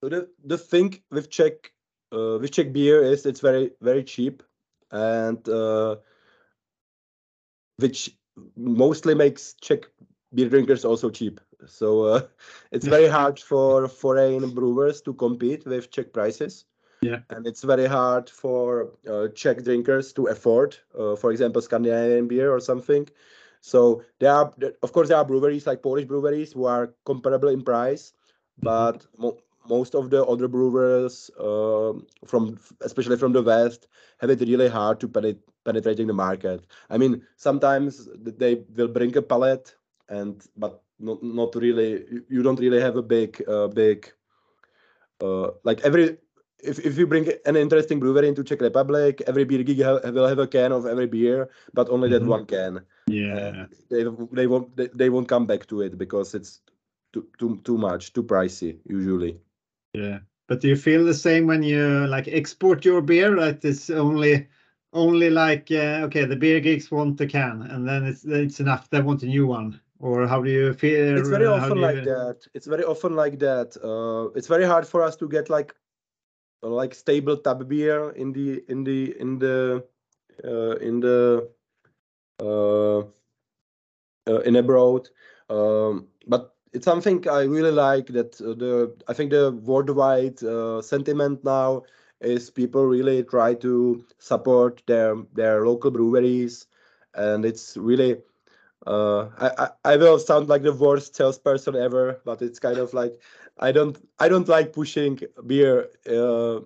So 0.00 0.08
the 0.08 0.28
the 0.44 0.58
thing 0.58 1.02
with 1.10 1.30
Czech 1.30 1.72
uh, 2.12 2.38
with 2.40 2.52
Czech 2.52 2.72
beer 2.72 3.02
is 3.02 3.26
it's 3.26 3.40
very 3.40 3.72
very 3.80 4.04
cheap, 4.04 4.42
and 4.90 5.46
uh, 5.48 5.96
which 7.78 8.17
mostly 8.56 9.14
makes 9.14 9.54
Czech 9.60 9.88
beer 10.34 10.48
drinkers 10.48 10.84
also 10.84 11.10
cheap. 11.10 11.40
So 11.66 12.04
uh, 12.04 12.20
it's 12.72 12.86
Yeah. 12.86 12.90
very 12.90 13.08
hard 13.08 13.38
for 13.38 13.88
foreign 13.88 14.50
brewers 14.50 15.00
to 15.02 15.14
compete 15.14 15.64
with 15.66 15.90
Czech 15.90 16.12
prices. 16.12 16.64
Yeah. 17.00 17.20
and 17.30 17.46
it's 17.46 17.62
very 17.62 17.86
hard 17.86 18.28
for 18.30 18.90
uh, 19.08 19.28
Czech 19.34 19.62
drinkers 19.64 20.12
to 20.14 20.26
afford, 20.26 20.76
uh, 20.98 21.14
for 21.16 21.30
example, 21.32 21.60
Scandinavian 21.62 22.26
beer 22.28 22.50
or 22.52 22.60
something. 22.60 23.08
So 23.60 24.02
there 24.18 24.32
are, 24.32 24.52
of 24.82 24.92
course, 24.92 25.08
there 25.08 25.16
are 25.18 25.24
breweries 25.24 25.66
like 25.66 25.82
Polish 25.82 26.04
breweries 26.06 26.52
who 26.52 26.64
are 26.64 26.94
comparable 27.04 27.48
in 27.48 27.62
price, 27.62 28.12
but 28.62 29.06
mo- 29.18 29.38
most 29.68 29.94
of 29.94 30.10
the 30.10 30.24
other 30.24 30.48
brewers, 30.48 31.30
um 31.38 32.06
from 32.26 32.58
especially 32.80 33.16
from 33.16 33.32
the 33.32 33.42
west, 33.42 33.88
have 34.20 34.30
it 34.30 34.40
really 34.40 34.68
hard 34.68 35.00
to 35.00 35.08
penet- 35.08 35.42
penetrating 35.68 36.08
the 36.08 36.14
market. 36.26 36.66
I 36.90 36.98
mean, 36.98 37.22
sometimes 37.36 38.08
they 38.42 38.52
will 38.76 38.88
bring 38.98 39.16
a 39.16 39.22
pallet, 39.22 39.76
and 40.08 40.34
but 40.56 40.82
not 40.98 41.22
not 41.22 41.54
really. 41.54 41.90
you- 42.28 42.42
don't 42.46 42.60
really 42.66 42.80
have 42.80 42.96
a 42.96 43.02
big 43.16 43.42
uh, 43.48 43.68
big 43.68 44.12
uh, 45.20 45.50
like 45.64 45.80
every 45.82 46.18
if, 46.62 46.78
if 46.84 46.98
you 46.98 47.06
bring 47.06 47.28
an 47.46 47.56
interesting 47.56 48.00
brewery 48.00 48.28
into 48.28 48.42
Czech 48.44 48.60
Republic, 48.60 49.22
every 49.26 49.44
beer 49.44 49.62
geek 49.62 49.82
ha- 49.82 50.00
will 50.10 50.26
have 50.26 50.38
a 50.38 50.46
can 50.46 50.72
of 50.72 50.86
every 50.86 51.06
beer, 51.06 51.48
but 51.74 51.88
only 51.90 52.08
that 52.08 52.24
one 52.26 52.46
can. 52.46 52.80
Yeah, 53.06 53.66
They 53.90 54.04
they 54.32 54.46
won't 54.46 54.76
they, 54.76 54.88
they 54.94 55.10
won't 55.10 55.28
come 55.28 55.46
back 55.46 55.66
to 55.66 55.82
it 55.82 55.96
because 55.98 56.34
it's 56.34 56.60
too 57.12 57.26
too 57.38 57.60
too 57.64 57.78
much, 57.78 58.12
too 58.12 58.22
pricey 58.24 58.78
usually. 58.88 59.40
yeah. 59.94 60.20
But 60.48 60.60
do 60.60 60.68
you 60.68 60.76
feel 60.76 61.04
the 61.04 61.14
same 61.14 61.46
when 61.46 61.62
you 61.62 62.06
like 62.08 62.28
export 62.28 62.84
your 62.84 63.02
beer? 63.02 63.34
That 63.36 63.64
it's 63.64 63.90
only 63.90 64.48
only 64.98 65.30
like 65.30 65.70
uh, 65.70 66.04
okay, 66.06 66.24
the 66.24 66.36
beer 66.36 66.60
geeks 66.60 66.90
want 66.90 67.18
the 67.18 67.26
can, 67.26 67.62
and 67.62 67.88
then 67.88 68.04
it's 68.04 68.24
it's 68.24 68.60
enough. 68.60 68.90
They 68.90 69.00
want 69.00 69.22
a 69.22 69.26
new 69.26 69.46
one, 69.46 69.80
or 70.00 70.26
how 70.26 70.42
do 70.42 70.50
you 70.50 70.74
feel? 70.74 71.18
It's 71.18 71.30
very 71.30 71.46
often 71.46 71.78
like 71.80 71.96
you- 71.96 72.02
that. 72.04 72.46
It's 72.54 72.66
very 72.66 72.84
often 72.84 73.16
like 73.16 73.38
that. 73.40 73.76
Uh, 73.82 74.30
it's 74.36 74.48
very 74.48 74.64
hard 74.64 74.86
for 74.86 75.02
us 75.02 75.16
to 75.16 75.28
get 75.28 75.50
like 75.50 75.74
like 76.62 76.94
stable 76.94 77.36
tap 77.36 77.66
beer 77.68 78.10
in 78.10 78.32
the 78.32 78.64
in 78.68 78.84
the 78.84 79.18
in 79.20 79.38
the 79.38 79.84
uh, 80.44 80.76
in 80.76 81.00
the 81.00 81.48
uh, 82.40 83.00
uh, 84.26 84.40
in 84.40 84.56
abroad. 84.56 85.08
Um, 85.48 86.08
but 86.26 86.54
it's 86.72 86.84
something 86.84 87.26
I 87.28 87.42
really 87.42 87.70
like 87.72 88.06
that 88.08 88.40
uh, 88.40 88.54
the 88.54 88.96
I 89.08 89.14
think 89.14 89.30
the 89.30 89.52
worldwide 89.52 90.42
uh, 90.42 90.82
sentiment 90.82 91.44
now 91.44 91.82
is 92.20 92.50
people 92.50 92.84
really 92.86 93.22
try 93.24 93.54
to 93.54 94.04
support 94.18 94.82
their 94.86 95.16
their 95.34 95.66
local 95.66 95.90
breweries, 95.90 96.66
and 97.14 97.44
it's 97.44 97.76
really 97.76 98.22
uh, 98.86 99.28
I, 99.38 99.50
I 99.84 99.92
I 99.94 99.96
will 99.96 100.18
sound 100.18 100.48
like 100.48 100.62
the 100.62 100.72
worst 100.72 101.14
salesperson 101.16 101.76
ever, 101.76 102.20
but 102.24 102.42
it's 102.42 102.58
kind 102.58 102.78
of 102.78 102.92
like 102.94 103.20
I 103.58 103.72
don't 103.72 103.96
I 104.18 104.28
don't 104.28 104.48
like 104.48 104.72
pushing 104.72 105.18
beer. 105.46 105.88
Uh, 106.08 106.60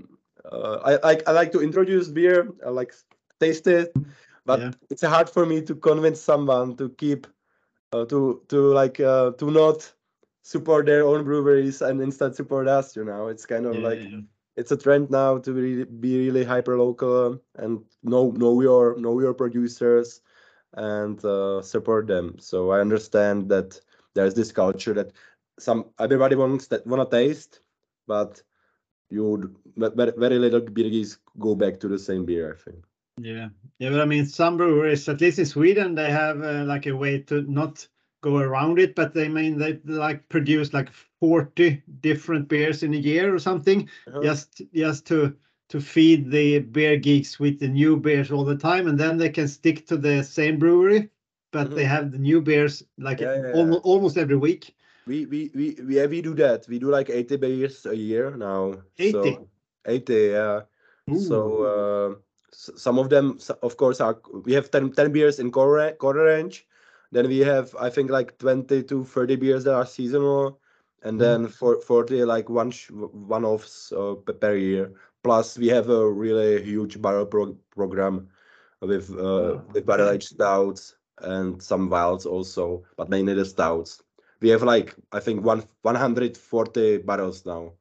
uh, 0.45 0.77
I 0.85 0.97
like 1.07 1.29
I 1.29 1.33
like 1.33 1.53
to 1.53 1.61
introduce 1.63 2.09
beer, 2.09 2.49
I 2.65 2.71
like 2.71 2.95
taste 3.41 3.67
it, 3.67 3.97
but 4.45 4.63
Yeah. 4.63 4.91
it's 4.91 5.03
hard 5.05 5.29
for 5.29 5.47
me 5.47 5.63
to 5.63 5.75
convince 5.75 6.21
someone 6.21 6.77
to 6.77 6.91
keep 6.91 7.27
uh, 7.93 8.05
to 8.07 8.43
to 8.49 8.73
like 8.73 9.01
uh, 9.01 9.33
to 9.33 9.51
not 9.51 9.93
support 10.43 10.87
their 10.87 11.05
own 11.05 11.25
breweries 11.25 11.81
and 11.83 12.01
instead 12.01 12.35
support 12.35 12.69
us. 12.69 12.97
You 12.97 13.05
know, 13.05 13.29
it's 13.29 13.47
kind 13.47 13.67
of 13.67 13.79
Yeah, 13.79 13.81
like 13.81 14.09
yeah. 14.09 14.21
It's 14.57 14.73
a 14.73 14.77
trend 14.77 15.11
now 15.11 15.39
to 15.39 15.53
really 15.53 15.85
be 15.85 16.19
really 16.19 16.45
hyper 16.45 16.77
local 16.79 17.41
and 17.57 17.81
know 18.03 18.31
know 18.31 18.61
your 18.61 18.99
know 18.99 19.21
your 19.21 19.35
producers 19.35 20.21
and 20.75 21.25
uh, 21.25 21.63
support 21.63 22.07
them. 22.07 22.37
So 22.39 22.71
I 22.71 22.81
understand 22.81 23.49
that 23.51 23.81
there's 24.15 24.35
this 24.35 24.53
culture 24.53 24.95
that 24.95 25.13
some 25.59 25.87
everybody 25.99 26.37
wants 26.37 26.67
that 26.69 26.87
wanna 26.87 27.09
taste, 27.09 27.61
but 28.07 28.43
you 29.11 29.55
very, 29.77 30.13
very 30.17 30.39
little 30.39 30.61
geeks 30.61 31.19
go 31.39 31.55
back 31.55 31.81
to 31.81 31.89
the 31.89 31.99
same 31.99 32.25
beer. 32.25 32.57
I 32.59 32.63
think. 32.63 32.85
Yeah, 33.21 33.49
yeah, 33.79 33.91
but 33.91 34.01
I 34.01 34.07
mean, 34.07 34.25
some 34.25 34.57
breweries, 34.57 35.09
at 35.09 35.21
least 35.21 35.39
in 35.39 35.45
Sweden, 35.45 35.95
they 35.95 36.11
have 36.11 36.43
uh, 36.43 36.65
like 36.65 36.87
a 36.87 36.97
way 36.97 37.19
to 37.25 37.43
not 37.43 37.87
go 38.23 38.39
around 38.39 38.81
it, 38.81 38.97
but 38.97 39.15
they 39.15 39.29
mean 39.29 39.59
they 39.59 39.81
like 39.85 40.29
produce 40.31 40.75
like 40.75 40.91
40 40.91 41.83
different 42.01 42.49
beers 42.49 42.83
in 42.83 42.95
a 42.95 42.99
year 42.99 43.35
or 43.35 43.39
something, 43.41 43.89
Uh-huh. 44.07 44.31
just 44.31 44.63
just 44.75 45.07
to 45.09 45.37
to 45.71 45.81
feed 45.81 46.31
the 46.31 46.61
beer 46.61 46.97
geeks 46.99 47.41
with 47.41 47.61
the 47.61 47.69
new 47.69 47.97
beers 47.99 48.33
all 48.33 48.45
the 48.45 48.57
time, 48.57 48.89
and 48.89 48.99
then 48.99 49.19
they 49.19 49.31
can 49.31 49.49
stick 49.49 49.87
to 49.89 49.97
the 49.99 50.23
same 50.25 50.59
brewery, 50.59 51.11
but 51.53 51.75
they 51.75 51.85
Mhm. 51.85 51.87
have 51.87 52.13
the 52.13 52.19
new 52.19 52.41
beers 52.43 52.85
like 52.99 53.21
Yeah, 53.21 53.35
yeah, 53.37 53.51
almost 53.51 53.83
almost 53.85 54.19
every 54.19 54.37
week. 54.37 54.77
We 55.07 55.27
we 55.27 55.51
we 55.55 55.77
we, 55.85 55.97
yeah, 55.97 56.07
we 56.07 56.23
do 56.23 56.35
that. 56.35 56.67
We 56.69 56.79
do 56.79 56.91
like 56.91 57.11
80 57.11 57.37
beers 57.37 57.87
a 57.87 57.97
year 57.97 58.37
now. 58.37 58.83
80? 58.99 59.41
So 59.41 59.49
80, 59.87 60.31
yeah. 60.35 60.63
So 61.13 61.39
Ooh. 61.39 61.69
uh, 61.73 62.15
some 62.53 62.99
of 62.99 63.09
them, 63.11 63.39
of 63.63 63.77
course, 63.77 64.01
are 64.01 64.21
we 64.45 64.53
have 64.55 64.71
10, 64.71 64.93
10 64.93 65.13
beers 65.13 65.39
in 65.41 65.51
core 65.51 65.93
core 65.93 66.15
range. 66.15 66.67
Then 67.13 67.29
we 67.29 67.41
have, 67.41 67.75
I 67.81 67.91
think, 67.91 68.11
like 68.11 68.39
20 68.39 68.83
to 68.85 69.05
30 69.05 69.37
beers 69.37 69.65
that 69.65 69.75
are 69.75 69.87
seasonal, 69.87 70.61
and 71.03 71.21
Mhm. 71.21 71.21
then 71.21 71.49
for 71.49 71.81
40 71.81 72.25
like 72.25 72.49
one 72.51 72.71
sh- 72.73 72.91
one 72.93 73.45
offs 73.45 73.93
uh, 73.93 74.15
per 74.17 74.57
year. 74.57 74.93
Plus, 75.25 75.59
we 75.59 75.69
have 75.69 75.91
a 75.91 76.11
really 76.11 76.63
huge 76.63 77.01
barrel 77.03 77.27
pro- 77.27 77.59
program 77.71 78.29
with 78.81 79.11
uh, 79.19 79.59
Ah, 79.59 79.73
with 79.73 79.87
barrel 79.87 80.11
aged 80.11 80.29
stouts 80.35 80.97
and 81.23 81.63
some 81.63 81.89
wilds 81.91 82.27
also, 82.27 82.85
but 82.97 83.11
mainly 83.11 83.35
the 83.35 83.45
stouts. 83.47 84.03
we 84.41 84.51
have 84.51 84.63
like 84.63 84.97
I 85.13 85.21
think 85.21 85.45
one 85.45 85.65
140 85.83 86.99
barrels 86.99 87.45
now. 87.47 87.73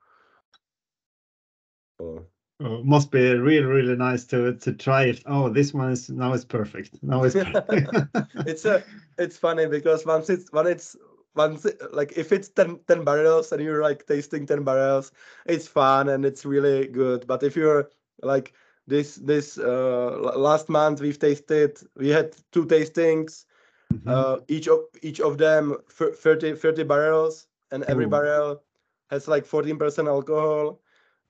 Oh, 1.99 2.30
must 2.61 3.11
be 3.11 3.33
really 3.35 3.65
really 3.65 3.95
nice 3.95 4.25
to 4.25 4.55
to 4.55 4.73
try 4.73 5.03
it. 5.03 5.21
Oh, 5.25 5.49
this 5.49 5.73
one 5.73 5.91
is 5.91 6.09
now 6.09 6.33
it's 6.33 6.45
perfect. 6.45 7.01
Now 7.03 7.23
it's 7.23 7.35
it's 8.45 8.65
a 8.65 8.83
it's 9.17 9.37
funny 9.37 9.67
because 9.67 10.05
once 10.05 10.29
it's 10.29 10.51
when 10.51 10.67
it's 10.67 10.95
once 11.35 11.65
it, 11.65 11.81
like 11.93 12.13
if 12.17 12.31
it's 12.31 12.49
10, 12.49 12.79
10 12.87 13.03
barrels 13.03 13.51
and 13.51 13.61
you're 13.61 13.81
like 13.81 14.05
tasting 14.05 14.45
10 14.45 14.63
barrels 14.63 15.11
it's 15.45 15.67
fun 15.67 16.09
and 16.09 16.25
it's 16.25 16.45
really 16.45 16.87
good 16.87 17.25
but 17.27 17.43
if 17.43 17.55
you're 17.55 17.89
like 18.21 18.53
this 18.87 19.15
this 19.15 19.57
uh 19.57 20.17
last 20.35 20.69
month 20.69 21.01
we've 21.01 21.19
tasted 21.19 21.79
we 21.95 22.09
had 22.09 22.35
two 22.51 22.65
tastings 22.65 23.45
Mhm. 23.91 24.07
uh 24.07 24.37
each 24.47 24.67
of 24.67 24.79
each 25.01 25.19
of 25.19 25.37
them 25.37 25.77
thir- 25.89 26.13
30 26.13 26.55
30 26.55 26.83
barrels 26.83 27.47
and 27.71 27.83
every 27.85 28.05
Ooh. 28.05 28.09
barrel 28.09 28.61
has 29.09 29.27
like 29.27 29.45
14% 29.45 30.07
alcohol 30.07 30.81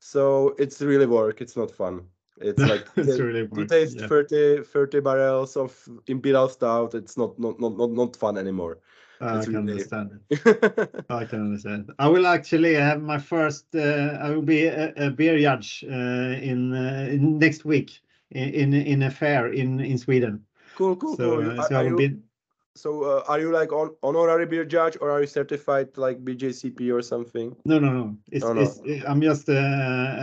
so 0.01 0.55
it's 0.59 0.81
really 0.81 1.07
work 1.07 1.41
it's 1.41 1.57
not 1.57 1.71
fun 1.71 2.09
it's 2.41 2.65
like 2.67 2.89
it's 2.97 3.17
ta- 3.17 3.23
really 3.23 3.47
to 3.47 3.65
taste 3.65 4.01
yeah. 4.01 4.07
30 4.07 4.63
30 4.63 4.99
barrels 5.01 5.57
of 5.57 5.87
imperial 6.07 6.49
stout 6.49 6.95
it's 6.95 7.17
not 7.17 7.39
not 7.39 7.59
not 7.59 7.77
not, 7.77 7.91
not 7.91 8.15
fun 8.17 8.37
anymore 8.37 8.79
I 9.21 9.45
can 9.45 9.55
really- 9.67 9.71
understand. 9.71 10.19
I 11.09 11.25
can 11.25 11.41
understand. 11.41 11.91
I 11.99 12.07
will 12.07 12.25
actually 12.27 12.73
have 12.75 13.01
my 13.01 13.19
first. 13.19 13.75
Uh, 13.75 14.17
I 14.21 14.31
will 14.31 14.41
be 14.41 14.65
a, 14.65 14.93
a 14.95 15.11
beer 15.11 15.37
judge 15.39 15.85
uh, 15.87 16.41
in, 16.51 16.73
uh, 16.73 17.07
in 17.11 17.37
next 17.39 17.65
week 17.65 18.01
in, 18.31 18.73
in 18.73 19.03
a 19.03 19.11
fair 19.11 19.53
in 19.53 19.79
in 19.79 19.97
Sweden. 19.99 20.45
cool 20.75 20.95
cool 20.95 21.15
So, 21.17 21.39
cool 21.39 21.51
uh, 21.51 21.61
so 21.61 21.75
I 21.75 21.83
will 21.83 21.89
you- 21.89 21.97
be. 21.97 22.30
So 22.75 23.03
uh, 23.03 23.23
are 23.27 23.39
you 23.39 23.51
like 23.51 23.71
on 23.71 23.91
honorary 24.03 24.45
beer 24.45 24.65
judge 24.65 24.97
or 25.01 25.11
are 25.11 25.21
you 25.21 25.27
certified 25.27 25.89
like 25.97 26.23
bjcp 26.23 26.93
or 26.93 27.01
something 27.01 27.55
No, 27.65 27.79
no, 27.79 27.91
no. 27.93 28.17
It's, 28.31 28.45
Oh, 28.45 28.53
no. 28.53 28.61
it's 28.61 29.05
I'm 29.05 29.21
just 29.21 29.49
uh, 29.49 29.53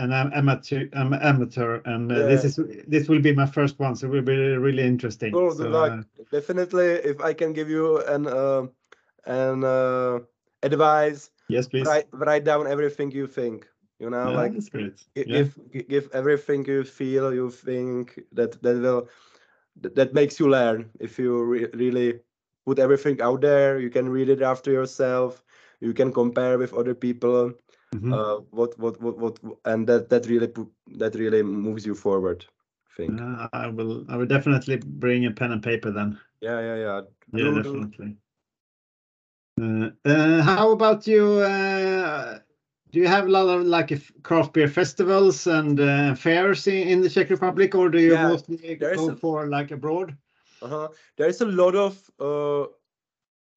an 0.03 0.11
am- 0.11 0.31
amateur. 0.33 0.87
I'm 0.93 1.13
amateur, 1.13 1.81
and 1.85 2.11
uh, 2.11 2.15
this 2.31 2.43
is 2.43 2.59
this 2.87 3.07
will 3.07 3.21
be 3.21 3.33
my 3.33 3.45
first 3.45 3.79
one, 3.79 3.95
so 3.95 4.07
it 4.07 4.11
will 4.11 4.21
be 4.21 4.35
really 4.67 4.83
interesting. 4.83 5.31
Cool, 5.33 5.51
so, 5.51 5.69
luck. 5.69 5.91
uh, 5.93 6.23
definitely 6.31 6.87
if 7.11 7.21
i 7.21 7.33
can 7.33 7.53
give 7.53 7.69
you 7.69 7.97
an 8.15 8.27
uh, 8.27 8.63
an 9.25 9.63
uh, 9.63 10.19
advice 10.63 11.31
yes, 11.49 11.67
please. 11.67 11.85
write 11.87 12.07
write 12.11 12.43
down 12.43 12.67
everything 12.67 13.11
you 13.11 13.27
think 13.27 13.67
you 13.99 14.09
know 14.09 14.25
Yeah, 14.31 14.37
like 14.41 14.53
that's 14.53 14.69
great. 14.69 14.97
gi- 15.15 15.25
Yeah. 15.25 15.35
give 15.37 15.49
give 15.89 16.09
everything 16.13 16.65
you 16.65 16.83
feel 16.83 17.33
you 17.33 17.49
think 17.49 18.19
that 18.33 18.61
that 18.63 18.75
will 18.85 19.07
that, 19.81 19.95
that 19.95 20.13
makes 20.13 20.39
you 20.39 20.49
learn 20.49 20.89
if 20.99 21.19
you 21.19 21.31
re- 21.43 21.69
really 21.73 22.19
put 22.65 22.79
everything 22.79 23.21
out 23.21 23.41
there 23.41 23.79
you 23.79 23.89
can 23.89 24.09
read 24.09 24.29
it 24.29 24.41
after 24.41 24.71
yourself 24.71 25.43
you 25.79 25.93
can 25.93 26.11
compare 26.11 26.57
with 26.57 26.73
other 26.73 26.93
people 26.95 27.51
Mhm. 27.95 28.13
uh 28.13 28.37
what 28.51 28.77
what 28.79 28.99
what 29.01 29.17
what 29.17 29.39
and 29.65 29.87
that 29.87 30.09
that 30.09 30.25
really 30.27 30.51
that 30.97 31.15
really 31.15 31.43
moves 31.43 31.85
you 31.85 31.95
forward 31.95 32.45
i 32.89 32.91
think 32.97 33.19
Uh, 33.21 33.47
I 33.53 33.67
will. 33.67 34.05
I 34.09 34.17
will 34.17 34.25
definitely 34.27 34.77
bring 34.77 35.25
a 35.25 35.31
pen 35.31 35.51
and 35.51 35.63
paper 35.63 35.91
then. 35.91 36.19
yeah 36.41 36.59
yeah 36.61 36.75
yeah 36.75 37.01
Yeah, 37.33 37.51
definitely. 37.61 38.17
Uh, 39.61 39.89
uh, 40.05 40.41
how 40.41 40.71
about 40.71 41.07
you? 41.07 41.25
Uh, 41.39 42.39
do 42.91 42.99
you 42.99 43.07
have 43.07 43.25
a 43.25 43.29
lot 43.29 43.47
of 43.49 43.65
like 43.65 43.91
craft 44.23 44.53
beer 44.53 44.67
festivals 44.67 45.47
and 45.47 45.79
uh, 45.79 46.15
fairs 46.15 46.67
in, 46.67 46.87
in 46.87 47.01
the 47.01 47.09
Czech 47.09 47.29
Republic, 47.29 47.75
or 47.75 47.89
do 47.89 47.99
you 47.99 48.13
Yeah, 48.13 48.27
mostly 48.27 48.75
go 48.75 49.09
a- 49.11 49.15
for 49.15 49.47
like 49.47 49.71
abroad? 49.71 50.15
Uh-huh. 50.61 50.89
There's 51.17 51.41
a 51.41 51.45
lot 51.45 51.75
of 51.75 52.09
uh, 52.19 52.67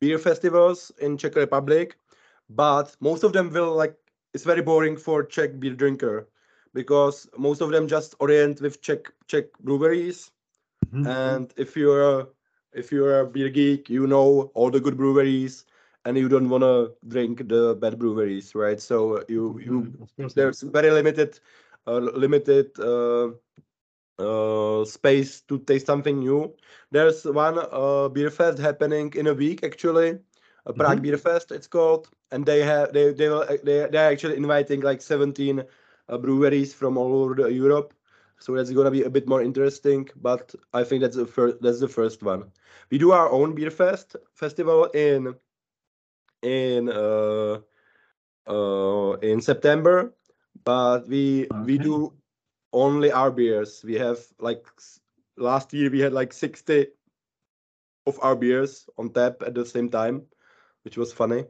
beer 0.00 0.18
festivals 0.18 0.92
in 1.00 1.16
Czech 1.16 1.34
Republic, 1.36 1.96
but 2.48 2.96
most 3.00 3.22
of 3.24 3.32
them 3.32 3.50
will 3.50 3.74
like 3.74 3.96
it's 4.32 4.44
very 4.44 4.62
boring 4.62 4.96
for 4.96 5.24
Czech 5.24 5.58
beer 5.60 5.74
drinker 5.74 6.28
because 6.74 7.28
most 7.36 7.60
of 7.60 7.70
them 7.70 7.86
just 7.88 8.14
orient 8.20 8.60
with 8.60 8.80
Czech 8.80 9.12
Czech 9.26 9.52
breweries. 9.60 10.30
Mhm. 10.92 11.04
And 11.04 11.52
if 11.56 11.76
you're 11.76 12.02
a, 12.20 12.26
if 12.72 12.92
you're 12.92 13.20
a 13.20 13.26
beer 13.26 13.48
geek, 13.50 13.88
you 13.90 14.06
know 14.06 14.50
all 14.54 14.70
the 14.70 14.80
good 14.80 14.96
breweries, 14.96 15.64
and 16.04 16.16
you 16.16 16.28
don't 16.28 16.48
want 16.48 16.62
to 16.62 16.94
drink 17.06 17.48
the 17.48 17.74
bad 17.74 17.98
breweries, 17.98 18.54
right? 18.54 18.80
So 18.80 19.22
you 19.28 19.58
you 19.60 19.88
Mm, 19.88 20.02
of 20.02 20.10
there's 20.34 20.62
very 20.62 20.90
limited 20.90 21.38
uh, 21.86 21.98
limited 21.98 22.78
uh, 22.78 23.30
uh, 24.18 24.84
space 24.84 25.40
to 25.42 25.58
taste 25.58 25.86
something 25.86 26.18
new. 26.20 26.54
There's 26.90 27.24
one 27.24 27.58
uh, 27.58 28.08
beer 28.08 28.30
fest 28.30 28.58
happening 28.58 29.12
in 29.16 29.26
a 29.26 29.34
week 29.34 29.62
actually, 29.64 30.18
a 30.66 30.72
Prague 30.72 31.00
Mhm. 31.00 31.02
Beer 31.02 31.16
Fest 31.18 31.50
it's 31.52 31.66
called, 31.66 32.08
and 32.30 32.44
they 32.46 32.60
have 32.62 32.92
they 32.92 33.12
they 33.12 33.28
will 33.28 33.44
they 33.64 33.88
they're 33.90 34.10
actually 34.12 34.36
inviting 34.36 34.80
like 34.80 35.00
17 35.02 35.64
uh, 36.08 36.18
breweries 36.18 36.74
from 36.74 36.96
all 36.98 37.14
over 37.22 37.34
the 37.34 37.52
Europe. 37.52 37.94
So 38.38 38.54
that's 38.56 38.70
gonna 38.70 38.90
be 38.90 39.02
a 39.02 39.10
bit 39.10 39.28
more 39.28 39.42
interesting, 39.42 40.08
but 40.16 40.54
I 40.72 40.84
think 40.84 41.02
that's 41.02 41.16
the 41.16 41.26
first 41.26 41.60
that's 41.62 41.80
the 41.80 41.88
first 41.88 42.22
one. 42.22 42.52
We 42.90 42.98
do 42.98 43.12
our 43.12 43.30
own 43.30 43.54
beer 43.54 43.70
fest 43.70 44.16
festival 44.34 44.86
in 44.86 45.34
in 46.42 46.88
uh, 46.88 47.58
uh, 48.48 49.12
in 49.22 49.40
September, 49.40 50.14
but 50.64 51.08
we 51.08 51.50
we 51.62 51.78
do 51.78 52.12
only 52.72 53.10
our 53.12 53.30
beers. 53.30 53.82
We 53.84 53.94
have 53.94 54.18
like 54.38 54.66
last 55.36 55.72
year 55.72 55.90
we 55.90 56.00
had 56.00 56.12
like 56.12 56.32
60 56.32 56.86
of 58.06 58.18
our 58.22 58.36
beers 58.36 58.88
on 58.98 59.10
tap 59.10 59.42
at 59.42 59.54
the 59.54 59.64
same 59.64 59.88
time, 59.88 60.22
which 60.84 60.96
was 60.96 61.12
funny. 61.12 61.44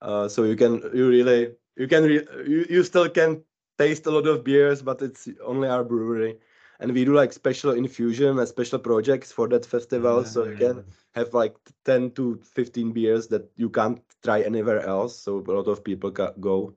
Uh, 0.00 0.28
so 0.28 0.44
you 0.44 0.56
can 0.56 0.80
you 0.94 1.08
really 1.08 1.54
you 1.76 1.86
can 1.88 2.04
re- 2.04 2.26
you, 2.46 2.66
you 2.68 2.82
still 2.82 3.08
can 3.08 3.42
taste 3.78 4.06
a 4.06 4.10
lot 4.10 4.26
of 4.26 4.44
beers, 4.44 4.82
but 4.82 5.02
it's 5.02 5.28
only 5.44 5.68
our 5.68 5.84
brewery. 5.84 6.38
And 6.80 6.92
we 6.92 7.04
do 7.04 7.14
like 7.14 7.32
special 7.32 7.72
infusion 7.72 8.38
and 8.38 8.48
special 8.48 8.78
projects 8.78 9.32
for 9.32 9.48
that 9.48 9.64
festival, 9.66 10.24
so 10.24 10.44
you 10.46 10.56
can 10.56 10.84
have 11.14 11.34
like 11.34 11.56
10 11.84 12.10
to 12.12 12.40
15 12.42 12.92
beers 12.92 13.28
that 13.28 13.50
you 13.56 13.70
can't 13.70 14.00
try 14.22 14.40
anywhere 14.42 14.80
else. 14.80 15.18
So 15.18 15.38
a 15.38 15.52
lot 15.52 15.68
of 15.68 15.84
people 15.84 16.10
ca- 16.10 16.34
go. 16.40 16.74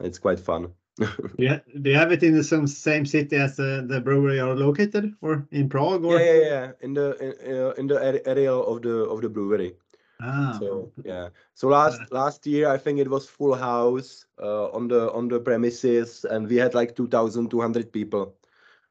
It's 0.00 0.18
quite 0.18 0.40
fun. 0.40 0.74
Yeah. 1.38 1.60
Do 1.80 1.90
you 1.90 1.96
have 1.96 2.12
it 2.12 2.22
in 2.22 2.34
the 2.34 2.44
same 2.44 2.66
same 2.66 3.06
city 3.06 3.36
as 3.36 3.56
the, 3.56 3.84
the 3.88 4.00
brewery 4.00 4.40
are 4.40 4.54
located, 4.54 5.14
or 5.22 5.46
in 5.50 5.68
Prague, 5.68 6.04
or? 6.04 6.18
Yeah, 6.20 6.32
yeah, 6.32 6.48
yeah. 6.48 6.72
In 6.80 6.94
the 6.94 7.16
in, 7.18 7.56
uh, 7.56 7.70
in 7.78 7.86
the 7.86 8.22
area 8.28 8.52
of 8.52 8.82
the 8.82 9.08
of 9.08 9.22
the 9.22 9.28
brewery. 9.28 9.76
Ah, 10.20 10.58
So 10.60 10.92
yeah. 11.04 11.30
So 11.54 11.68
last 11.68 12.12
last 12.12 12.46
year 12.46 12.68
I 12.68 12.76
think 12.78 12.98
it 12.98 13.08
was 13.08 13.28
full 13.28 13.54
house 13.54 14.26
uh, 14.38 14.68
on 14.70 14.88
the 14.88 15.10
on 15.12 15.28
the 15.28 15.40
premises, 15.40 16.24
and 16.24 16.48
we 16.48 16.56
had 16.56 16.74
like 16.74 16.94
2,200 16.94 17.92
people. 17.92 18.36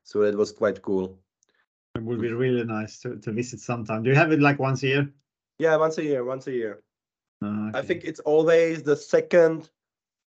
So 0.04 0.24
that 0.24 0.36
was 0.36 0.52
quite 0.52 0.82
cool. 0.82 1.20
it 1.96 2.04
would 2.04 2.22
be 2.22 2.32
really 2.32 2.64
nice 2.64 3.00
to, 3.02 3.18
to 3.18 3.32
visit 3.32 3.60
sometime. 3.60 4.04
Do 4.04 4.10
you 4.10 4.16
have 4.16 4.32
it 4.32 4.40
like 4.40 4.58
once 4.60 4.84
a 4.84 4.88
year? 4.88 5.14
Yeah, 5.60 5.76
once 5.76 5.98
a 5.98 6.04
year, 6.04 6.24
once 6.24 6.48
a 6.48 6.52
year. 6.52 6.82
Ah, 7.44 7.72
I 7.74 7.82
think 7.82 8.04
it's 8.06 8.20
always 8.22 8.84
the 8.84 8.96
second 8.96 9.70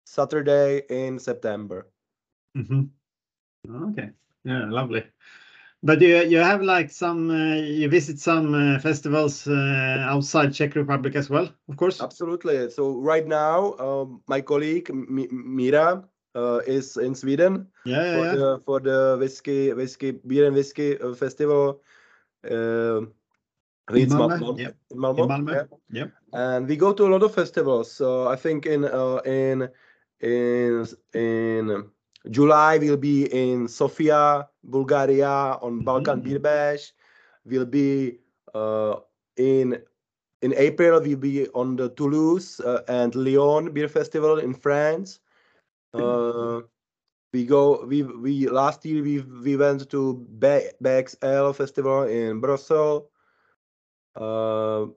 Saturday 0.07 0.81
in 0.89 1.19
September. 1.19 1.87
Mhm. 2.55 2.89
Okay. 3.89 4.09
Yeah, 4.43 4.69
lovely. 4.71 5.03
But 5.83 6.01
you 6.01 6.17
you 6.23 6.39
have 6.39 6.61
like 6.63 6.89
some 6.91 7.29
uh, 7.29 7.55
you 7.55 7.89
visit 7.89 8.19
some 8.19 8.53
uh, 8.55 8.79
festivals 8.79 9.47
uh, 9.47 10.07
outside 10.09 10.53
Czech 10.53 10.75
Republic 10.75 11.15
as 11.15 11.29
well, 11.29 11.47
of 11.69 11.75
course. 11.77 12.01
Absolutely. 12.01 12.69
So 12.69 12.97
right 12.99 13.27
now, 13.27 13.73
um, 13.79 14.21
my 14.27 14.41
colleague 14.41 14.89
M- 14.89 15.27
Mira 15.55 16.03
uh, 16.35 16.59
is 16.65 16.97
in 16.97 17.15
Sweden 17.15 17.67
Yeah, 17.85 18.03
yeah, 18.03 18.13
for 18.13 18.25
yeah. 18.25 18.35
the 18.35 18.59
for 18.65 18.79
the 18.79 19.17
whiskey 19.19 19.73
whiskey 19.73 20.11
beer 20.25 20.47
and 20.47 20.55
whiskey 20.55 20.97
uh, 20.99 21.13
festival. 21.13 21.81
Um 22.49 23.13
In 23.89 24.03
it's 24.03 24.13
Mal- 24.13 24.27
Malmö? 24.29 24.39
Mal- 24.39 24.59
Yep. 24.59 24.75
in 24.91 24.97
Malmö. 24.97 25.19
In 25.19 25.27
Malmö. 25.27 25.51
yeah. 25.53 25.65
Yep. 25.91 26.09
and 26.33 26.67
we 26.67 26.75
go 26.75 26.93
to 26.93 27.05
a 27.05 27.09
lot 27.09 27.23
of 27.23 27.33
festivals. 27.33 27.91
So 27.91 28.27
I 28.33 28.35
think 28.35 28.65
in 28.65 28.83
uh, 28.85 29.21
in 29.25 29.69
in 30.21 30.85
in 31.13 31.89
July 32.29 32.77
we'll 32.77 32.97
be 32.97 33.25
in 33.31 33.67
Sofia, 33.67 34.47
Bulgaria 34.63 35.57
on 35.61 35.83
Balkan 35.83 36.19
Mhm. 36.19 36.23
Beer 36.23 36.39
Bash. 36.39 36.93
We'll 37.45 37.65
be 37.65 38.19
uh, 38.53 38.95
in 39.37 39.81
in 40.41 40.53
April 40.55 40.99
we'll 41.01 41.17
be 41.17 41.47
on 41.53 41.75
the 41.75 41.89
Toulouse 41.89 42.59
uh, 42.59 42.81
and 42.87 43.15
Lyon 43.15 43.71
Beer 43.73 43.87
Festival 43.87 44.39
in 44.39 44.53
France. 44.53 45.19
Uh, 45.93 46.61
we 47.33 47.45
go 47.45 47.85
we 47.85 48.03
we 48.03 48.47
last 48.47 48.85
year 48.85 49.03
we 49.03 49.19
we 49.21 49.55
went 49.57 49.89
to 49.89 50.15
Be- 50.39 50.71
BXL 50.81 51.53
festival 51.55 52.03
in 52.03 52.39
Brussels. 52.41 53.03
Uh, 54.15 54.87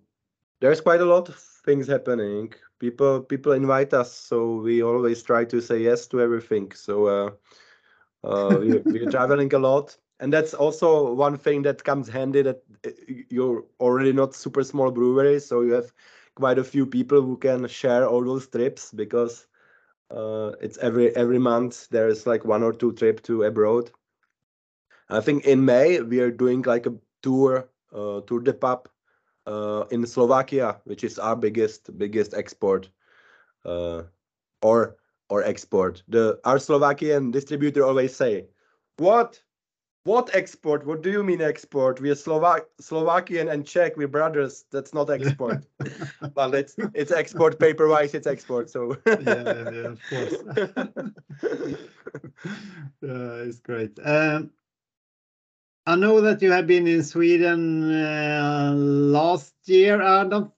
there's 0.61 0.81
quite 0.81 1.01
a 1.01 1.05
lot 1.05 1.29
of 1.29 1.37
things 1.37 1.87
happening. 1.87 2.53
People 2.81 3.23
people 3.23 3.53
invite 3.53 3.95
us, 3.95 4.13
so 4.13 4.57
we 4.57 4.83
always 4.83 5.23
try 5.23 5.45
to 5.47 5.61
say 5.63 5.81
yes 5.83 6.09
to 6.09 6.21
everything. 6.21 6.73
So 6.73 7.07
uh, 7.07 7.31
uh, 8.25 8.59
we, 8.61 8.79
we're 8.91 9.07
traveling 9.09 9.53
a 9.55 9.59
lot, 9.59 9.97
and 10.21 10.33
that's 10.33 10.55
also 10.55 11.13
one 11.15 11.37
thing 11.39 11.63
that 11.63 11.85
comes 11.85 12.09
handy 12.09 12.43
that 12.43 12.63
uh, 12.87 12.91
you're 13.31 13.65
already 13.81 14.13
not 14.13 14.35
super 14.35 14.65
small 14.65 14.91
brewery, 14.91 15.41
so 15.41 15.63
you 15.63 15.73
have 15.73 15.93
quite 16.35 16.59
a 16.59 16.65
few 16.65 16.87
people 16.87 17.23
who 17.23 17.37
can 17.37 17.67
share 17.69 18.07
all 18.09 18.25
those 18.25 18.49
trips 18.49 18.93
because 18.93 19.47
uh, 20.11 20.53
it's 20.61 20.79
every 20.79 21.15
every 21.17 21.39
month 21.39 21.89
there 21.91 22.09
is 22.09 22.27
like 22.27 22.45
one 22.45 22.63
or 22.63 22.73
two 22.73 22.93
trip 22.93 23.23
to 23.23 23.43
abroad. 23.45 23.91
I 25.11 25.21
think 25.21 25.45
in 25.47 25.65
May 25.65 26.01
we 26.01 26.21
are 26.21 26.31
doing 26.31 26.63
like 26.63 26.87
a 26.87 26.95
tour 27.23 27.69
uh, 27.93 28.21
tour 28.23 28.41
de 28.41 28.53
pub 28.55 28.89
in 29.47 30.07
Slovakia, 30.07 30.81
which 30.85 31.05
is 31.05 31.19
our 31.19 31.37
biggest 31.37 31.97
biggest 31.99 32.35
export 32.35 32.89
uh, 33.65 34.03
or 34.63 34.97
or 35.29 35.45
export. 35.45 36.03
The 36.09 36.41
our 36.45 36.59
Slovakian 36.59 37.31
distributor 37.31 37.85
always 37.85 38.15
say, 38.15 38.47
"What? 38.97 39.41
What 40.05 40.35
export? 40.35 40.87
What 40.87 41.03
do 41.03 41.11
you 41.11 41.23
mean 41.23 41.43
export? 41.43 42.01
We 42.01 42.11
are 42.11 42.15
Slovak 42.15 42.65
Slovakian 42.81 43.49
and 43.49 43.67
Czech. 43.67 43.99
We're 43.99 44.09
brothers. 44.09 44.65
That's 44.73 44.95
not 44.95 45.11
export. 45.11 45.67
well, 46.35 46.55
it's 46.55 46.75
it's 46.95 47.13
export 47.13 47.61
paper 47.61 47.87
wise. 47.87 48.15
It's 48.15 48.27
export. 48.27 48.71
So 48.71 48.97
yeah, 49.07 49.21
yeah, 49.21 49.71
yeah, 49.71 49.93
of 49.93 50.01
course. 50.09 50.35
yeah, 53.03 53.45
it's 53.45 53.61
great. 53.61 53.99
Um, 54.03 54.51
I 55.87 55.97
know 55.97 56.21
that 56.21 56.43
you 56.43 56.51
have 56.53 56.67
been 56.67 56.87
in 56.87 57.03
Sweden 57.03 57.91
uh, 57.91 58.73
last 58.75 59.55
year, 59.65 60.01
Adam, 60.01 60.53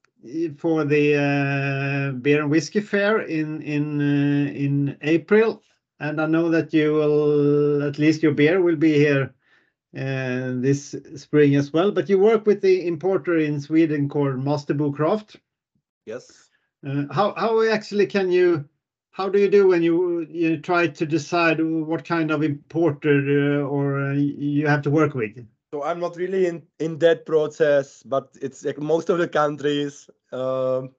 for 0.59 0.85
the 0.85 1.17
uh, 1.17 2.13
beer 2.19 2.43
and 2.43 2.51
whiskey 2.51 2.81
fair 2.81 3.21
in 3.21 3.63
in 3.63 4.01
uh, 4.01 4.51
in 4.53 4.97
April, 5.03 5.63
and 6.01 6.21
I 6.21 6.27
know 6.27 6.51
that 6.51 6.73
you 6.73 6.93
will 6.95 7.83
at 7.83 7.99
least 7.99 8.23
your 8.23 8.33
beer 8.33 8.61
will 8.61 8.77
be 8.77 8.95
here 8.95 9.35
uh, 9.97 10.61
this 10.61 10.97
spring 11.17 11.55
as 11.55 11.73
well. 11.73 11.93
But 11.93 12.09
you 12.09 12.19
work 12.19 12.45
with 12.45 12.61
the 12.61 12.87
importer 12.87 13.39
in 13.39 13.61
Sweden 13.61 14.09
called 14.09 14.45
Mastebo 14.45 14.95
Craft. 14.95 15.37
Yes. 16.05 16.51
Uh, 16.85 17.05
how 17.13 17.33
how 17.37 17.63
actually 17.63 18.07
can 18.07 18.33
you 18.33 18.69
how 19.13 19.29
do 19.29 19.39
you 19.39 19.49
do 19.49 19.69
when 19.69 19.83
you 19.83 20.27
you 20.31 20.59
try 20.59 20.89
to 20.89 21.07
decide 21.07 21.61
what 21.63 22.05
kind 22.05 22.31
of 22.31 22.43
importer 22.43 23.61
uh, 23.63 23.65
or 23.67 24.01
uh, 24.11 24.13
you 24.15 24.67
have 24.67 24.83
to 24.83 24.91
work 24.91 25.15
with? 25.15 25.37
So 25.73 25.83
I'm 25.83 26.01
not 26.01 26.17
really 26.17 26.47
in 26.47 26.63
in 26.79 26.99
that 26.99 27.27
process, 27.27 28.03
but 28.03 28.37
it's 28.43 28.65
like 28.65 28.79
most 28.81 29.11
of 29.11 29.19
the 29.19 29.29
countries. 29.29 30.09
Um, 30.33 30.91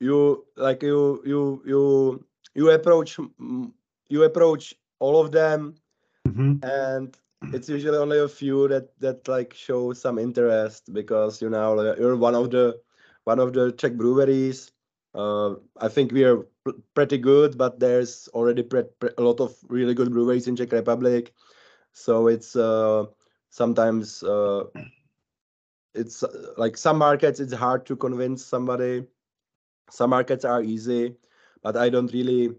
you 0.00 0.46
like 0.56 0.82
you 0.82 1.22
you 1.24 1.62
you 1.66 2.26
you 2.54 2.70
approach 2.70 3.18
you 4.08 4.22
approach 4.24 4.74
all 4.98 5.20
of 5.20 5.32
them, 5.32 5.76
Mhm. 6.26 6.60
and 6.62 7.16
it's 7.52 7.68
usually 7.68 7.98
only 7.98 8.18
a 8.18 8.28
few 8.28 8.68
that 8.68 8.98
that 9.00 9.28
like 9.28 9.54
show 9.54 9.92
some 9.92 10.18
interest 10.18 10.92
because 10.92 11.40
you 11.42 11.50
know 11.50 11.94
you're 11.98 12.16
one 12.16 12.34
of 12.34 12.50
the 12.50 12.80
one 13.24 13.38
of 13.40 13.52
the 13.52 13.72
Czech 13.72 13.96
breweries. 13.96 14.72
Uh, 15.14 15.54
I 15.80 15.88
think 15.88 16.12
we 16.12 16.24
are 16.24 16.46
pretty 16.94 17.18
good, 17.18 17.56
but 17.58 17.80
there's 17.80 18.28
already 18.28 18.66
a 19.18 19.22
lot 19.22 19.40
of 19.40 19.56
really 19.68 19.94
good 19.94 20.10
breweries 20.10 20.48
in 20.48 20.56
Czech 20.56 20.72
Republic. 20.72 21.32
So 21.92 22.28
it's 22.28 22.56
uh, 22.56 23.06
sometimes 23.50 24.22
uh, 24.22 24.64
it's 25.94 26.22
uh, 26.22 26.52
like 26.56 26.76
some 26.76 26.98
markets 26.98 27.40
it's 27.40 27.52
hard 27.52 27.86
to 27.86 27.96
convince 27.96 28.44
somebody. 28.44 29.06
Some 29.90 30.10
markets 30.10 30.44
are 30.44 30.62
easy, 30.62 31.16
but 31.62 31.76
I 31.76 31.88
don't 31.88 32.12
really 32.12 32.56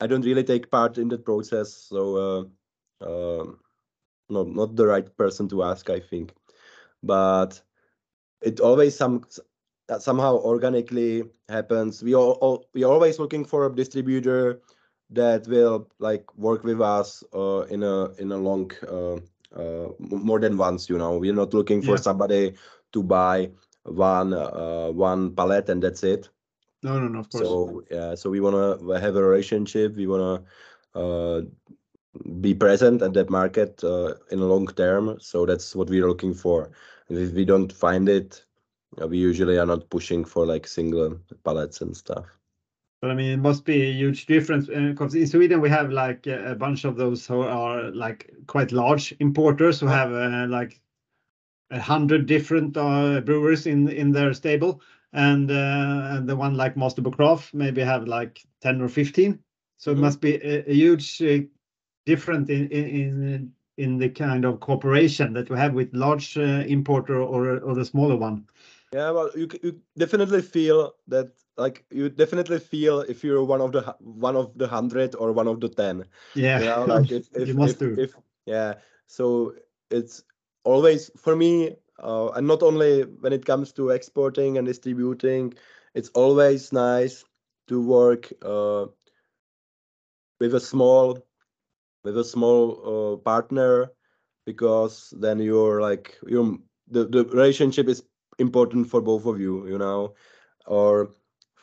I 0.00 0.06
don't 0.06 0.24
really 0.24 0.44
take 0.44 0.70
part 0.70 0.98
in 0.98 1.08
that 1.08 1.24
process. 1.24 1.72
So 1.72 2.16
uh, 3.00 3.04
um 3.04 3.58
no, 4.28 4.44
not 4.44 4.76
the 4.76 4.86
right 4.86 5.16
person 5.16 5.48
to 5.50 5.62
ask, 5.62 5.90
I 5.90 6.00
think. 6.00 6.34
But 7.02 7.62
it 8.42 8.60
always 8.60 8.96
some 8.96 9.24
that 9.88 10.02
somehow 10.02 10.36
organically 10.36 11.24
happens. 11.48 12.02
We 12.02 12.14
all, 12.14 12.32
all 12.40 12.66
we 12.74 12.84
are 12.84 12.92
always 12.92 13.18
looking 13.18 13.44
for 13.44 13.66
a 13.66 13.74
distributor 13.74 14.60
that 15.10 15.46
will 15.46 15.88
like 15.98 16.24
work 16.36 16.64
with 16.64 16.80
us 16.80 17.22
uh, 17.34 17.62
in 17.70 17.82
a 17.82 18.10
in 18.14 18.32
a 18.32 18.36
long 18.36 18.70
uh, 18.88 19.16
uh, 19.54 19.88
more 19.98 20.40
than 20.40 20.56
once. 20.56 20.88
You 20.88 20.98
know, 20.98 21.18
we're 21.18 21.34
not 21.34 21.52
looking 21.54 21.82
for 21.82 21.96
Yeah. 21.96 22.02
somebody 22.02 22.54
to 22.92 23.02
buy 23.02 23.50
one 23.84 24.32
uh, 24.32 24.88
one 24.90 25.34
pallet 25.34 25.68
and 25.68 25.82
that's 25.82 26.02
it. 26.02 26.28
No, 26.82 26.98
no, 26.98 27.08
no, 27.08 27.20
of 27.20 27.30
course. 27.30 27.46
So 27.46 27.82
yeah, 27.90 28.14
so 28.14 28.30
we 28.30 28.40
wanna 28.40 28.78
have 29.00 29.16
a 29.16 29.22
relationship. 29.22 29.96
We 29.96 30.06
wanna 30.06 30.42
uh, 30.94 31.42
be 32.40 32.54
present 32.54 33.02
at 33.02 33.14
that 33.14 33.30
market 33.30 33.82
uh, 33.84 34.14
in 34.30 34.38
a 34.38 34.44
long 34.44 34.66
term. 34.68 35.18
So 35.20 35.46
that's 35.46 35.74
what 35.74 35.88
we're 35.88 36.06
looking 36.06 36.34
for. 36.34 36.70
And 37.08 37.18
if 37.18 37.32
we 37.32 37.44
don't 37.44 37.72
find 37.72 38.08
it, 38.08 38.44
we 38.96 39.18
usually 39.18 39.58
are 39.58 39.66
not 39.66 39.88
pushing 39.88 40.24
for 40.24 40.46
like 40.46 40.66
single 40.66 41.18
pallets 41.44 41.80
and 41.80 41.96
stuff. 41.96 42.26
But 43.00 43.10
I 43.10 43.14
mean, 43.14 43.32
it 43.32 43.38
must 43.42 43.64
be 43.64 43.82
a 43.82 43.92
huge 43.92 44.26
difference 44.26 44.66
because 44.68 45.14
in 45.14 45.26
Sweden 45.26 45.60
we 45.60 45.68
have 45.70 45.90
like 45.90 46.26
a 46.26 46.54
bunch 46.54 46.84
of 46.84 46.96
those 46.96 47.26
who 47.26 47.40
are 47.42 47.90
like 47.90 48.30
quite 48.46 48.72
large 48.72 49.14
importers 49.20 49.80
who 49.80 49.86
have 49.86 50.12
uh, 50.12 50.46
like 50.48 50.80
a 51.70 51.80
hundred 51.80 52.26
different 52.26 52.76
uh, 52.76 53.20
brewers 53.20 53.66
in 53.66 53.88
in 53.88 54.12
their 54.12 54.32
stable, 54.34 54.80
and 55.12 55.50
uh, 55.50 56.10
and 56.12 56.28
the 56.28 56.36
one 56.36 56.54
like 56.54 56.76
Mastebo 56.76 57.10
Craft 57.10 57.54
maybe 57.54 57.82
have 57.82 58.06
like 58.06 58.42
ten 58.60 58.80
or 58.80 58.88
fifteen. 58.88 59.42
So 59.78 59.92
it 59.92 59.96
Mhm. 59.96 60.00
must 60.00 60.20
be 60.20 60.34
a, 60.36 60.70
a 60.70 60.74
huge 60.74 61.22
uh, 61.22 61.40
different 62.06 62.50
in 62.50 62.68
in 62.68 62.86
in 63.22 63.52
in 63.78 63.98
the 63.98 64.08
kind 64.10 64.44
of 64.44 64.60
cooperation 64.60 65.32
that 65.34 65.50
we 65.50 65.56
have 65.56 65.74
with 65.74 65.94
large 65.94 66.36
uh, 66.36 66.64
importer 66.66 67.20
or 67.20 67.58
or 67.60 67.74
the 67.74 67.84
smaller 67.84 68.16
one. 68.16 68.46
Yeah, 68.92 69.10
well, 69.10 69.30
you 69.34 69.48
you 69.62 69.80
definitely 69.96 70.42
feel 70.42 70.94
that 71.08 71.32
like 71.56 71.84
you 71.90 72.08
definitely 72.10 72.58
feel 72.58 73.00
if 73.00 73.24
you're 73.24 73.44
one 73.44 73.60
of 73.60 73.72
the 73.72 73.96
one 74.00 74.36
of 74.36 74.56
the 74.58 74.68
hundred 74.68 75.14
or 75.16 75.32
one 75.32 75.48
of 75.48 75.60
the 75.60 75.68
ten. 75.68 76.04
Yeah, 76.34 76.58
you 76.58 76.66
know 76.66 76.84
like 76.84 77.10
if 77.10 77.28
if, 77.34 77.48
you 77.48 77.54
must 77.54 77.78
if, 77.80 77.80
do. 77.80 77.96
if 77.98 78.16
yeah 78.46 78.74
so 79.06 79.54
it's 79.90 80.22
always 80.64 81.10
for 81.16 81.36
me 81.36 81.76
uh, 82.02 82.28
and 82.30 82.46
not 82.46 82.62
only 82.62 83.02
when 83.02 83.32
it 83.32 83.44
comes 83.44 83.72
to 83.72 83.90
exporting 83.90 84.58
and 84.58 84.66
distributing 84.66 85.54
it's 85.94 86.08
always 86.10 86.72
nice 86.72 87.24
to 87.68 87.80
work 87.80 88.32
uh, 88.42 88.86
with 90.40 90.54
a 90.54 90.60
small 90.60 91.18
with 92.04 92.18
a 92.18 92.24
small 92.24 93.14
uh, 93.14 93.16
partner 93.18 93.92
because 94.44 95.14
then 95.20 95.38
you're 95.38 95.80
like 95.80 96.18
you're 96.26 96.58
the, 96.88 97.06
the 97.06 97.24
relationship 97.26 97.88
is 97.88 98.02
important 98.42 98.88
for 98.88 99.02
both 99.02 99.26
of 99.26 99.40
you 99.40 99.66
you 99.68 99.78
know? 99.78 100.14
Or 100.66 101.10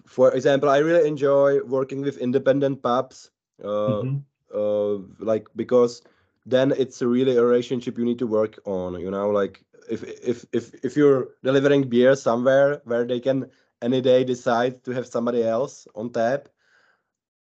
for 0.05 0.33
example 0.33 0.69
i 0.69 0.79
really 0.79 1.07
enjoy 1.07 1.61
working 1.63 2.01
with 2.01 2.17
independent 2.17 2.81
pubs 2.83 3.31
uh, 3.63 4.03
Mhm. 4.03 4.25
uh 4.53 4.95
like 5.31 5.47
because 5.55 6.01
then 6.45 6.71
it's 6.71 7.01
a 7.01 7.07
really 7.07 7.35
a 7.37 7.43
relationship 7.43 7.97
you 7.97 8.05
need 8.05 8.19
to 8.19 8.27
work 8.27 8.59
on 8.65 8.99
you 8.99 9.11
know? 9.11 9.29
Like 9.29 9.63
if 9.89 10.03
if 10.03 10.45
if 10.53 10.73
if 10.85 10.97
you're 10.97 11.29
delivering 11.43 11.89
beer 11.89 12.15
somewhere 12.15 12.81
where 12.85 13.05
they 13.05 13.19
can 13.19 13.49
any 13.81 14.01
day 14.01 14.23
decide 14.23 14.83
to 14.85 14.91
have 14.91 15.07
somebody 15.07 15.43
else 15.43 15.87
on 15.95 16.11
tap 16.11 16.49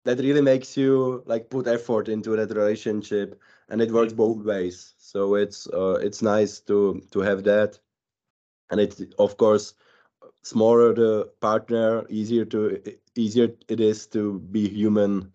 that 0.06 0.20
really 0.20 0.42
makes 0.42 0.78
you 0.78 1.24
like 1.26 1.50
put 1.50 1.68
effort 1.68 2.08
into 2.10 2.36
that 2.36 2.52
relationship 2.56 3.40
and 3.70 3.82
it 3.82 3.92
works 3.92 4.14
both 4.14 4.44
ways. 4.46 4.96
So 4.98 5.36
it's 5.36 5.68
uh, 5.68 6.00
it's 6.02 6.22
nice 6.22 6.60
to 6.62 7.02
to 7.12 7.20
have 7.22 7.44
that 7.44 7.80
and 8.70 8.80
it's 8.80 9.02
of 9.20 9.38
course 9.38 9.74
smaller 10.44 10.94
the 10.94 11.30
partner 11.42 12.06
easier 12.10 12.46
to 12.46 12.82
easier 13.16 13.50
it 13.68 13.80
is 13.80 14.08
to 14.08 14.40
be 14.52 14.68
human 14.68 15.32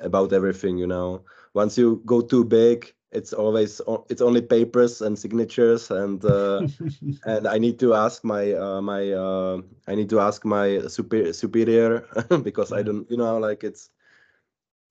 about 0.00 0.32
everything 0.32 0.78
you 0.78 0.86
know. 0.86 1.24
Once 1.54 1.78
you 1.78 2.02
go 2.06 2.20
too 2.20 2.44
big 2.44 2.92
it's 3.12 3.32
always 3.32 3.80
it's 4.08 4.20
only 4.22 4.42
papers 4.42 5.00
and 5.00 5.18
signatures 5.18 5.90
and 5.90 6.24
uh, 6.24 6.64
and 7.24 7.46
i 7.46 7.58
need 7.58 7.78
to 7.78 7.94
ask 7.94 8.24
my 8.24 8.52
uh, 8.52 8.80
my 8.80 9.10
uh, 9.12 9.60
i 9.86 9.94
need 9.94 10.08
to 10.10 10.20
ask 10.20 10.44
my 10.44 10.80
super, 10.88 11.32
superior 11.32 12.04
because 12.42 12.72
i 12.72 12.82
don't 12.82 13.10
you 13.10 13.16
know 13.16 13.38
like 13.38 13.64
it's 13.64 13.90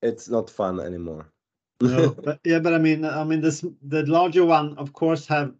it's 0.02 0.28
not 0.28 0.50
fun 0.50 0.80
anymore. 0.80 1.32
No, 1.84 2.16
but 2.22 2.40
yeah, 2.44 2.58
but 2.60 2.74
I 2.74 2.78
mean, 2.78 3.04
I 3.04 3.24
mean, 3.24 3.40
this 3.40 3.64
the 3.82 4.04
larger 4.06 4.44
one, 4.44 4.76
of 4.78 4.92
course, 4.92 5.26
have 5.26 5.54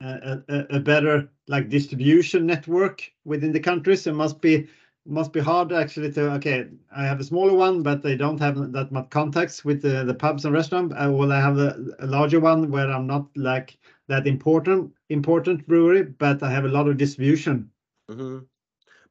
a, 0.00 0.42
a, 0.48 0.66
a 0.76 0.80
better 0.80 1.30
like 1.48 1.68
distribution 1.68 2.46
network 2.46 3.12
within 3.24 3.52
the 3.52 3.60
countries. 3.60 4.06
It 4.06 4.14
must 4.14 4.40
be 4.40 4.68
must 5.06 5.32
be 5.32 5.40
hard 5.40 5.72
actually 5.72 6.12
to 6.12 6.32
okay. 6.32 6.68
I 6.94 7.04
have 7.04 7.20
a 7.20 7.24
smaller 7.24 7.54
one, 7.54 7.82
but 7.82 8.02
they 8.02 8.16
don't 8.16 8.38
have 8.40 8.72
that 8.72 8.90
much 8.92 9.10
contacts 9.10 9.64
with 9.64 9.82
the, 9.82 10.04
the 10.04 10.14
pubs 10.14 10.44
and 10.44 10.54
restaurants. 10.54 10.94
Uh, 10.94 11.10
well, 11.12 11.32
I 11.32 11.40
have 11.40 11.58
a, 11.58 11.76
a 12.00 12.06
larger 12.06 12.40
one 12.40 12.70
where 12.70 12.90
I'm 12.90 13.06
not 13.06 13.28
like 13.36 13.78
that 14.08 14.26
important 14.26 14.92
important 15.10 15.66
brewery, 15.66 16.02
but 16.04 16.42
I 16.42 16.50
have 16.50 16.64
a 16.64 16.68
lot 16.68 16.88
of 16.88 16.96
distribution. 16.96 17.70
hmm 18.08 18.38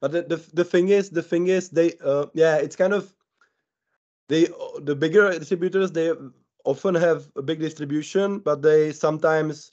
But 0.02 0.12
the, 0.12 0.22
the 0.24 0.38
the 0.54 0.66
thing 0.66 0.90
is, 0.90 1.10
the 1.10 1.24
thing 1.24 1.48
is, 1.48 1.70
they 1.70 1.94
uh 2.04 2.28
yeah, 2.34 2.58
it's 2.58 2.76
kind 2.76 2.94
of 2.94 3.16
they 4.30 4.48
the 4.82 4.96
bigger 4.96 5.38
distributors 5.38 5.92
they 5.92 6.12
often 6.66 6.96
have 6.96 7.30
a 7.36 7.42
big 7.42 7.60
distribution, 7.60 8.40
but 8.40 8.62
they 8.62 8.92
sometimes 8.92 9.72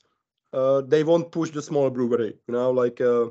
uh 0.52 0.80
they 0.82 1.02
won't 1.04 1.30
push 1.32 1.50
the 1.50 1.62
small 1.62 1.90
brewery. 1.90 2.38
You 2.46 2.52
know, 2.54 2.70
like 2.70 3.00
uh, 3.00 3.26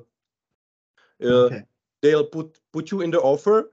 uh 1.23 1.49
Okay. 1.49 1.67
they'll 2.01 2.25
put 2.25 2.59
put 2.71 2.91
you 2.91 3.01
in 3.01 3.11
the 3.11 3.19
offer, 3.21 3.71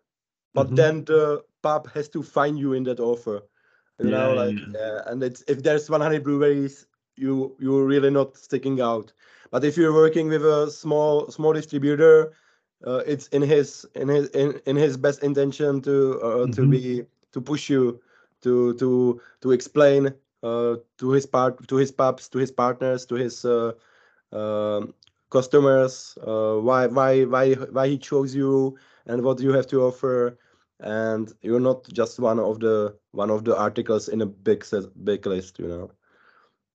but 0.55 0.75
Mhm. 0.75 0.77
then 0.77 1.05
the 1.05 1.45
pub 1.63 1.89
has 1.93 2.09
to 2.11 2.23
find 2.23 2.59
you 2.59 2.73
in 2.73 2.85
that 2.85 3.01
offer. 3.01 3.43
You 3.99 4.11
know, 4.11 4.33
like 4.33 4.57
yeah. 4.57 4.75
yeah, 4.75 5.01
and 5.07 5.23
it's 5.23 5.43
if 5.49 5.63
there's 5.63 5.89
100 5.91 6.23
breweries, 6.25 6.87
you 7.17 7.57
you're 7.61 7.85
really 7.87 8.11
not 8.11 8.37
sticking 8.37 8.81
out. 8.81 9.13
But 9.51 9.65
if 9.65 9.77
you're 9.77 9.93
working 9.95 10.29
with 10.29 10.45
a 10.45 10.71
small 10.71 11.29
small 11.31 11.53
distributor, 11.53 12.33
uh, 12.87 13.03
it's 13.07 13.29
in 13.29 13.43
his 13.43 13.87
in 13.95 14.09
his 14.09 14.29
in, 14.31 14.61
in 14.67 14.77
his 14.77 14.97
best 14.97 15.23
intention 15.23 15.81
to 15.83 16.21
uh, 16.21 16.47
to 16.49 16.67
be 16.67 17.05
to 17.33 17.41
push 17.41 17.69
you 17.71 18.01
to 18.43 18.75
to 18.75 19.21
to 19.41 19.53
explain 19.53 20.15
uh, 20.43 20.77
to 20.99 21.11
his 21.11 21.27
part 21.27 21.67
to 21.69 21.77
his 21.77 21.91
pubs 21.93 22.29
to 22.29 22.39
his 22.39 22.51
partners 22.53 23.07
to 23.07 23.15
his 23.15 23.45
uh, 23.45 23.73
um, 24.33 24.95
customers 25.31 26.17
uh, 26.27 26.55
why 26.57 26.87
why 26.87 27.25
why 27.25 27.55
why 27.55 27.87
he 27.89 27.99
chose 27.99 28.35
you 28.35 28.77
and 29.07 29.23
what 29.23 29.41
you 29.41 29.53
have 29.53 29.67
to 29.67 29.83
offer 29.83 30.39
and 30.81 31.33
you're 31.43 31.61
not 31.61 31.85
just 31.89 32.19
one 32.19 32.39
of 32.39 32.61
the 32.61 32.97
one 33.13 33.31
of 33.31 33.45
the 33.45 33.57
articles 33.57 34.09
in 34.09 34.21
a 34.23 34.27
big 34.27 34.65
big 35.05 35.27
list 35.27 35.59
you 35.59 35.69
know 35.69 35.91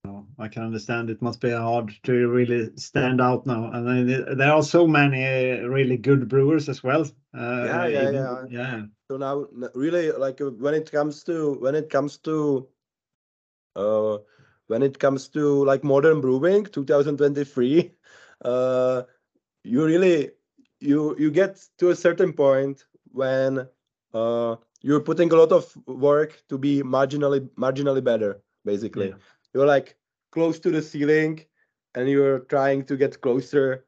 No, 0.03 0.28
I 0.39 0.47
can 0.47 0.64
understand 0.64 1.09
it 1.09 1.22
must 1.22 1.41
be 1.41 1.51
hard 1.51 1.91
to 2.03 2.28
really 2.28 2.76
stand 2.78 3.22
out 3.22 3.45
now. 3.45 3.72
And 3.72 3.88
then 3.88 4.38
there- 4.38 4.51
are 4.51 4.64
so 4.64 4.88
many 4.88 5.24
uh, 5.26 5.68
really 5.68 5.97
good 5.97 6.28
brewers 6.28 6.70
as 6.70 6.84
well. 6.84 7.03
Uh, 7.34 7.66
Yeah, 7.66 7.88
yeah, 7.88 8.09
even- 8.09 8.14
yeah. 8.14 8.45
yeah. 8.49 8.86
so 9.09 9.18
now 9.18 9.47
really 9.76 10.12
like 10.12 10.41
uh, 10.41 10.51
when 10.51 10.74
it 10.74 10.91
comes 10.91 11.24
to 11.26 11.53
when 11.59 11.76
it 11.76 11.89
comes 11.89 12.18
to 12.20 12.68
uh 13.76 14.17
when 14.67 14.82
it 14.84 14.99
comes 14.99 15.28
to 15.30 15.63
like 15.65 15.84
modern 15.84 16.22
brewing 16.22 16.65
2023 16.65 17.91
uh 18.45 19.03
you 19.63 19.86
really 19.86 20.32
you 20.80 21.15
you 21.17 21.32
get 21.32 21.61
to 21.78 21.89
a 21.89 21.95
certain 21.95 22.34
point 22.34 22.86
when 23.11 23.67
uh 24.13 24.55
you're 24.82 25.01
putting 25.01 25.32
a 25.32 25.36
lot 25.36 25.51
of 25.51 25.76
work 25.88 26.41
to 26.49 26.57
be 26.57 26.82
marginally 26.82 27.47
marginally 27.57 28.03
better 28.03 28.41
basically 28.65 29.09
Yeah. 29.09 29.17
you're 29.53 29.65
like 29.67 29.97
close 30.32 30.59
to 30.59 30.72
the 30.72 30.82
ceiling 30.82 31.41
and 31.95 32.09
you're 32.09 32.39
trying 32.39 32.84
to 32.86 32.97
get 32.97 33.22
closer 33.22 33.86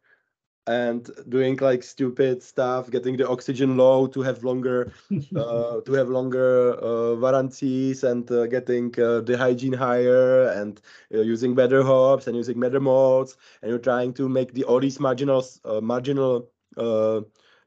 and 0.68 1.09
doing 1.30 1.57
like 1.57 1.84
stupid 1.84 2.41
stuff 2.41 2.89
getting 2.89 3.18
the 3.18 3.28
oxygen 3.28 3.78
low 3.78 4.07
to 4.07 4.22
have 4.22 4.43
longer 4.43 4.91
uh, 5.36 5.80
to 5.82 5.93
have 5.93 6.09
longer 6.09 6.74
uh, 6.84 7.16
warranties 7.16 8.03
and 8.03 8.30
uh, 8.32 8.45
getting 8.47 8.93
uh, 8.99 9.22
the 9.22 9.38
hygiene 9.38 9.74
higher 9.74 10.47
and 10.49 10.82
uh, 11.14 11.20
using 11.20 11.55
better 11.55 11.84
hops 11.84 12.28
and 12.28 12.36
using 12.36 12.59
better 12.59 12.80
malts, 12.80 13.38
and 13.61 13.70
you're 13.70 13.80
trying 13.80 14.14
to 14.14 14.28
make 14.30 14.53
the 14.53 14.64
all 14.64 14.80
these 14.80 14.99
marginal 14.99 15.43
uh, 15.66 15.82
marginal 15.82 16.49
uh, 16.78 17.22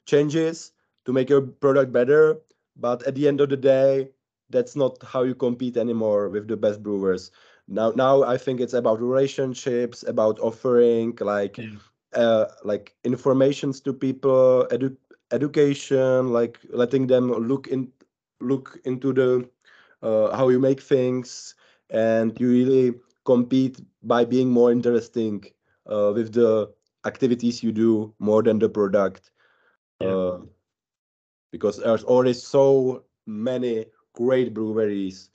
changes 0.07 0.73
to 1.05 1.13
make 1.13 1.29
your 1.29 1.43
product 1.43 1.93
better. 1.93 2.41
But 2.77 3.03
at 3.07 3.15
the 3.15 3.29
end 3.29 3.41
of 3.41 3.49
the 3.51 3.57
day 3.57 4.11
that's 4.51 4.77
not 4.77 5.03
how 5.03 5.23
you 5.23 5.35
compete 5.35 5.77
anymore 5.77 6.29
with 6.29 6.49
the 6.49 6.57
best 6.57 6.83
brewers. 6.83 7.31
Now 7.69 7.91
now 7.91 8.23
i 8.23 8.37
think 8.37 8.61
it's 8.61 8.75
about 8.75 9.01
relationships 9.01 10.03
about 10.07 10.39
offering 10.41 11.17
like 11.21 11.59
Yeah. 11.59 11.79
Uh, 12.17 12.47
like 12.65 12.97
informations 13.05 13.81
to 13.83 13.93
people 13.95 14.67
edu- 14.73 14.97
education 15.33 16.33
like 16.33 16.61
letting 16.71 17.07
them 17.09 17.31
look 17.33 17.69
in 17.69 17.93
look 18.41 18.79
into 18.85 19.13
the 19.13 19.49
uh, 20.03 20.37
how 20.37 20.49
you 20.49 20.61
make 20.61 20.81
things 20.81 21.55
and 21.91 22.39
you 22.41 22.49
really 22.51 22.95
compete 23.25 23.81
by 24.03 24.25
being 24.25 24.51
more 24.51 24.73
interesting 24.73 25.45
uh, 25.87 26.13
with 26.15 26.33
the 26.35 26.73
activities 27.07 27.63
you 27.63 27.73
do 27.73 28.15
more 28.19 28.43
than 28.43 28.59
the 28.59 28.69
product 28.69 29.31
Yeah. 30.01 30.15
uh, 30.15 30.39
because 31.51 31.79
there's 31.79 32.05
already 32.05 32.33
so 32.35 33.05
many 33.27 33.87
great 34.15 34.55
breweries 34.55 35.31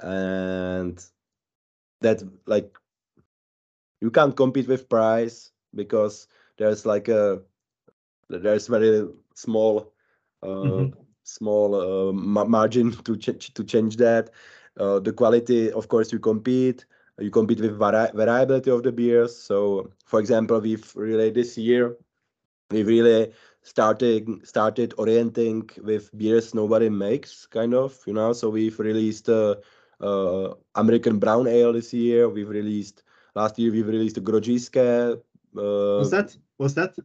and 0.00 1.04
that 2.00 2.22
like 2.46 2.76
you 4.00 4.10
can't 4.10 4.36
compete 4.36 4.68
with 4.68 4.88
price 4.88 5.52
because 5.78 6.28
there's 6.58 6.86
like 6.86 7.08
a 7.08 7.42
there's 8.30 8.68
very 8.68 9.08
small 9.34 9.92
uh, 10.42 10.84
Mhm. 10.84 10.94
small 11.24 11.74
uh, 11.74 12.12
ma- 12.12 12.44
margin 12.44 12.92
to 13.06 13.16
ch- 13.16 13.54
to 13.54 13.64
change 13.64 13.96
that. 13.96 14.30
Uh, 14.78 15.00
the 15.00 15.12
quality 15.12 15.72
of 15.72 15.88
course 15.88 16.12
you 16.12 16.18
compete 16.20 16.86
you 17.18 17.30
compete 17.30 17.60
with 17.60 17.76
vari- 17.78 18.12
variability 18.14 18.70
of 18.70 18.82
the 18.84 18.92
beers. 18.92 19.36
So 19.36 19.90
for 20.06 20.20
example 20.20 20.60
we've 20.60 20.92
really 20.96 21.30
this 21.30 21.58
year 21.58 21.96
we 22.70 22.82
really 22.84 23.32
started 23.62 24.28
started 24.46 24.94
orienting 24.98 25.68
with 25.82 26.10
beers 26.16 26.54
nobody 26.54 26.88
makes 26.90 27.46
kind 27.46 27.74
of 27.74 27.98
you 28.06 28.12
know? 28.14 28.32
So 28.32 28.50
we've 28.50 28.78
released 28.78 29.28
uh, 29.28 29.56
uh, 30.00 30.54
american 30.76 31.18
brown 31.18 31.46
ale 31.48 31.72
this 31.72 31.92
year. 31.94 32.28
We've 32.28 32.48
released 32.50 33.02
last 33.34 33.58
year 33.58 33.72
we've 33.72 33.88
released 33.88 34.16
the 34.16 34.22
Grodziskie 34.22 35.20
uh, 35.56 36.08
What's 36.08 36.10
that? 36.10 36.36
What's 36.56 36.74
that? 36.74 36.96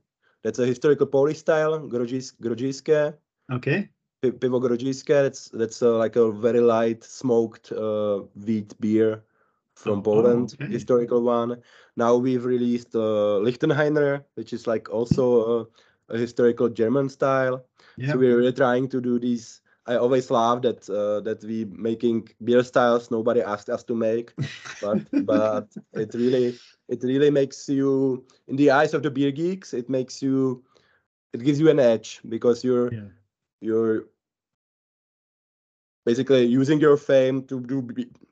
that's 0.44 0.60
a 0.60 0.66
historical 0.66 1.08
polish 1.08 1.40
style 1.40 1.80
grodzis- 1.90 2.36
Grodziskie 2.40 3.18
Okay. 3.52 3.90
Pivo 4.24 4.60
Grodziskie 4.62 5.22
that's 5.24 5.50
that's 5.50 5.82
uh, 5.82 5.98
like 5.98 6.16
a 6.16 6.32
very 6.32 6.62
light 6.62 7.04
smoked 7.04 7.72
uh, 7.72 8.20
wheat 8.46 8.74
beer 8.80 9.24
from 9.76 10.02
Oh, 10.02 10.02
poland 10.02 10.56
okay. 10.56 10.70
historical 10.70 11.22
one 11.24 11.62
now 11.96 12.16
we've 12.16 12.46
released 12.46 12.96
uh, 12.96 13.40
Lichtenhainer 13.48 14.24
which 14.36 14.54
is 14.54 14.68
like 14.68 14.90
also 14.90 15.26
uh, 15.62 15.66
a 16.10 16.18
historical 16.18 16.70
german 16.70 17.10
style 17.10 17.66
Yeah. 17.98 18.08
so 18.08 18.18
we're 18.18 18.38
really 18.38 18.54
trying 18.54 18.88
to 18.90 19.02
do 19.02 19.20
these 19.20 19.62
i 19.86 19.96
always 19.96 20.30
laugh 20.32 20.62
that 20.62 20.90
uh, 20.90 21.20
that 21.22 21.44
we 21.44 21.66
making 21.66 22.28
beer 22.44 22.64
styles 22.64 23.12
nobody 23.12 23.42
asked 23.42 23.70
us 23.70 23.84
to 23.84 23.96
make 23.96 24.34
but 24.80 25.02
but 25.20 25.76
it 25.94 26.14
really 26.14 26.60
it 26.94 27.04
really 27.04 27.32
makes 27.32 27.70
you 27.70 28.26
in 28.48 28.58
the 28.58 28.70
eyes 28.72 28.94
of 28.94 29.04
the 29.04 29.12
beer 29.12 29.32
geeks 29.32 29.74
it 29.74 29.90
makes 29.90 30.22
you 30.22 30.64
it 31.34 31.44
gives 31.44 31.60
you 31.60 31.70
an 31.70 31.80
edge 31.80 32.22
because 32.30 32.64
you're 32.64 32.92
Yeah. 32.92 33.10
you're 33.62 34.06
basically 36.06 36.46
using 36.46 36.80
your 36.80 36.98
fame 36.98 37.44
to 37.48 37.60
do 37.62 37.88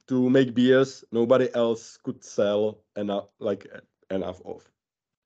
to 0.07 0.29
make 0.29 0.53
beers 0.55 1.03
nobody 1.11 1.49
else 1.55 1.97
could 2.03 2.23
sell 2.23 2.79
enough 2.95 3.27
like 3.39 3.67
enough 4.09 4.41
of 4.45 4.71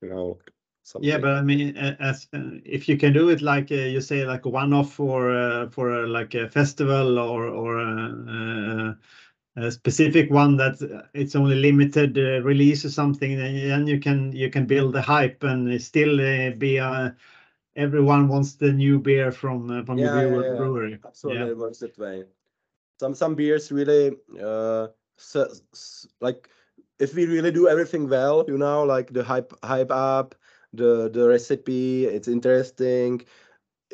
you 0.01 0.09
know 0.09 0.39
something. 0.83 1.05
Yeah, 1.05 1.17
but 1.19 1.31
I 1.31 1.41
mean, 1.41 1.75
as 1.77 2.27
uh, 2.33 2.59
if 2.65 2.87
you 2.87 2.97
can 2.97 3.13
do 3.13 3.29
it 3.29 3.41
like 3.41 3.71
uh, 3.71 3.75
you 3.75 4.01
say, 4.01 4.25
like 4.25 4.45
one-off 4.45 4.93
for 4.93 5.31
uh, 5.31 5.69
for 5.69 5.91
uh, 6.03 6.07
like 6.07 6.33
a 6.35 6.49
festival 6.49 7.19
or 7.19 7.45
or 7.47 7.79
uh, 7.79 8.11
uh, 8.91 8.93
a 9.55 9.71
specific 9.71 10.29
one 10.31 10.57
that 10.57 10.81
uh, 10.81 11.07
it's 11.13 11.35
only 11.35 11.55
limited 11.55 12.17
uh, 12.17 12.41
release 12.43 12.85
or 12.85 12.89
something, 12.89 13.37
then 13.37 13.55
then 13.67 13.87
you 13.87 13.99
can 13.99 14.31
you 14.33 14.49
can 14.49 14.65
build 14.65 14.93
the 14.93 15.01
hype 15.01 15.43
and 15.43 15.81
still 15.81 16.19
uh, 16.19 16.51
be 16.51 16.79
uh, 16.79 17.11
everyone 17.75 18.27
wants 18.27 18.55
the 18.55 18.71
new 18.71 18.99
beer 18.99 19.31
from 19.31 19.69
uh, 19.71 19.83
from 19.83 19.99
Yeah, 19.99 20.03
the 20.03 20.09
yeah, 20.09 20.27
brewer, 20.27 20.43
yeah. 20.43 20.67
brewery. 20.67 20.99
absolutely 21.05 21.33
Yeah. 21.35 21.49
it 21.49 21.57
works 21.57 21.79
that 21.79 21.97
way 21.97 22.23
some 22.99 23.13
some 23.13 23.35
beers 23.35 23.71
really 23.71 24.11
uh 24.41 24.87
so, 25.17 25.43
s- 25.73 26.07
like 26.21 26.49
if 26.99 27.13
we 27.15 27.25
really 27.25 27.51
do 27.51 27.67
everything 27.67 28.09
well 28.09 28.45
you 28.47 28.57
know 28.57 28.83
like 28.83 29.13
the 29.13 29.23
hype 29.23 29.53
hype 29.63 29.91
up 29.91 30.35
the 30.73 31.09
the 31.11 31.27
recipe 31.27 32.05
it's 32.05 32.27
interesting 32.27 33.21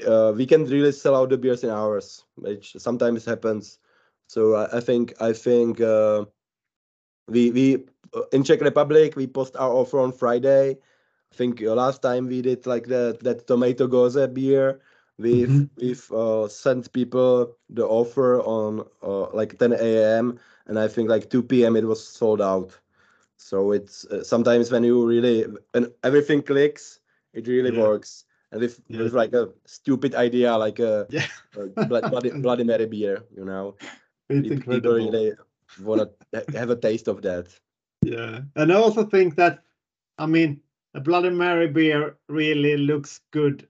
uh, 0.08 0.34
we 0.36 0.46
can 0.46 0.66
really 0.66 0.92
sell 0.92 1.16
out 1.16 1.30
the 1.30 1.38
beers 1.38 1.64
in 1.64 1.70
hours 1.70 2.26
which 2.36 2.76
sometimes 2.78 3.26
happens 3.26 3.80
so 4.32 4.56
i, 4.56 4.78
I 4.78 4.82
think 4.82 5.14
i 5.20 5.34
think 5.34 5.82
uh, 5.82 6.26
we 7.28 7.52
we 7.52 7.66
uh, 8.14 8.24
in 8.32 8.44
czech 8.44 8.62
republic 8.62 9.16
we 9.16 9.28
post 9.28 9.56
our 9.58 9.72
offer 9.72 10.00
on 10.00 10.12
friday 10.12 10.78
i 11.32 11.36
think 11.36 11.62
uh, 11.64 11.74
last 11.74 12.02
time 12.02 12.28
we 12.28 12.42
did 12.42 12.66
like 12.66 12.88
that 12.88 13.20
that 13.22 13.48
tomato 13.48 13.88
gose 13.88 14.28
beer 14.34 14.80
we've 15.18 15.54
Mhm. 15.54 15.70
we've 15.78 16.12
uh, 16.12 16.48
sent 16.48 16.92
people 16.94 17.56
the 17.70 17.86
offer 17.86 18.42
on 18.42 18.82
uh, 19.04 19.28
like 19.34 19.58
10 19.58 19.74
a.m 19.74 20.40
and 20.68 20.80
i 20.80 20.88
think 20.88 21.10
like 21.10 21.30
2 21.30 21.44
p.m 21.44 21.76
it 21.76 21.86
was 21.86 22.02
sold 22.04 22.42
out 22.42 22.80
so 23.38 23.72
it's 23.72 24.06
uh, 24.08 24.24
sometimes 24.24 24.72
when 24.72 24.84
you 24.84 25.06
really 25.08 25.46
when 25.74 25.88
everything 26.04 26.42
clicks 26.42 27.00
it 27.34 27.48
really 27.48 27.72
Yeah. 27.72 27.82
works 27.82 28.26
and 28.52 28.62
with, 28.62 28.82
Yeah. 28.88 29.04
with 29.04 29.14
like 29.14 29.34
a 29.34 29.50
stupid 29.66 30.16
idea 30.16 30.58
like 30.58 30.80
a, 30.80 31.08
Yeah, 31.10 31.28
a 31.56 31.68
blood, 31.84 32.10
bloody, 32.10 32.32
bloody 32.32 32.64
mary 32.64 32.86
beer 32.88 33.26
you 33.36 33.46
know 33.46 33.76
it's 34.34 34.50
Pe- 34.50 34.56
people 34.56 34.94
incredible. 34.94 35.12
really 35.12 35.34
want 35.84 36.12
to 36.34 36.58
have 36.58 36.70
a 36.70 36.76
taste 36.76 37.08
of 37.08 37.22
that 37.22 37.48
Yeah, 38.04 38.42
and 38.56 38.72
I 38.72 38.76
also 38.76 39.06
think 39.06 39.36
that, 39.36 39.64
I 40.18 40.26
mean, 40.26 40.62
a 40.94 41.00
Bloody 41.00 41.30
Mary 41.30 41.68
beer 41.68 42.18
really 42.28 42.78
looks 42.78 43.22
good 43.32 43.68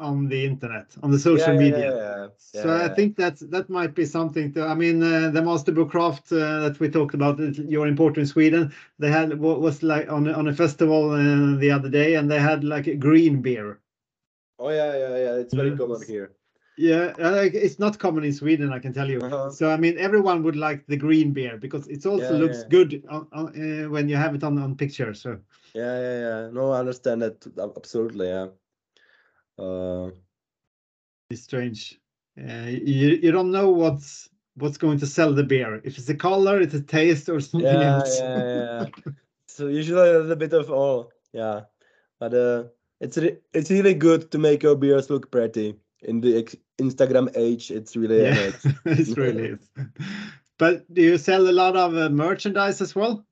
on 0.00 0.28
the 0.28 0.44
internet, 0.46 0.96
on 1.02 1.10
the 1.10 1.18
social 1.18 1.52
yeah, 1.54 1.58
media. 1.58 1.90
yeah, 1.90 2.26
yeah, 2.54 2.62
So 2.62 2.74
I 2.74 2.88
think 2.88 3.16
that 3.16 3.38
that 3.50 3.68
might 3.68 3.94
be 3.94 4.04
something 4.04 4.52
to. 4.52 4.66
I 4.66 4.74
mean, 4.74 5.02
uh, 5.02 5.30
the 5.30 5.40
Mastebo 5.42 5.88
Craft 5.88 6.32
uh, 6.32 6.60
that 6.60 6.80
we 6.80 6.88
talked 6.88 7.14
about, 7.14 7.36
that 7.38 7.56
your 7.58 7.86
import 7.86 8.18
in 8.18 8.26
Sweden, 8.26 8.72
they 8.98 9.10
had 9.10 9.38
what 9.38 9.60
was 9.60 9.82
like 9.82 10.10
on 10.10 10.26
a- 10.26 10.32
on 10.32 10.48
a 10.48 10.54
festival 10.54 11.10
uh, 11.10 11.56
the 11.58 11.70
other 11.70 11.88
day, 11.88 12.14
and 12.16 12.30
they 12.30 12.40
had 12.40 12.64
like 12.64 12.86
a 12.86 12.94
green 12.96 13.42
beer. 13.42 13.80
Oh 14.58 14.70
yeah, 14.70 14.96
yeah, 14.96 15.16
yeah. 15.16 15.34
It's 15.36 15.54
very 15.54 15.76
common 15.76 16.02
here. 16.02 16.32
Yeah, 16.76 17.12
uh, 17.20 17.32
like, 17.32 17.54
it's 17.54 17.78
not 17.78 17.98
common 17.98 18.24
in 18.24 18.32
Sweden, 18.32 18.72
I 18.72 18.78
can 18.78 18.92
tell 18.92 19.08
you. 19.08 19.20
Uh-huh. 19.20 19.50
So 19.50 19.70
I 19.70 19.76
mean, 19.76 19.98
everyone 19.98 20.42
would 20.42 20.56
like 20.56 20.86
the 20.86 20.96
green 20.96 21.32
beer 21.32 21.58
because 21.58 21.86
it 21.88 22.06
also 22.06 22.34
Yeah, 22.34 22.40
looks 22.40 22.58
yeah. 22.58 22.68
good 22.68 23.04
on, 23.10 23.28
on, 23.32 23.46
uh, 23.84 23.90
when 23.90 24.08
you 24.08 24.16
have 24.16 24.34
it 24.34 24.42
on 24.42 24.58
on 24.58 24.76
picture. 24.76 25.12
So 25.14 25.38
Yeah, 25.74 26.00
yeah, 26.00 26.18
yeah. 26.20 26.50
No, 26.52 26.72
I 26.72 26.80
understand 26.80 27.22
that 27.22 27.46
absolutely. 27.76 28.28
Yeah. 28.28 28.48
Uh, 29.58 30.10
it's 31.30 31.42
strange. 31.42 32.00
Uh, 32.38 32.66
you 32.68 33.18
you 33.22 33.32
don't 33.32 33.50
know 33.52 33.70
what's 33.70 34.30
what's 34.56 34.78
going 34.78 34.98
to 34.98 35.06
sell 35.06 35.32
the 35.34 35.44
beer. 35.44 35.80
If 35.84 35.98
it's 35.98 36.08
a 36.08 36.14
color, 36.14 36.60
it's 36.60 36.74
a 36.74 36.80
taste, 36.80 37.28
or 37.28 37.40
something 37.40 37.82
yeah, 37.82 37.96
else. 37.98 38.22
yeah, 38.22 38.46
yeah. 38.56 38.86
so 39.46 39.68
usually 39.68 40.08
a 40.10 40.18
little 40.20 40.36
bit 40.36 40.52
of 40.54 40.70
all. 40.70 41.12
Yeah, 41.32 41.62
but 42.18 42.34
uh, 42.34 42.64
it's 43.00 43.18
re- 43.18 43.38
it's 43.52 43.70
really 43.70 43.94
good 43.94 44.30
to 44.32 44.38
make 44.38 44.62
your 44.62 44.76
beers 44.76 45.10
look 45.10 45.30
pretty 45.30 45.76
in 46.02 46.20
the 46.20 46.38
ex- 46.38 46.56
Instagram 46.78 47.30
age. 47.36 47.70
It's 47.70 47.96
really 47.96 48.22
Yeah, 48.22 48.50
it 48.84 49.16
really 49.16 49.46
is. 49.48 49.70
But 50.58 50.92
do 50.92 51.02
you 51.02 51.18
sell 51.18 51.48
a 51.48 51.52
lot 51.52 51.76
of 51.76 51.96
uh, 51.96 52.08
merchandise 52.08 52.80
as 52.80 52.94
well? 52.94 53.24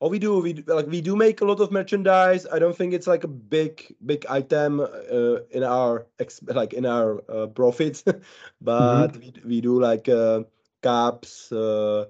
Oh, 0.00 0.10
we 0.10 0.18
do. 0.18 0.40
We 0.40 0.52
like 0.66 0.86
we 0.88 1.00
do 1.00 1.16
make 1.16 1.40
a 1.40 1.46
lot 1.46 1.60
of 1.60 1.72
merchandise. 1.72 2.46
I 2.52 2.58
don't 2.58 2.76
think 2.76 2.92
it's 2.92 3.06
like 3.06 3.24
a 3.24 3.28
big 3.28 3.96
big 4.04 4.26
item 4.28 4.80
uh, 4.80 5.38
in 5.50 5.64
our 5.64 6.06
ex- 6.18 6.42
like 6.42 6.74
in 6.74 6.84
our 6.84 7.22
uh, 7.30 7.46
profits, 7.46 8.04
but 8.60 9.16
we, 9.16 9.32
we 9.44 9.60
do 9.62 9.80
like 9.80 10.06
uh, 10.06 10.42
caps, 10.82 11.50
uh, 11.50 12.04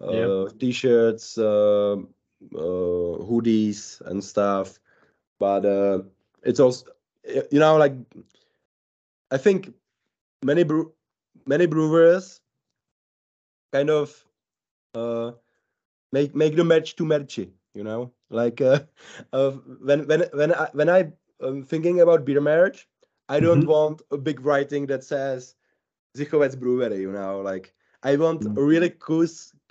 uh, 0.00 0.48
t-shirts, 0.58 1.38
uh, 1.38 1.92
uh, 1.94 3.14
hoodies, 3.22 4.00
and 4.00 4.24
stuff. 4.24 4.80
But 5.38 5.64
uh, 5.64 6.02
it's 6.42 6.58
also 6.58 6.86
you 7.52 7.60
know 7.60 7.76
like 7.76 7.94
I 9.30 9.36
think 9.38 9.74
many 10.42 10.62
brew 10.64 10.92
many 11.46 11.66
brewers 11.66 12.40
kind 13.72 13.90
of 13.90 14.24
uh, 14.94 15.32
make 16.12 16.34
make 16.34 16.56
the 16.56 16.64
match 16.64 16.96
too 16.96 17.04
matchy 17.04 17.52
you 17.74 17.82
know 17.84 18.12
like 18.30 18.60
uh, 18.60 18.80
uh 19.32 19.50
when 19.88 20.06
when 20.06 20.24
when 20.32 20.52
i 20.54 20.68
when 20.72 20.88
i 20.88 21.12
am 21.42 21.62
thinking 21.64 22.00
about 22.00 22.24
beer 22.24 22.40
marriage 22.40 22.88
i 23.28 23.40
don't 23.40 23.64
Mhm. 23.64 23.66
want 23.66 24.02
a 24.10 24.18
big 24.18 24.40
writing 24.40 24.86
that 24.86 25.04
says 25.04 25.54
Zichovec 26.16 26.58
brewery 26.58 27.00
you 27.00 27.12
know 27.12 27.40
like 27.40 27.74
i 28.02 28.16
want 28.16 28.46
Mm. 28.46 28.56
a 28.56 28.62
really 28.62 28.90
cool 28.90 29.26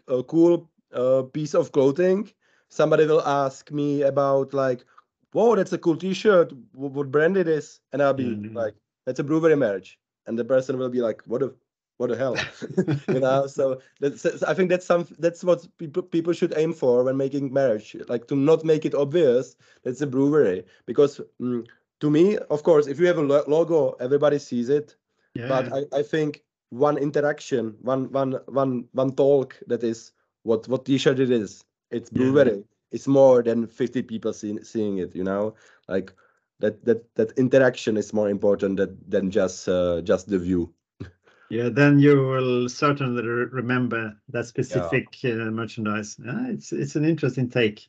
a 0.07 0.23
cool 0.23 0.69
uh, 0.93 1.23
piece 1.23 1.53
of 1.53 1.71
clothing 1.71 2.29
somebody 2.69 3.05
will 3.05 3.21
ask 3.21 3.71
me 3.71 4.01
about 4.01 4.53
like 4.53 4.85
whoa 5.31 5.55
that's 5.55 5.73
a 5.73 5.77
cool 5.77 5.95
t-shirt 5.97 6.51
wh- 6.73 6.93
what 6.97 7.11
brand 7.11 7.37
it 7.37 7.47
is 7.47 7.79
and 7.91 8.01
i'll 8.01 8.13
be 8.13 8.37
Mhm. 8.37 8.55
like 8.55 8.75
that's 9.07 9.19
a 9.21 9.25
brewery 9.25 9.57
marriage. 9.57 9.99
And 10.27 10.39
the 10.39 10.45
person 10.45 10.77
will 10.79 10.89
be 10.91 11.01
like 11.01 11.23
what 11.27 11.41
the 11.41 11.55
what 11.97 12.09
the 12.11 12.17
hell? 12.17 12.35
You 13.09 13.21
know 13.21 13.47
so 13.47 13.81
that's 14.01 14.25
i 14.43 14.53
think 14.53 14.69
that's 14.69 14.85
some 14.85 15.07
that's 15.19 15.43
what 15.43 15.67
people 15.79 16.03
people 16.03 16.33
should 16.33 16.53
aim 16.57 16.73
for 16.73 17.03
when 17.05 17.17
making 17.17 17.53
marriage 17.53 17.95
like 18.09 18.27
to 18.27 18.35
not 18.35 18.65
make 18.65 18.85
it 18.85 18.95
obvious 18.95 19.55
that's 19.83 20.01
a 20.01 20.07
brewery. 20.07 20.65
Because 20.85 21.21
mm, 21.41 21.65
to 22.01 22.11
me 22.11 22.37
of 22.37 22.63
course 22.63 22.87
if 22.87 22.99
you 22.99 23.07
have 23.07 23.17
a 23.17 23.21
lo- 23.23 23.45
logo 23.47 23.95
everybody 23.99 24.39
sees 24.39 24.69
it. 24.69 24.95
Yeah. 25.35 25.47
but 25.47 25.71
I, 25.73 25.85
I 25.99 26.03
think 26.03 26.43
one 26.69 26.97
interaction 26.97 27.77
one 27.81 28.11
one 28.11 28.33
one 28.47 28.87
one 28.93 29.11
talk 29.15 29.59
that 29.67 29.83
is 29.83 30.11
what 30.43 30.67
what 30.67 30.85
t-shirt 30.85 31.19
it 31.19 31.31
is 31.31 31.63
it's 31.91 32.09
Yeah. 32.11 32.19
brewery. 32.19 32.63
It's 32.91 33.07
more 33.07 33.43
than 33.43 33.67
50 33.67 34.03
people 34.03 34.33
seeing 34.33 34.63
seeing 34.63 34.99
it 34.99 35.15
you 35.15 35.23
know? 35.23 35.55
Like 35.87 36.13
that 36.59 36.83
that 36.85 37.15
that 37.15 37.31
interaction 37.37 37.97
is 37.97 38.13
more 38.13 38.29
important 38.29 38.77
that, 38.77 39.09
than 39.09 39.31
just 39.31 39.67
uh, 39.69 40.01
just 40.01 40.27
the 40.27 40.39
view 40.39 40.73
Yeah, 41.49 41.69
then 41.69 41.99
you 41.99 42.27
will 42.27 42.67
certainly 42.67 43.23
re- 43.23 43.45
remember 43.51 44.17
that 44.29 44.47
specific 44.47 45.07
uh, 45.23 45.49
merchandise. 45.49 46.17
Yeah, 46.23 46.49
it's 46.49 46.73
it's 46.73 46.95
an 46.95 47.05
interesting 47.05 47.49
take. 47.49 47.87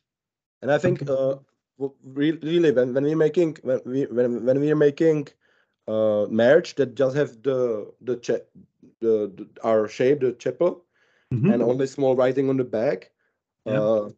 And 0.61 0.71
I 0.71 0.77
think 0.77 1.09
uh, 1.09 1.35
really 2.03 2.71
when, 2.71 2.93
when 2.93 3.03
we're 3.03 3.17
making 3.17 3.57
when 3.63 3.81
we 3.85 4.05
when, 4.05 4.45
when 4.45 4.59
we're 4.59 4.75
making 4.75 5.27
uh 5.87 6.27
marriage 6.29 6.75
that 6.75 6.95
just 6.95 7.15
have 7.15 7.41
the 7.43 7.91
the 8.01 8.15
the, 9.01 9.31
the 9.35 9.49
our 9.63 9.87
shape 9.87 10.21
the 10.21 10.33
chapel 10.33 10.85
Mhm. 11.33 11.53
and 11.53 11.61
only 11.61 11.85
small 11.87 12.15
writing 12.15 12.49
on 12.49 12.57
the 12.57 12.63
back. 12.63 13.11
Yeah. 13.65 14.09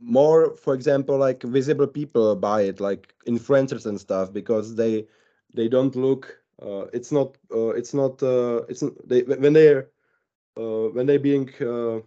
More, 0.00 0.56
for 0.56 0.74
example, 0.74 1.16
like 1.18 1.42
visible 1.42 1.86
people 1.86 2.34
buy 2.36 2.62
it, 2.62 2.80
like 2.80 3.14
influencers 3.26 3.86
and 3.86 4.00
stuff, 4.00 4.32
because 4.32 4.76
they 4.76 5.06
they 5.54 5.68
don't 5.68 5.94
look. 5.96 6.42
Uh, 6.62 6.86
it's 6.92 7.12
not. 7.12 7.36
Uh, 7.52 7.70
it's 7.70 7.94
not. 7.94 8.22
Uh, 8.22 8.62
it's 8.68 8.82
they 9.04 9.22
when 9.22 9.52
they're 9.52 9.88
uh, 10.56 10.88
when 10.94 11.06
they're 11.06 11.18
being 11.18 11.48
uh, 11.60 12.00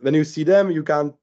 when, 0.00 0.14
you 0.14 0.24
see 0.24 0.44
them, 0.44 0.70
you 0.70 0.82
can't 0.82 1.14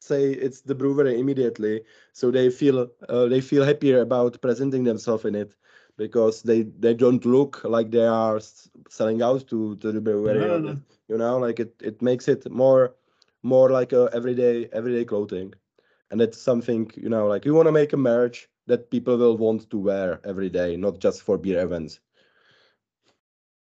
say 0.00 0.32
it's 0.32 0.62
the 0.62 0.74
brewery 0.74 1.18
immediately. 1.20 1.82
So 2.12 2.30
they 2.30 2.50
feel 2.50 2.88
uh, 3.08 3.26
they 3.26 3.40
feel 3.40 3.64
happier 3.64 4.00
about 4.00 4.40
presenting 4.40 4.84
themselves 4.84 5.24
in 5.24 5.34
it 5.34 5.56
because 5.96 6.42
they 6.42 6.62
they 6.62 6.94
don't 6.94 7.24
look 7.24 7.62
like 7.64 7.90
they 7.90 8.06
are 8.06 8.40
selling 8.88 9.22
out 9.22 9.46
to 9.48 9.76
to 9.76 9.92
the 9.92 10.00
brewery. 10.00 10.48
No, 10.48 10.56
or 10.56 10.60
no. 10.60 10.80
You 11.08 11.18
know, 11.18 11.38
like 11.38 11.60
it 11.60 11.74
it 11.82 12.02
makes 12.02 12.28
it 12.28 12.50
more 12.50 12.94
more 13.42 13.70
like 13.70 13.92
a 13.92 14.08
everyday 14.12 14.66
everyday 14.72 15.04
clothing, 15.04 15.54
and 16.10 16.20
that's 16.20 16.38
something 16.40 16.90
you 16.96 17.08
know 17.08 17.26
like 17.26 17.44
you 17.44 17.54
want 17.54 17.66
to 17.68 17.72
make 17.72 17.92
a 17.92 17.96
merch 17.96 18.48
that 18.66 18.90
people 18.90 19.16
will 19.18 19.36
want 19.36 19.68
to 19.70 19.78
wear 19.78 20.20
every 20.24 20.48
day, 20.50 20.76
not 20.76 20.98
just 21.00 21.22
for 21.22 21.38
beer 21.38 21.60
events. 21.62 22.00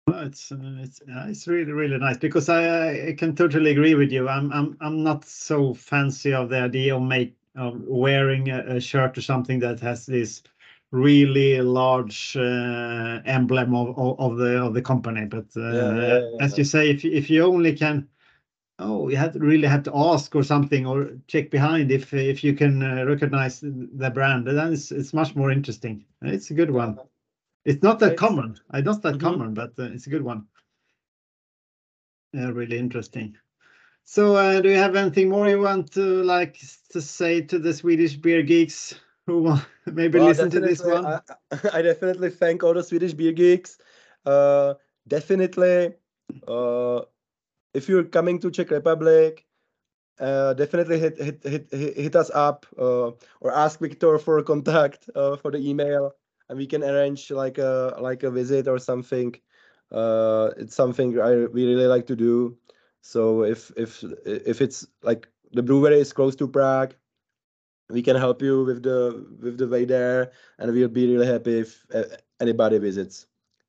Well, 0.08 0.26
It's 0.28 0.52
uh, 0.52 0.58
it's 0.80 1.02
uh, 1.02 1.26
it's 1.30 1.48
really 1.48 1.72
really 1.72 1.98
nice 1.98 2.18
because 2.18 2.50
I 2.50 3.10
I 3.10 3.14
can 3.14 3.36
totally 3.36 3.72
agree 3.72 3.96
with 3.96 4.12
you. 4.12 4.28
I'm 4.28 4.52
I'm 4.52 4.78
I'm 4.82 5.04
not 5.04 5.26
so 5.26 5.74
fancy 5.74 6.34
of 6.34 6.50
the 6.50 6.60
idea 6.62 6.96
of 6.96 7.04
make 7.04 7.38
of 7.56 7.82
wearing 7.88 8.50
a, 8.50 8.78
a 8.78 8.82
shirt 8.82 9.18
or 9.18 9.22
something 9.22 9.60
that 9.60 9.80
has 9.82 10.06
this 10.06 10.44
really 10.92 11.62
large 11.62 12.36
uh, 12.38 13.22
emblem 13.26 13.76
of, 13.76 13.98
of 13.98 14.20
of 14.20 14.38
the 14.38 14.62
of 14.64 14.74
the 14.74 14.82
company. 14.82 15.26
But 15.26 15.56
uh, 15.56 15.62
Yeah, 15.70 15.94
yeah, 16.02 16.20
yeah, 16.40 16.40
as 16.40 16.58
you 16.58 16.64
say, 16.64 16.90
if 16.90 17.06
if 17.06 17.30
you 17.30 17.44
only 17.46 17.76
can, 17.76 18.10
oh, 18.82 19.10
you 19.10 19.18
have 19.18 19.36
really 19.36 19.68
have 19.68 19.84
to 19.84 19.92
ask 19.96 20.36
or 20.36 20.44
something 20.44 20.86
or 20.86 21.12
check 21.28 21.50
behind 21.52 21.92
if 21.92 22.14
if 22.14 22.44
you 22.44 22.54
can 22.54 22.82
uh, 22.84 23.06
recognize 23.06 23.62
the 23.62 24.12
brand, 24.14 24.48
And 24.48 24.58
then 24.58 24.74
it's 24.74 24.92
it's 24.92 25.14
much 25.14 25.36
more 25.36 25.52
interesting. 25.52 26.06
It's 26.22 26.52
a 26.52 26.54
good 26.54 26.72
one. 26.72 27.00
It's 27.66 27.84
not 27.84 28.00
that 28.00 28.14
It's- 28.14 28.20
common. 28.20 28.58
Uh, 28.74 28.82
not 28.82 29.02
that 29.04 29.16
Mhm. 29.16 29.22
common, 29.22 29.54
but 29.54 29.72
uh, 29.80 29.84
it's 29.94 30.08
a 30.08 30.10
good 30.10 30.24
one. 30.24 30.48
Yeah, 32.34 32.50
really 32.52 32.78
interesting. 32.78 33.38
So, 34.04 34.36
uh, 34.36 34.62
do 34.62 34.70
you 34.70 34.78
have 34.78 34.96
anything 34.96 35.30
more 35.30 35.48
you 35.48 35.62
want 35.62 35.92
to 35.94 36.24
like 36.24 36.58
to 36.90 37.02
say 37.02 37.42
to 37.42 37.60
the 37.60 37.74
Swedish 37.74 38.16
beer 38.16 38.42
geeks 38.42 38.96
who 39.28 39.44
want 39.44 39.66
maybe 39.86 40.18
Well, 40.20 40.28
listen 40.30 40.50
to 40.50 40.60
this 40.60 40.84
one? 40.84 41.06
I, 41.06 41.20
I 41.74 41.82
definitely 41.82 42.30
thank 42.32 42.64
all 42.64 42.74
the 42.74 42.84
Swedish 42.84 43.14
beer 43.14 43.32
geeks. 43.32 43.78
Uh, 44.26 44.74
definitely, 45.08 45.94
uh, 46.48 47.02
if 47.74 47.88
you're 47.90 48.04
coming 48.04 48.40
to 48.40 48.52
Czech 48.52 48.72
Republic, 48.72 49.46
uh, 50.20 50.54
definitely 50.54 51.00
hit 51.00 51.18
hit 51.18 51.44
hit 51.44 51.68
hit, 51.72 52.16
us 52.16 52.30
up 52.34 52.66
uh, 52.78 53.12
or 53.40 53.52
ask 53.52 53.80
Victor 53.80 54.18
for 54.20 54.42
contact 54.44 55.10
uh, 55.16 55.36
for 55.36 55.52
the 55.52 55.58
email, 55.58 56.14
and 56.50 56.58
we 56.58 56.68
can 56.68 56.84
arrange 56.84 57.32
like 57.32 57.58
a 57.58 57.98
like 58.00 58.24
a 58.24 58.32
visit 58.32 58.68
or 58.68 58.78
something. 58.78 59.36
Uh, 59.92 60.52
it's 60.58 60.76
something 60.76 61.20
I 61.20 61.46
we 61.46 61.66
really 61.66 61.88
like 61.88 62.08
to 62.08 62.16
do. 62.16 62.58
So 63.02 63.44
if 63.44 63.72
if 63.76 64.04
if 64.26 64.62
it's 64.62 64.86
like 65.02 65.28
the 65.54 65.64
brewery 65.64 66.00
is 66.00 66.14
close 66.14 66.36
to 66.38 66.48
Prague, 66.48 66.94
we 67.90 68.02
can 68.02 68.16
help 68.16 68.42
you 68.42 68.64
with 68.64 68.84
the 68.84 69.26
with 69.42 69.58
the 69.58 69.68
way 69.68 69.86
there, 69.86 70.32
and 70.60 70.72
we'll 70.72 70.88
be 70.88 71.08
really 71.08 71.26
happy 71.26 71.60
if 71.60 71.86
uh, 71.94 72.04
anybody 72.40 72.78
visits. 72.78 73.28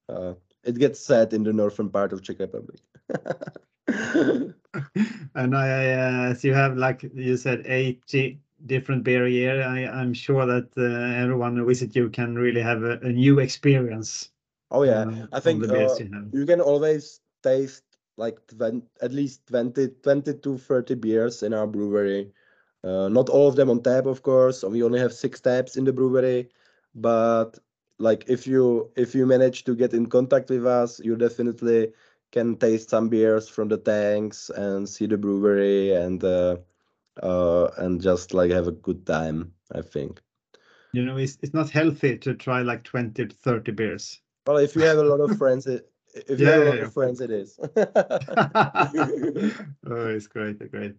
Uh, 0.09 0.35
it 0.65 0.79
gets 0.79 1.01
set 1.01 1.33
in 1.33 1.43
the 1.43 1.53
northern 1.53 1.89
part 1.89 2.13
of 2.13 2.23
Czech 2.23 2.39
Republic. 2.41 2.81
and 5.35 5.57
I, 5.57 5.93
uh, 5.93 6.31
as 6.31 6.45
you 6.45 6.55
have, 6.55 6.77
like 6.77 7.03
you 7.15 7.37
said, 7.37 7.63
80 7.67 8.41
different 8.67 9.05
beer 9.05 9.27
a 9.27 9.31
year, 9.31 9.63
I, 9.63 9.87
I'm 9.87 10.15
sure 10.15 10.47
that 10.47 10.71
uh, 10.77 11.23
everyone 11.23 11.57
who 11.57 11.67
visit 11.67 11.95
you 11.95 12.09
can 12.11 12.37
really 12.37 12.61
have 12.63 12.83
a, 12.83 12.99
a 13.01 13.13
new 13.13 13.39
experience. 13.39 14.31
oh 14.71 14.83
yeah, 14.83 15.07
uh, 15.07 15.27
I 15.33 15.41
think 15.41 15.69
beers 15.71 15.99
uh, 15.99 16.01
you 16.01 16.11
have. 16.13 16.27
you 16.33 16.47
can 16.47 16.61
always 16.61 17.21
taste 17.43 17.85
like 18.17 18.39
20, 18.49 18.87
at 19.03 19.13
least 19.13 19.47
20, 19.47 19.89
20 20.03 20.35
to 20.35 20.59
30 20.59 20.95
beers 20.95 21.43
in 21.43 21.53
our 21.55 21.67
brewery. 21.67 22.33
Uh, 22.85 23.09
not 23.09 23.29
all 23.29 23.49
of 23.49 23.57
them 23.57 23.71
on 23.71 23.83
tap, 23.83 24.07
of 24.07 24.23
course. 24.23 24.63
We 24.63 24.83
only 24.83 24.99
have 25.01 25.13
six 25.13 25.41
taps 25.41 25.77
in 25.77 25.85
the 25.85 25.93
brewery, 25.93 26.51
but 26.95 27.59
like 27.99 28.25
if 28.29 28.47
you 28.47 28.91
if 28.97 29.15
you 29.15 29.27
manage 29.27 29.65
to 29.65 29.75
get 29.75 29.93
in 29.95 30.07
contact 30.07 30.51
with 30.51 30.67
us, 30.67 31.01
you 31.01 31.17
definitely 31.17 31.93
can 32.33 32.57
taste 32.57 32.91
some 32.91 33.09
beers 33.11 33.49
from 33.49 33.69
the 33.69 33.79
tanks 33.79 34.51
and 34.51 34.89
see 34.89 35.07
the 35.07 35.19
brewery 35.19 35.93
and 35.95 36.25
uh, 36.25 36.59
uh, 37.23 37.69
and 37.79 38.01
just 38.03 38.35
like 38.35 38.51
have 38.53 38.69
a 38.69 38.73
good 38.73 39.07
time. 39.07 39.55
I 39.73 39.83
think. 39.83 40.21
You 40.93 41.05
know, 41.05 41.19
it's 41.19 41.39
it's 41.43 41.53
not 41.53 41.69
healthy 41.71 42.17
to 42.19 42.35
try 42.35 42.63
like 42.63 42.83
20 42.85 43.27
to 43.27 43.35
30 43.35 43.73
beers. 43.73 44.23
Well, 44.47 44.59
if 44.59 44.75
you 44.77 44.83
have 44.83 44.99
a 44.99 45.03
lot 45.05 45.21
of 45.21 45.37
friends, 45.37 45.67
it, 45.67 45.91
if 46.15 46.41
you 46.41 46.47
Yeah, 46.47 46.49
have 46.49 46.59
a 46.59 46.65
lot 46.65 46.79
yeah. 46.79 46.83
of 46.83 46.93
friends, 46.93 47.21
it 47.21 47.31
is. 47.31 47.59
oh, 49.87 50.07
it's 50.09 50.27
great, 50.27 50.59
great. 50.71 50.97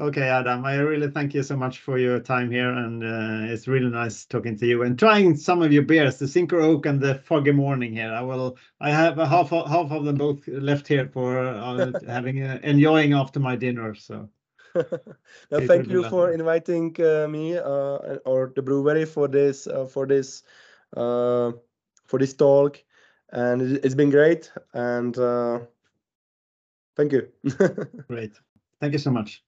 Okay, 0.00 0.22
Adam, 0.28 0.64
I 0.64 0.74
really 0.78 1.08
thank 1.08 1.34
you 1.34 1.44
so 1.44 1.56
much 1.56 1.78
for 1.78 1.98
your 1.98 2.18
time 2.18 2.50
here, 2.50 2.68
and 2.68 3.04
uh, 3.04 3.52
it's 3.52 3.68
really 3.68 3.90
nice 3.90 4.24
talking 4.24 4.56
to 4.56 4.66
you 4.66 4.82
and 4.82 4.98
trying 4.98 5.36
some 5.36 5.62
of 5.62 5.72
your 5.72 5.84
beers, 5.84 6.18
the 6.18 6.26
Sinker 6.26 6.60
Oak 6.60 6.86
and 6.86 7.00
the 7.00 7.14
Foggy 7.14 7.52
Morning 7.52 7.92
here. 7.92 8.12
I 8.12 8.20
will, 8.22 8.58
I 8.80 8.90
have 8.90 9.18
a 9.18 9.26
half 9.26 9.52
of, 9.52 9.68
half 9.68 9.92
of 9.92 10.04
them 10.04 10.16
both 10.16 10.48
left 10.48 10.88
here 10.88 11.08
for 11.12 11.38
uh, 11.38 11.92
having 12.08 12.42
uh, 12.42 12.58
enjoying 12.64 13.12
after 13.12 13.38
my 13.38 13.54
dinner. 13.54 13.94
So 13.94 14.28
It 14.74 15.68
thank 15.68 15.86
you 15.88 16.02
for 16.02 16.30
lovely. 16.30 16.34
inviting 16.34 16.96
uh, 17.00 17.28
me 17.28 17.56
uh, 17.56 18.18
or 18.26 18.52
the 18.56 18.62
brewery 18.62 19.04
for 19.04 19.28
this 19.28 19.68
uh, 19.68 19.84
for 19.86 20.06
this 20.08 20.42
uh, 20.96 21.52
for 22.04 22.18
this 22.18 22.34
talk, 22.34 22.82
and 23.30 23.62
it, 23.62 23.84
it's 23.84 23.94
been 23.94 24.10
great. 24.10 24.50
And 24.72 25.16
uh, 25.16 25.60
thank 26.96 27.12
you. 27.12 27.28
great, 28.08 28.32
thank 28.80 28.92
you 28.92 28.98
so 28.98 29.12
much. 29.12 29.43